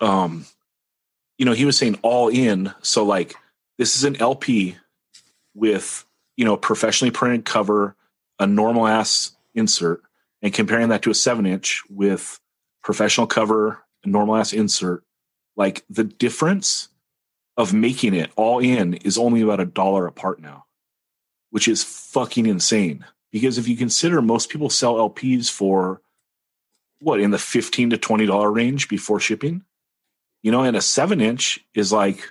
[0.00, 0.46] Um
[1.38, 2.72] you know he was saying all in.
[2.82, 3.34] So like
[3.78, 4.76] this is an lp
[5.54, 6.05] with
[6.36, 7.96] you know professionally printed cover
[8.38, 10.02] a normal ass insert
[10.42, 12.40] and comparing that to a seven inch with
[12.82, 15.02] professional cover normal ass insert
[15.56, 16.88] like the difference
[17.56, 20.66] of making it all in is only about a dollar apart now
[21.56, 23.02] which is fucking insane.
[23.32, 26.02] Because if you consider most people sell LPs for
[27.00, 29.62] what in the 15 to 20 dollar range before shipping?
[30.42, 32.30] You know and a 7 inch is like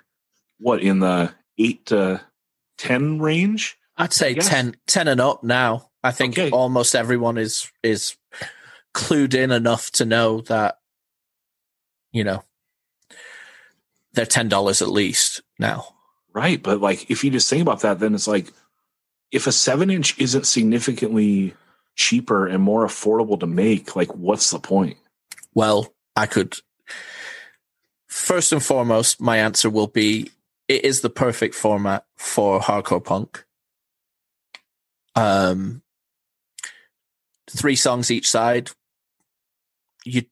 [0.60, 2.22] what in the 8 to
[2.78, 4.42] 10 range I'd say Yeah.
[4.42, 5.90] 10, 10 and up now.
[6.04, 6.52] I think Okay.
[6.52, 8.16] almost everyone is is
[8.94, 10.80] clued in enough to know that
[12.12, 12.44] you know
[14.14, 15.96] they're ten dollars at least now.
[16.34, 18.54] right but like if you just think about that then it's like
[19.32, 21.54] if a 7 inch isn't significantly
[21.96, 24.98] cheaper and more affordable to make like what's the point
[25.54, 26.56] Well, I could
[28.08, 30.32] first and foremost, my answer will be
[30.68, 33.44] it is the perfect format for hardcore punk.
[35.16, 35.82] Um
[37.50, 38.72] three songs each side.
[40.04, 40.24] You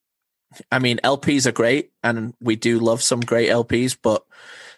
[0.72, 4.23] I mean LPs are great and we do love some great LPs, but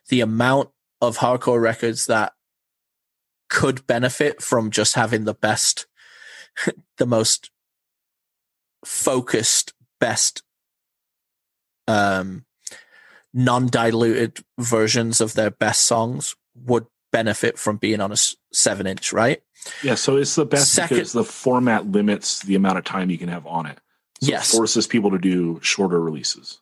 [0.10, 0.69] the amount
[1.02, 2.34] of hardcore records that
[3.49, 5.88] could benefit from just having the best
[6.98, 7.52] the most
[8.84, 10.44] focused best
[11.88, 12.45] um
[13.34, 18.18] non-diluted versions of their best songs would benefit from being on a
[18.52, 19.41] seven inch right
[19.84, 23.18] yeah so it's the best Second- because the format limits the amount of time you
[23.18, 23.80] can have on it.
[24.22, 24.54] So Yes.
[24.54, 26.60] it forces people to do shorter releases.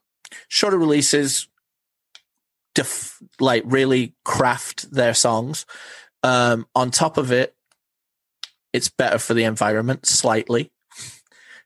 [0.47, 1.47] Shorter releases
[2.75, 5.65] def- like really craft their songs.
[6.23, 7.55] Um on top of it
[8.71, 10.71] it's better for the environment slightly.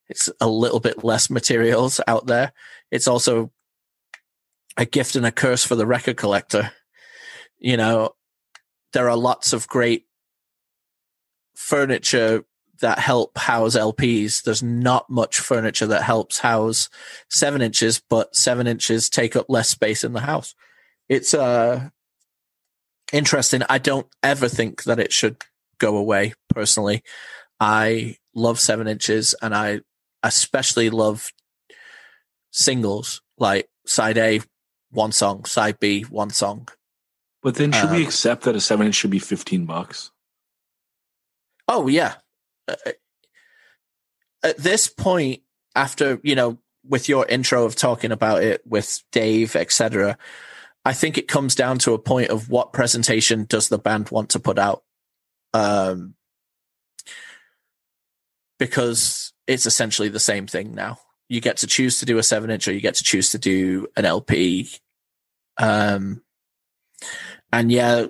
[0.09, 2.51] It's a little bit less materials out there.
[2.91, 3.51] It's also
[4.75, 6.71] a gift and a curse for the record collector.
[7.59, 8.15] You know
[8.93, 10.06] there are lots of great
[11.57, 12.43] furniture
[12.81, 16.87] that help house lps there's not much furniture that helps house
[17.31, 20.53] seven inches, but seven inches take up less space in the house.
[21.09, 21.89] It's uh
[23.11, 23.63] interesting.
[23.67, 25.37] I don't ever think that it should
[25.79, 27.01] go away personally.
[27.59, 29.81] I love seven inches and I
[30.21, 31.31] especially love
[32.51, 34.41] singles like side A,
[34.91, 36.67] one song, side B, one song.
[37.41, 40.11] but then should we Um, accept that a 7 inch should be 15 bucks
[41.67, 42.15] Oh yeah.
[42.67, 42.75] Uh,
[44.43, 45.41] At this point,
[45.75, 46.57] after you know,
[46.87, 50.17] with your intro of talking about it with Dave, etc.,
[50.85, 54.29] I think it comes down to a point of what presentation does the band want
[54.31, 54.83] to put out,
[55.53, 56.15] um,
[58.57, 60.99] because it's essentially the same thing now.
[61.27, 63.37] You get to choose to do a seven inch, or you get to choose to
[63.37, 64.69] do an LP.
[65.57, 66.21] Um,
[67.51, 68.07] and yeah,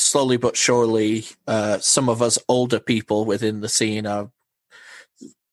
[0.00, 4.30] slowly but surely, uh, some of us older people within the scene are,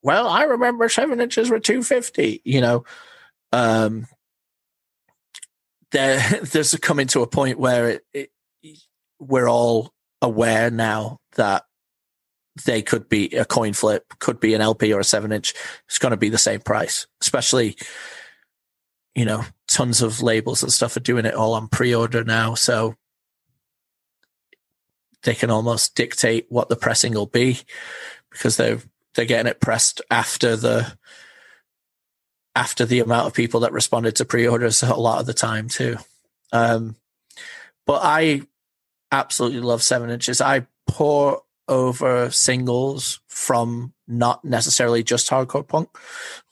[0.01, 2.85] well, I remember seven inches were 250, you know,
[3.51, 4.07] um,
[5.91, 8.29] there there's coming to a point where it, it,
[9.19, 11.63] we're all aware now that
[12.65, 15.53] they could be a coin flip, could be an LP or a seven inch.
[15.87, 17.77] It's going to be the same price, especially,
[19.13, 22.55] you know, tons of labels and stuff are doing it all on pre order now.
[22.55, 22.95] So
[25.23, 27.59] they can almost dictate what the pressing will be
[28.31, 28.79] because they're,
[29.15, 30.97] they're getting it pressed after the,
[32.55, 35.97] after the amount of people that responded to pre-orders a lot of the time too.
[36.51, 36.95] Um,
[37.85, 38.41] but I
[39.11, 40.41] absolutely love seven inches.
[40.41, 45.89] I pour over singles from not necessarily just hardcore punk,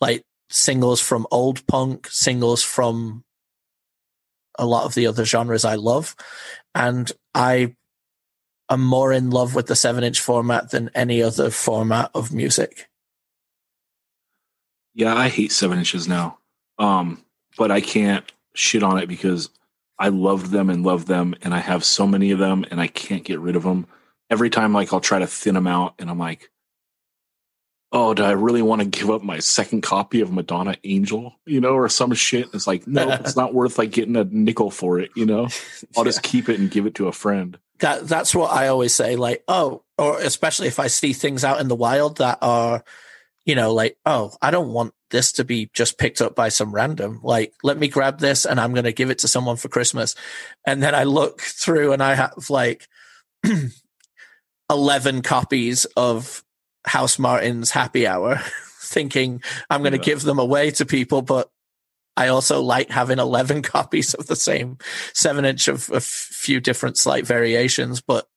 [0.01, 3.23] like singles from old punk, singles from
[4.57, 6.15] a lot of the other genres I love.
[6.73, 7.75] And I
[8.69, 12.89] am more in love with the seven inch format than any other format of music.
[14.93, 16.39] Yeah, I hate seven inches now.
[16.77, 17.23] Um,
[17.57, 19.49] but I can't shit on it because
[19.97, 22.87] I loved them and love them, and I have so many of them, and I
[22.87, 23.87] can't get rid of them.
[24.29, 26.49] Every time, like I'll try to thin them out, and I'm like,
[27.95, 31.61] "Oh, do I really want to give up my second copy of Madonna Angel?" You
[31.61, 32.49] know, or some shit.
[32.53, 35.09] It's like, no, it's not worth like getting a nickel for it.
[35.15, 35.47] You know,
[35.97, 37.57] I'll just keep it and give it to a friend.
[37.79, 39.15] That that's what I always say.
[39.15, 42.83] Like, oh, or especially if I see things out in the wild that are
[43.45, 46.73] you know, like, oh, I don't want this to be just picked up by some
[46.73, 47.19] random.
[47.23, 50.15] Like, let me grab this and I'm going to give it to someone for Christmas.
[50.65, 52.87] And then I look through and I have like
[54.69, 56.43] 11 copies of
[56.87, 58.41] Housemartins Happy Hour,
[58.79, 61.21] thinking I'm going to give them away to people.
[61.21, 61.49] But
[62.17, 64.77] I also like having 11 copies of the same
[65.13, 68.01] seven inch of a few different slight variations.
[68.01, 68.27] But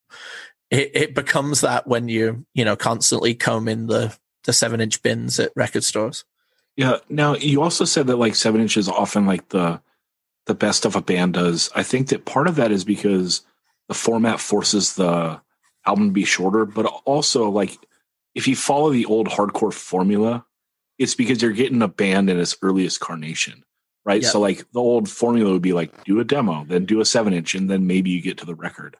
[0.71, 5.39] it, it becomes that when you, you know, constantly combing the, the seven inch bins
[5.39, 6.25] at record stores.
[6.77, 6.99] Yeah.
[7.09, 9.81] Now you also said that like seven inches is often like the
[10.47, 11.71] the best of a band does.
[11.77, 13.43] I think that part of that is because
[13.89, 15.41] the format forces the
[15.85, 17.79] album to be shorter, but also like
[18.35, 20.45] if you follow the old hardcore formula,
[20.99, 23.65] it's because you're getting a band in its earliest carnation.
[24.05, 24.23] Right.
[24.23, 24.29] Yeah.
[24.31, 27.35] So like the old formula would be like do a demo, then do a seven
[27.35, 28.97] inch, and then maybe you get to the record.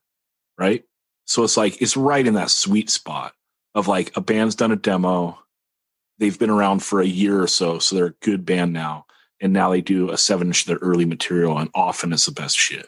[0.59, 0.85] Right.
[1.25, 3.33] So it's like it's right in that sweet spot
[3.75, 5.39] of like a band's done a demo,
[6.19, 9.07] they've been around for a year or so, so they're a good band now.
[9.41, 12.33] And now they do a seven inch of their early material, and often it's the
[12.33, 12.87] best shit.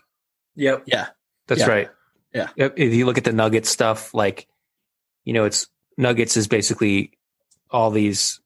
[0.57, 0.83] Yep.
[0.87, 1.09] Yeah.
[1.47, 1.69] That's Yeah.
[1.69, 1.91] right.
[2.35, 2.49] Yeah.
[2.57, 4.49] If you look at the Nugget stuff, like,
[5.25, 5.69] you know, it's
[6.01, 7.13] Nuggets is basically
[7.71, 8.41] all these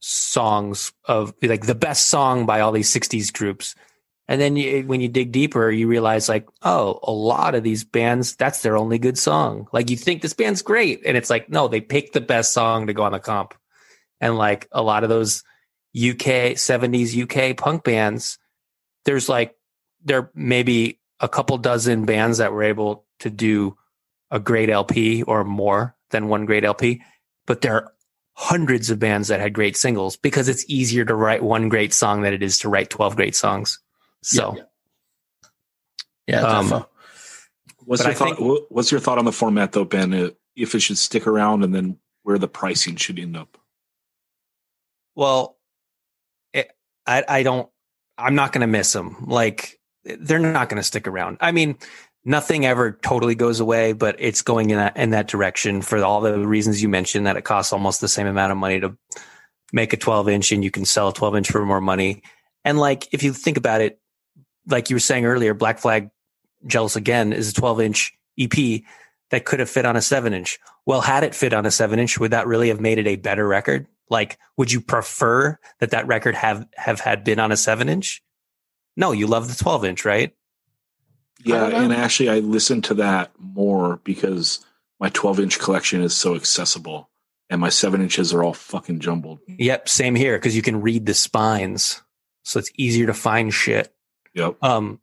[0.00, 3.74] songs of like the best song by all these 60s groups.
[4.28, 7.84] And then you, when you dig deeper, you realize like, oh, a lot of these
[7.84, 9.66] bands, that's their only good song.
[9.72, 11.02] Like you think this band's great.
[11.04, 13.54] And it's like, no, they picked the best song to go on the comp.
[14.20, 15.42] And like a lot of those
[15.96, 18.38] UK 70s UK punk bands,
[19.04, 19.56] there's like,
[20.04, 23.76] there maybe a couple dozen bands that were able to do
[24.30, 27.02] a great LP or more than one great LP,
[27.46, 27.92] but there are
[28.34, 32.22] hundreds of bands that had great singles because it's easier to write one great song
[32.22, 33.78] than it is to write 12 great songs.
[34.22, 34.62] So Yeah.
[36.26, 36.42] Yeah.
[36.42, 36.86] Um.
[37.84, 38.36] What's your thought?
[38.36, 40.14] think- what's your thought on the format though, Ben?
[40.14, 43.58] Uh, If it should stick around, and then where the pricing should end up?
[45.14, 45.56] Well,
[46.52, 46.70] it,
[47.06, 47.68] I I don't.
[48.16, 49.24] I'm not going to miss them.
[49.26, 51.38] Like they're not going to stick around.
[51.40, 51.78] I mean,
[52.24, 56.20] nothing ever totally goes away, but it's going in that in that direction for all
[56.20, 57.26] the reasons you mentioned.
[57.26, 58.96] That it costs almost the same amount of money to
[59.72, 62.22] make a 12 inch, and you can sell a 12 inch for more money.
[62.64, 64.00] And like if you think about it,
[64.66, 66.10] like you were saying earlier, Black Flag,
[66.66, 68.82] Jealous Again is a 12 inch EP
[69.30, 70.58] that could have fit on a seven inch.
[70.86, 73.16] Well, had it fit on a seven inch, would that really have made it a
[73.16, 73.86] better record?
[74.08, 78.22] Like, would you prefer that that record have have had been on a seven inch?
[78.96, 80.34] No, you love the twelve inch, right?
[81.44, 84.64] Yeah, and actually, I listen to that more because
[84.98, 87.10] my 12 inch collection is so accessible,
[87.48, 89.40] and my seven inches are all fucking jumbled.
[89.46, 92.02] Yep, same here because you can read the spines,
[92.42, 93.92] so it's easier to find shit.
[94.34, 94.62] Yep.
[94.62, 95.00] Um,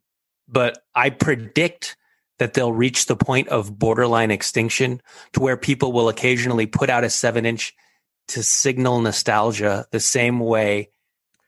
[0.47, 1.97] but I predict
[2.39, 5.01] that they'll reach the point of borderline extinction
[5.33, 7.73] to where people will occasionally put out a seven inch
[8.29, 10.91] to signal nostalgia the same way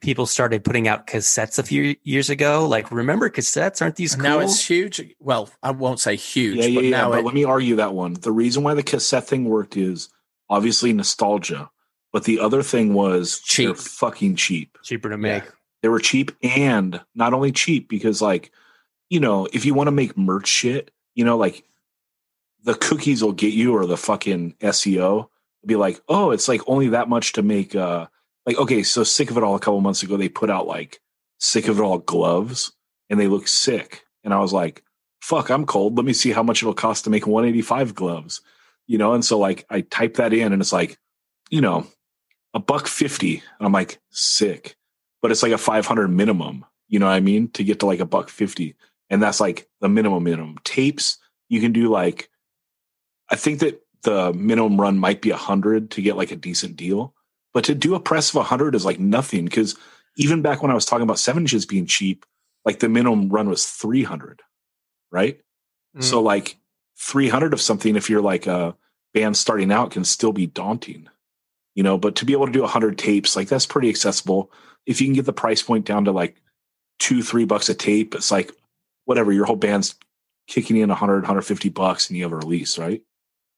[0.00, 2.66] people started putting out cassettes a few years ago.
[2.66, 3.82] Like, remember cassettes?
[3.82, 4.30] Aren't these And cool?
[4.30, 5.00] now it's huge.
[5.20, 6.90] Well, I won't say huge, Yeah, yeah, but yeah.
[6.90, 8.14] now But it, let me argue that one.
[8.14, 10.08] The reason why the cassette thing worked is
[10.48, 11.70] obviously nostalgia,
[12.12, 13.76] but the other thing was they're Cheap.
[13.76, 14.78] fucking cheap.
[14.82, 15.44] cheaper to make.
[15.82, 18.50] They were cheap and not only cheap because, like,
[19.08, 21.64] you know, if you want to make merch shit, you know, like
[22.62, 25.28] the cookies will get you or the fucking SEO
[25.66, 27.74] be like, oh, it's like only that much to make.
[27.74, 28.06] uh
[28.46, 29.54] Like, okay, so sick of it all.
[29.54, 31.00] A couple months ago, they put out like
[31.38, 32.72] sick of it all gloves,
[33.08, 34.04] and they look sick.
[34.24, 34.82] And I was like,
[35.20, 35.96] fuck, I'm cold.
[35.96, 38.40] Let me see how much it'll cost to make 185 gloves.
[38.86, 40.98] You know, and so like I type that in and it's like,
[41.48, 41.86] you know,
[42.54, 43.36] a buck 50.
[43.36, 44.76] And I'm like, sick.
[45.22, 47.48] But it's like a 500 minimum, you know what I mean?
[47.50, 48.74] To get to like a buck 50.
[49.10, 50.58] And that's like the minimum minimum.
[50.64, 51.18] Tapes,
[51.48, 52.30] you can do like
[53.30, 56.76] I think that the minimum run might be a hundred to get like a decent
[56.76, 57.14] deal.
[57.52, 59.76] But to do a press of a hundred is like nothing because
[60.16, 62.24] even back when I was talking about seven inches being cheap,
[62.64, 64.42] like the minimum run was 300,
[65.10, 65.40] right?
[65.96, 66.04] Mm.
[66.04, 66.58] So like
[66.98, 68.76] 300 of something, if you're like a
[69.14, 71.08] band starting out, can still be daunting,
[71.74, 71.98] you know.
[71.98, 74.52] But to be able to do 100 tapes, like that's pretty accessible.
[74.86, 76.40] If you can get the price point down to like
[76.98, 78.52] two, three bucks a tape, it's like
[79.04, 79.94] whatever your whole band's
[80.46, 83.02] kicking in 100, 150 bucks, and you have a release, right?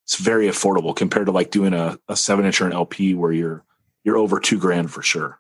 [0.05, 3.33] It's very affordable compared to like doing a, a seven inch or an LP where
[3.33, 3.65] you're
[4.05, 5.39] you're over two grand for sure.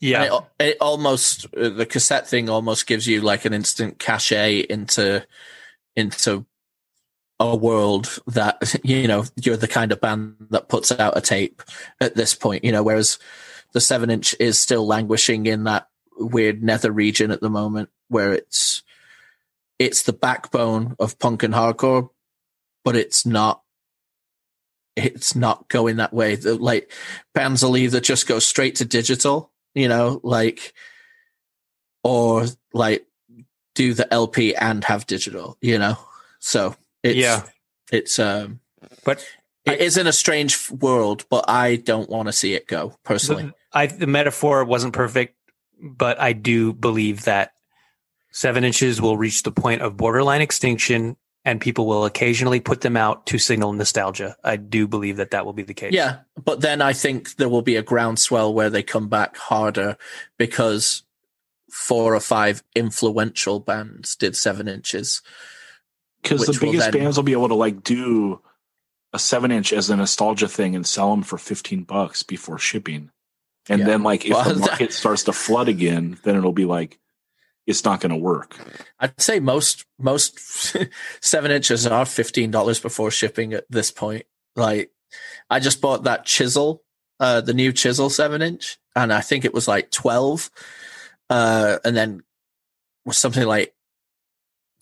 [0.00, 0.38] Yeah.
[0.60, 5.26] It, it almost uh, the cassette thing almost gives you like an instant cachet into
[5.94, 6.44] into
[7.38, 11.62] a world that you know you're the kind of band that puts out a tape
[12.00, 12.64] at this point.
[12.64, 13.18] You know, whereas
[13.72, 15.88] the seven inch is still languishing in that
[16.18, 18.82] weird nether region at the moment where it's
[19.78, 22.10] it's the backbone of punk and hardcore,
[22.84, 23.62] but it's not
[24.96, 26.36] it's not going that way.
[26.36, 26.90] The, like
[27.34, 30.72] bands will either just go straight to digital, you know, like
[32.02, 33.06] or like
[33.74, 35.98] do the LP and have digital, you know.
[36.40, 37.42] So it's Yeah.
[37.92, 38.60] it's um
[39.04, 39.24] But
[39.64, 43.44] it is in a strange world, but I don't want to see it go personally.
[43.44, 45.36] the, I, the metaphor wasn't perfect,
[45.82, 47.52] but I do believe that
[48.30, 51.16] seven inches will reach the point of borderline extinction
[51.46, 54.36] and people will occasionally put them out to signal nostalgia.
[54.44, 55.92] I do believe that that will be the case.
[55.94, 59.96] Yeah, but then I think there will be a groundswell where they come back harder
[60.36, 61.04] because
[61.70, 65.22] four or five influential bands did seven inches.
[66.22, 68.40] Because the Which will biggest then- bands will be able to like do
[69.12, 73.10] a seven inch as a nostalgia thing and sell them for 15 bucks before shipping.
[73.68, 73.86] And Yeah.
[73.86, 76.98] then like if Well, the that- market starts to flood again, then it'll be like
[77.66, 78.56] it's not going to work.
[79.00, 80.38] I'd say most most
[81.20, 84.24] seven inches are fifteen dollars before shipping at this point.
[84.54, 84.90] Like,
[85.50, 86.82] I just bought that chisel,
[87.20, 90.50] uh, the new chisel seven inch, and I think it was like twelve,
[91.30, 92.22] uh, and then
[93.04, 93.74] was something like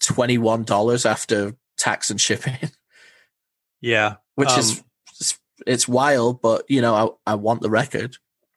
[0.01, 2.59] twenty one dollars after tax and shipping,
[3.81, 4.17] Yeah.
[4.37, 4.85] which Um, is
[5.21, 8.17] it's, it's wild, but you know I I want the record.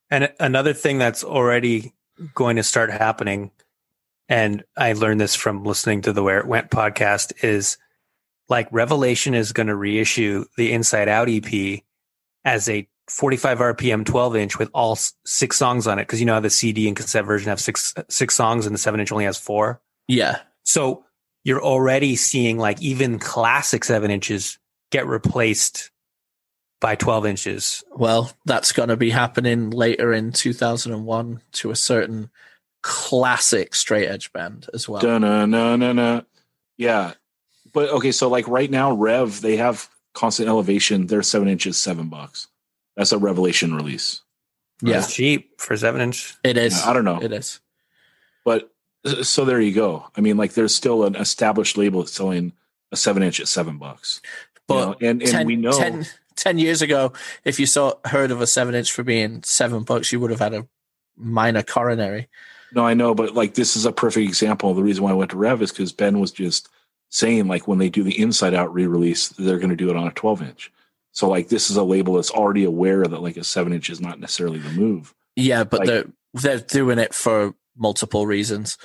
[0.10, 1.94] And another thing that's already
[2.34, 3.52] going to start happening,
[4.30, 7.78] and I learned this from listening to the Where It Went podcast, is
[8.50, 11.82] like Revelation is going to reissue the Inside Out EP
[12.46, 16.08] as a 45 RPM 12 inch with all six songs on it.
[16.08, 18.80] Cause you know how the CD and cassette version have six, six songs and the
[18.80, 19.82] seven inch only has four.
[20.08, 21.04] Yeah, So
[21.44, 24.60] you're already seeing like even classic seven inches
[24.92, 25.92] get replaced
[26.80, 27.84] by 12 inches.
[27.96, 32.30] well, that's going to be happening later in two thousand and one to a certain
[32.88, 35.02] classic straight edge band as well.
[35.02, 36.22] Dun-na-na-na-na.
[36.78, 37.14] Yeah.
[37.74, 41.08] But okay, so like right now, Rev, they have constant elevation.
[41.08, 42.48] They're seven inches, seven bucks.
[42.96, 44.22] That's a revelation release.
[44.82, 46.36] Yeah, It's cheap for seven inch.
[46.46, 46.82] it is.
[46.82, 47.22] I don't know.
[47.22, 47.60] It is.
[48.46, 48.72] But
[49.24, 50.08] so there you go.
[50.16, 52.54] I mean, like there's still an established label that's selling
[52.94, 54.22] a seven inch at seven bucks.
[54.24, 54.30] You
[54.68, 56.06] But know, and, and 10, we know 10
[56.38, 57.12] 10 years ago,
[57.44, 60.40] if you saw heard of a seven inch for being seven bucks, you would have
[60.40, 60.68] had a
[61.18, 62.30] minor coronary.
[62.74, 64.74] No, I know, but like this is a perfect example.
[64.74, 66.68] The reason why I went to Rev is because Ben was just
[67.10, 70.08] saying like when they do the Inside Out re-release, they're going to do it on
[70.08, 70.72] a 12 inch.
[71.14, 74.02] So like this is a label that's already aware that like a seven inch is
[74.02, 75.14] not necessarily the move.
[75.36, 78.78] Yeah, but Like- they're they're doing it for multiple reasons.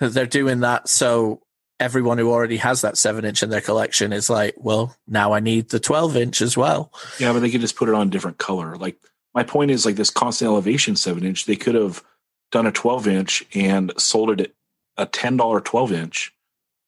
[0.00, 1.40] They're doing that so
[1.80, 5.40] everyone who already has that seven inch in their collection is like, well, now I
[5.40, 6.92] need the twelve inch as well.
[7.18, 8.76] Yeah, but they could just put it on a different color.
[8.76, 8.98] Like
[9.34, 12.04] my point is like this constant elevation seven inch, they could have
[12.50, 14.50] done a 12 inch and sold it at
[14.96, 16.34] a $10 12 inch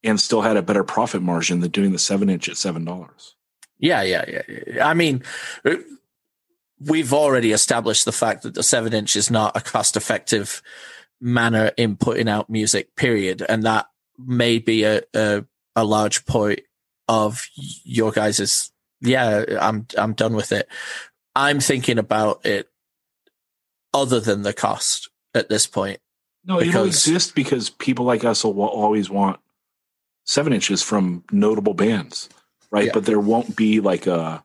[0.05, 3.37] and still had a better profit margin than doing the seven inch at seven dollars.
[3.79, 4.43] Yeah, yeah, yeah.
[4.67, 4.89] yeah.
[4.89, 5.23] I mean,
[5.65, 5.77] uh,
[6.81, 10.63] we've already established the fact that the seven inch is not a cost effective
[11.21, 13.45] manner in putting out music, period.
[13.49, 13.87] And that
[14.19, 15.45] may be a, a,
[15.77, 16.61] a large point
[17.09, 20.69] of your guys's, yeah, I'm, I'm done with it.
[21.35, 22.69] I'm thinking about it
[23.95, 25.99] other than the cost at this point.
[26.45, 29.39] No, it'll Because- exist because people like us will always want
[30.25, 32.29] seven inches from notable bands,
[32.71, 32.87] right?
[32.87, 32.93] Yeah.
[32.95, 34.45] But there won't be like a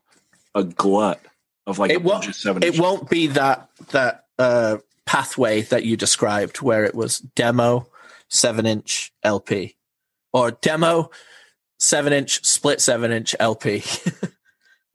[0.56, 1.22] a glut
[1.68, 2.64] of like It won't- seven.
[2.64, 2.82] It inches.
[2.82, 7.88] won't be that, that, uh, pathway that you described where it was demo,
[8.30, 9.78] seven inch LP
[10.34, 11.10] or demo
[11.80, 13.84] seven inch split seven inch LP.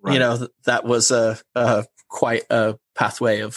[0.04, 0.14] Right.
[0.14, 3.56] You know that was a, a quite a pathway of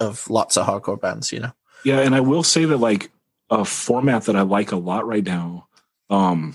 [0.00, 1.30] of lots of hardcore bands.
[1.32, 1.52] You know.
[1.84, 3.10] Yeah, and I will say that like
[3.50, 5.68] a format that I like a lot right now,
[6.10, 6.54] um,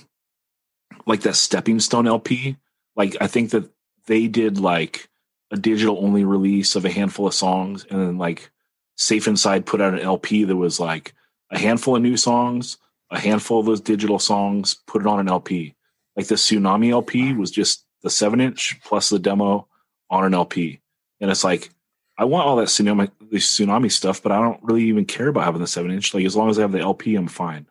[1.05, 2.57] like that Stepping Stone LP.
[2.95, 3.69] Like I think that
[4.07, 5.09] they did like
[5.51, 8.49] a digital only release of a handful of songs, and then like
[8.95, 11.13] Safe Inside put out an LP that was like
[11.51, 12.77] a handful of new songs,
[13.11, 15.75] a handful of those digital songs, put it on an LP.
[16.15, 19.67] Like the Sunami LP was just the seven inch plus the demo
[20.09, 20.81] on an LP,
[21.19, 21.69] and it's like
[22.17, 25.43] I want all that sunami, the sunami stuff, but I don't really even care about
[25.43, 26.13] having the seven inch.
[26.13, 27.67] Like as long as I have the LP, I'm fine.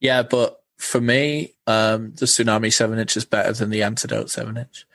[0.00, 4.56] Yeah, but for me, um, the Sunami seven inch is better than the Antidote seven
[4.56, 4.86] inch.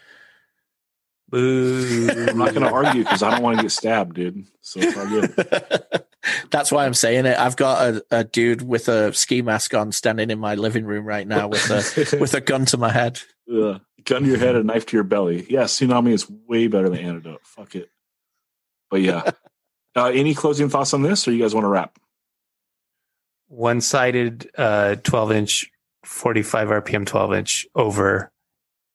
[1.30, 2.10] Boo.
[2.28, 4.48] I'm not going to argue because I don't want to get stabbed, dude.
[4.60, 6.03] So it's all good.
[6.52, 7.40] That's why I'm saying it.
[7.40, 11.06] I've got a, a dude with a ski mask on standing in my living room
[11.06, 13.22] right now with a with a gun to my head.
[13.52, 13.80] Ugh.
[14.03, 15.45] gun to your head, a knife to your belly.
[15.49, 17.41] Yeah, sunami is way better than antidote.
[17.44, 17.90] Fuck it.
[18.91, 19.31] But yeah,
[19.95, 21.97] uh, any closing thoughts on this, or you guys want to wrap?
[23.47, 25.72] One sided uh, 12 inch,
[26.05, 28.31] 45 RPM 12 inch over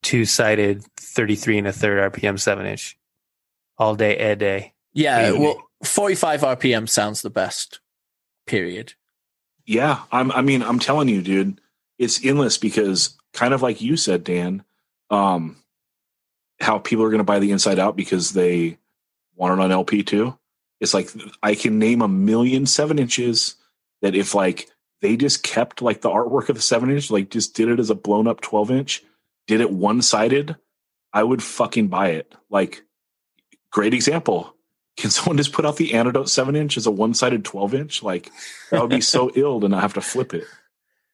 [0.03, 2.97] two sided 33 and a third RPM 7 inch.
[3.79, 4.73] All day, a day.
[4.95, 5.39] Yeah, Maybe.
[5.39, 7.81] well, 45 RPM sounds the best.
[8.47, 8.95] Period.
[9.67, 10.31] Yeah, I'm.
[10.33, 11.61] I mean, I'm telling you, dude,
[11.99, 14.65] it's endless because kind of like you said, Dan,
[15.11, 15.57] um,
[16.61, 18.79] how people are going to buy the Inside Out because they
[19.37, 20.37] want it on LP too.
[20.81, 21.09] It's like
[21.43, 23.55] I can name a million seven inches
[24.03, 24.69] that if like
[25.01, 27.91] they just kept like the artwork of the seven inch, like just did it as
[27.91, 29.03] a blown up twelve inch,
[29.47, 30.57] did it one sided,
[31.13, 32.35] I would fucking buy it.
[32.51, 32.83] Like,
[33.71, 34.55] great example.
[34.97, 38.03] Can someone just put out the antidote seven inch as a one sided 12 inch?
[38.03, 38.31] Like,
[38.71, 40.45] that would be so ill to not have to flip it.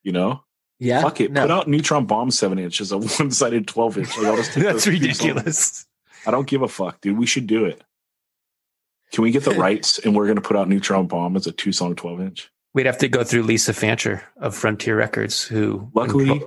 [0.03, 0.44] You know?
[0.78, 1.03] Yeah.
[1.03, 1.32] Fuck it.
[1.32, 1.43] no.
[1.43, 4.19] Put out neutron bomb seven inch as a one sided 12 inch.
[4.19, 5.03] Like, I'll just take That's those two songs.
[5.03, 5.86] ridiculous.
[6.27, 7.19] I don't give a fuck, dude.
[7.19, 7.82] We should do it.
[9.12, 11.52] Can we get the rights and we're going to put out neutron bomb as a
[11.52, 12.51] two song 12 inch?
[12.74, 16.43] We'd have to go through Lisa Fancher of Frontier Records, who Luckily,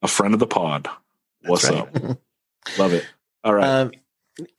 [0.00, 0.88] a friend of the pod.
[1.44, 1.80] What's right.
[1.80, 2.18] up?
[2.78, 3.04] Love it.
[3.42, 3.66] All right.
[3.66, 3.92] Um,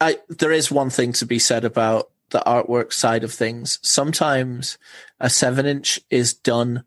[0.01, 3.79] I there is one thing to be said about the artwork side of things.
[3.81, 4.77] Sometimes
[5.19, 6.83] a seven inch is done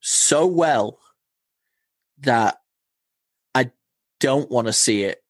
[0.00, 0.98] so well
[2.18, 2.58] that
[3.54, 3.70] I
[4.20, 5.22] don't want to see it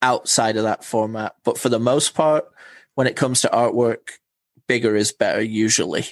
[0.00, 1.36] outside of that format.
[1.44, 2.46] But for the most part,
[2.98, 4.18] when it comes to artwork,
[4.66, 6.04] bigger is better usually.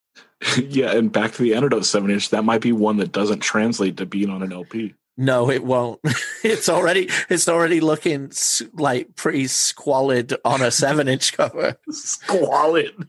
[0.56, 2.30] yeah, and back to the antidote seven inch.
[2.30, 4.94] That might be one that doesn't translate to being on an LP.
[5.18, 6.00] No, it won't.
[6.42, 8.32] it's already it's already looking
[8.72, 11.76] like pretty squalid on a seven inch cover.
[11.90, 13.06] Squalid.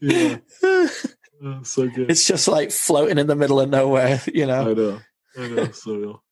[0.00, 2.10] yeah, oh, so good.
[2.10, 4.68] It's just like floating in the middle of nowhere, you know.
[4.68, 5.00] I know.
[5.38, 5.70] I know.
[5.70, 6.22] So ill.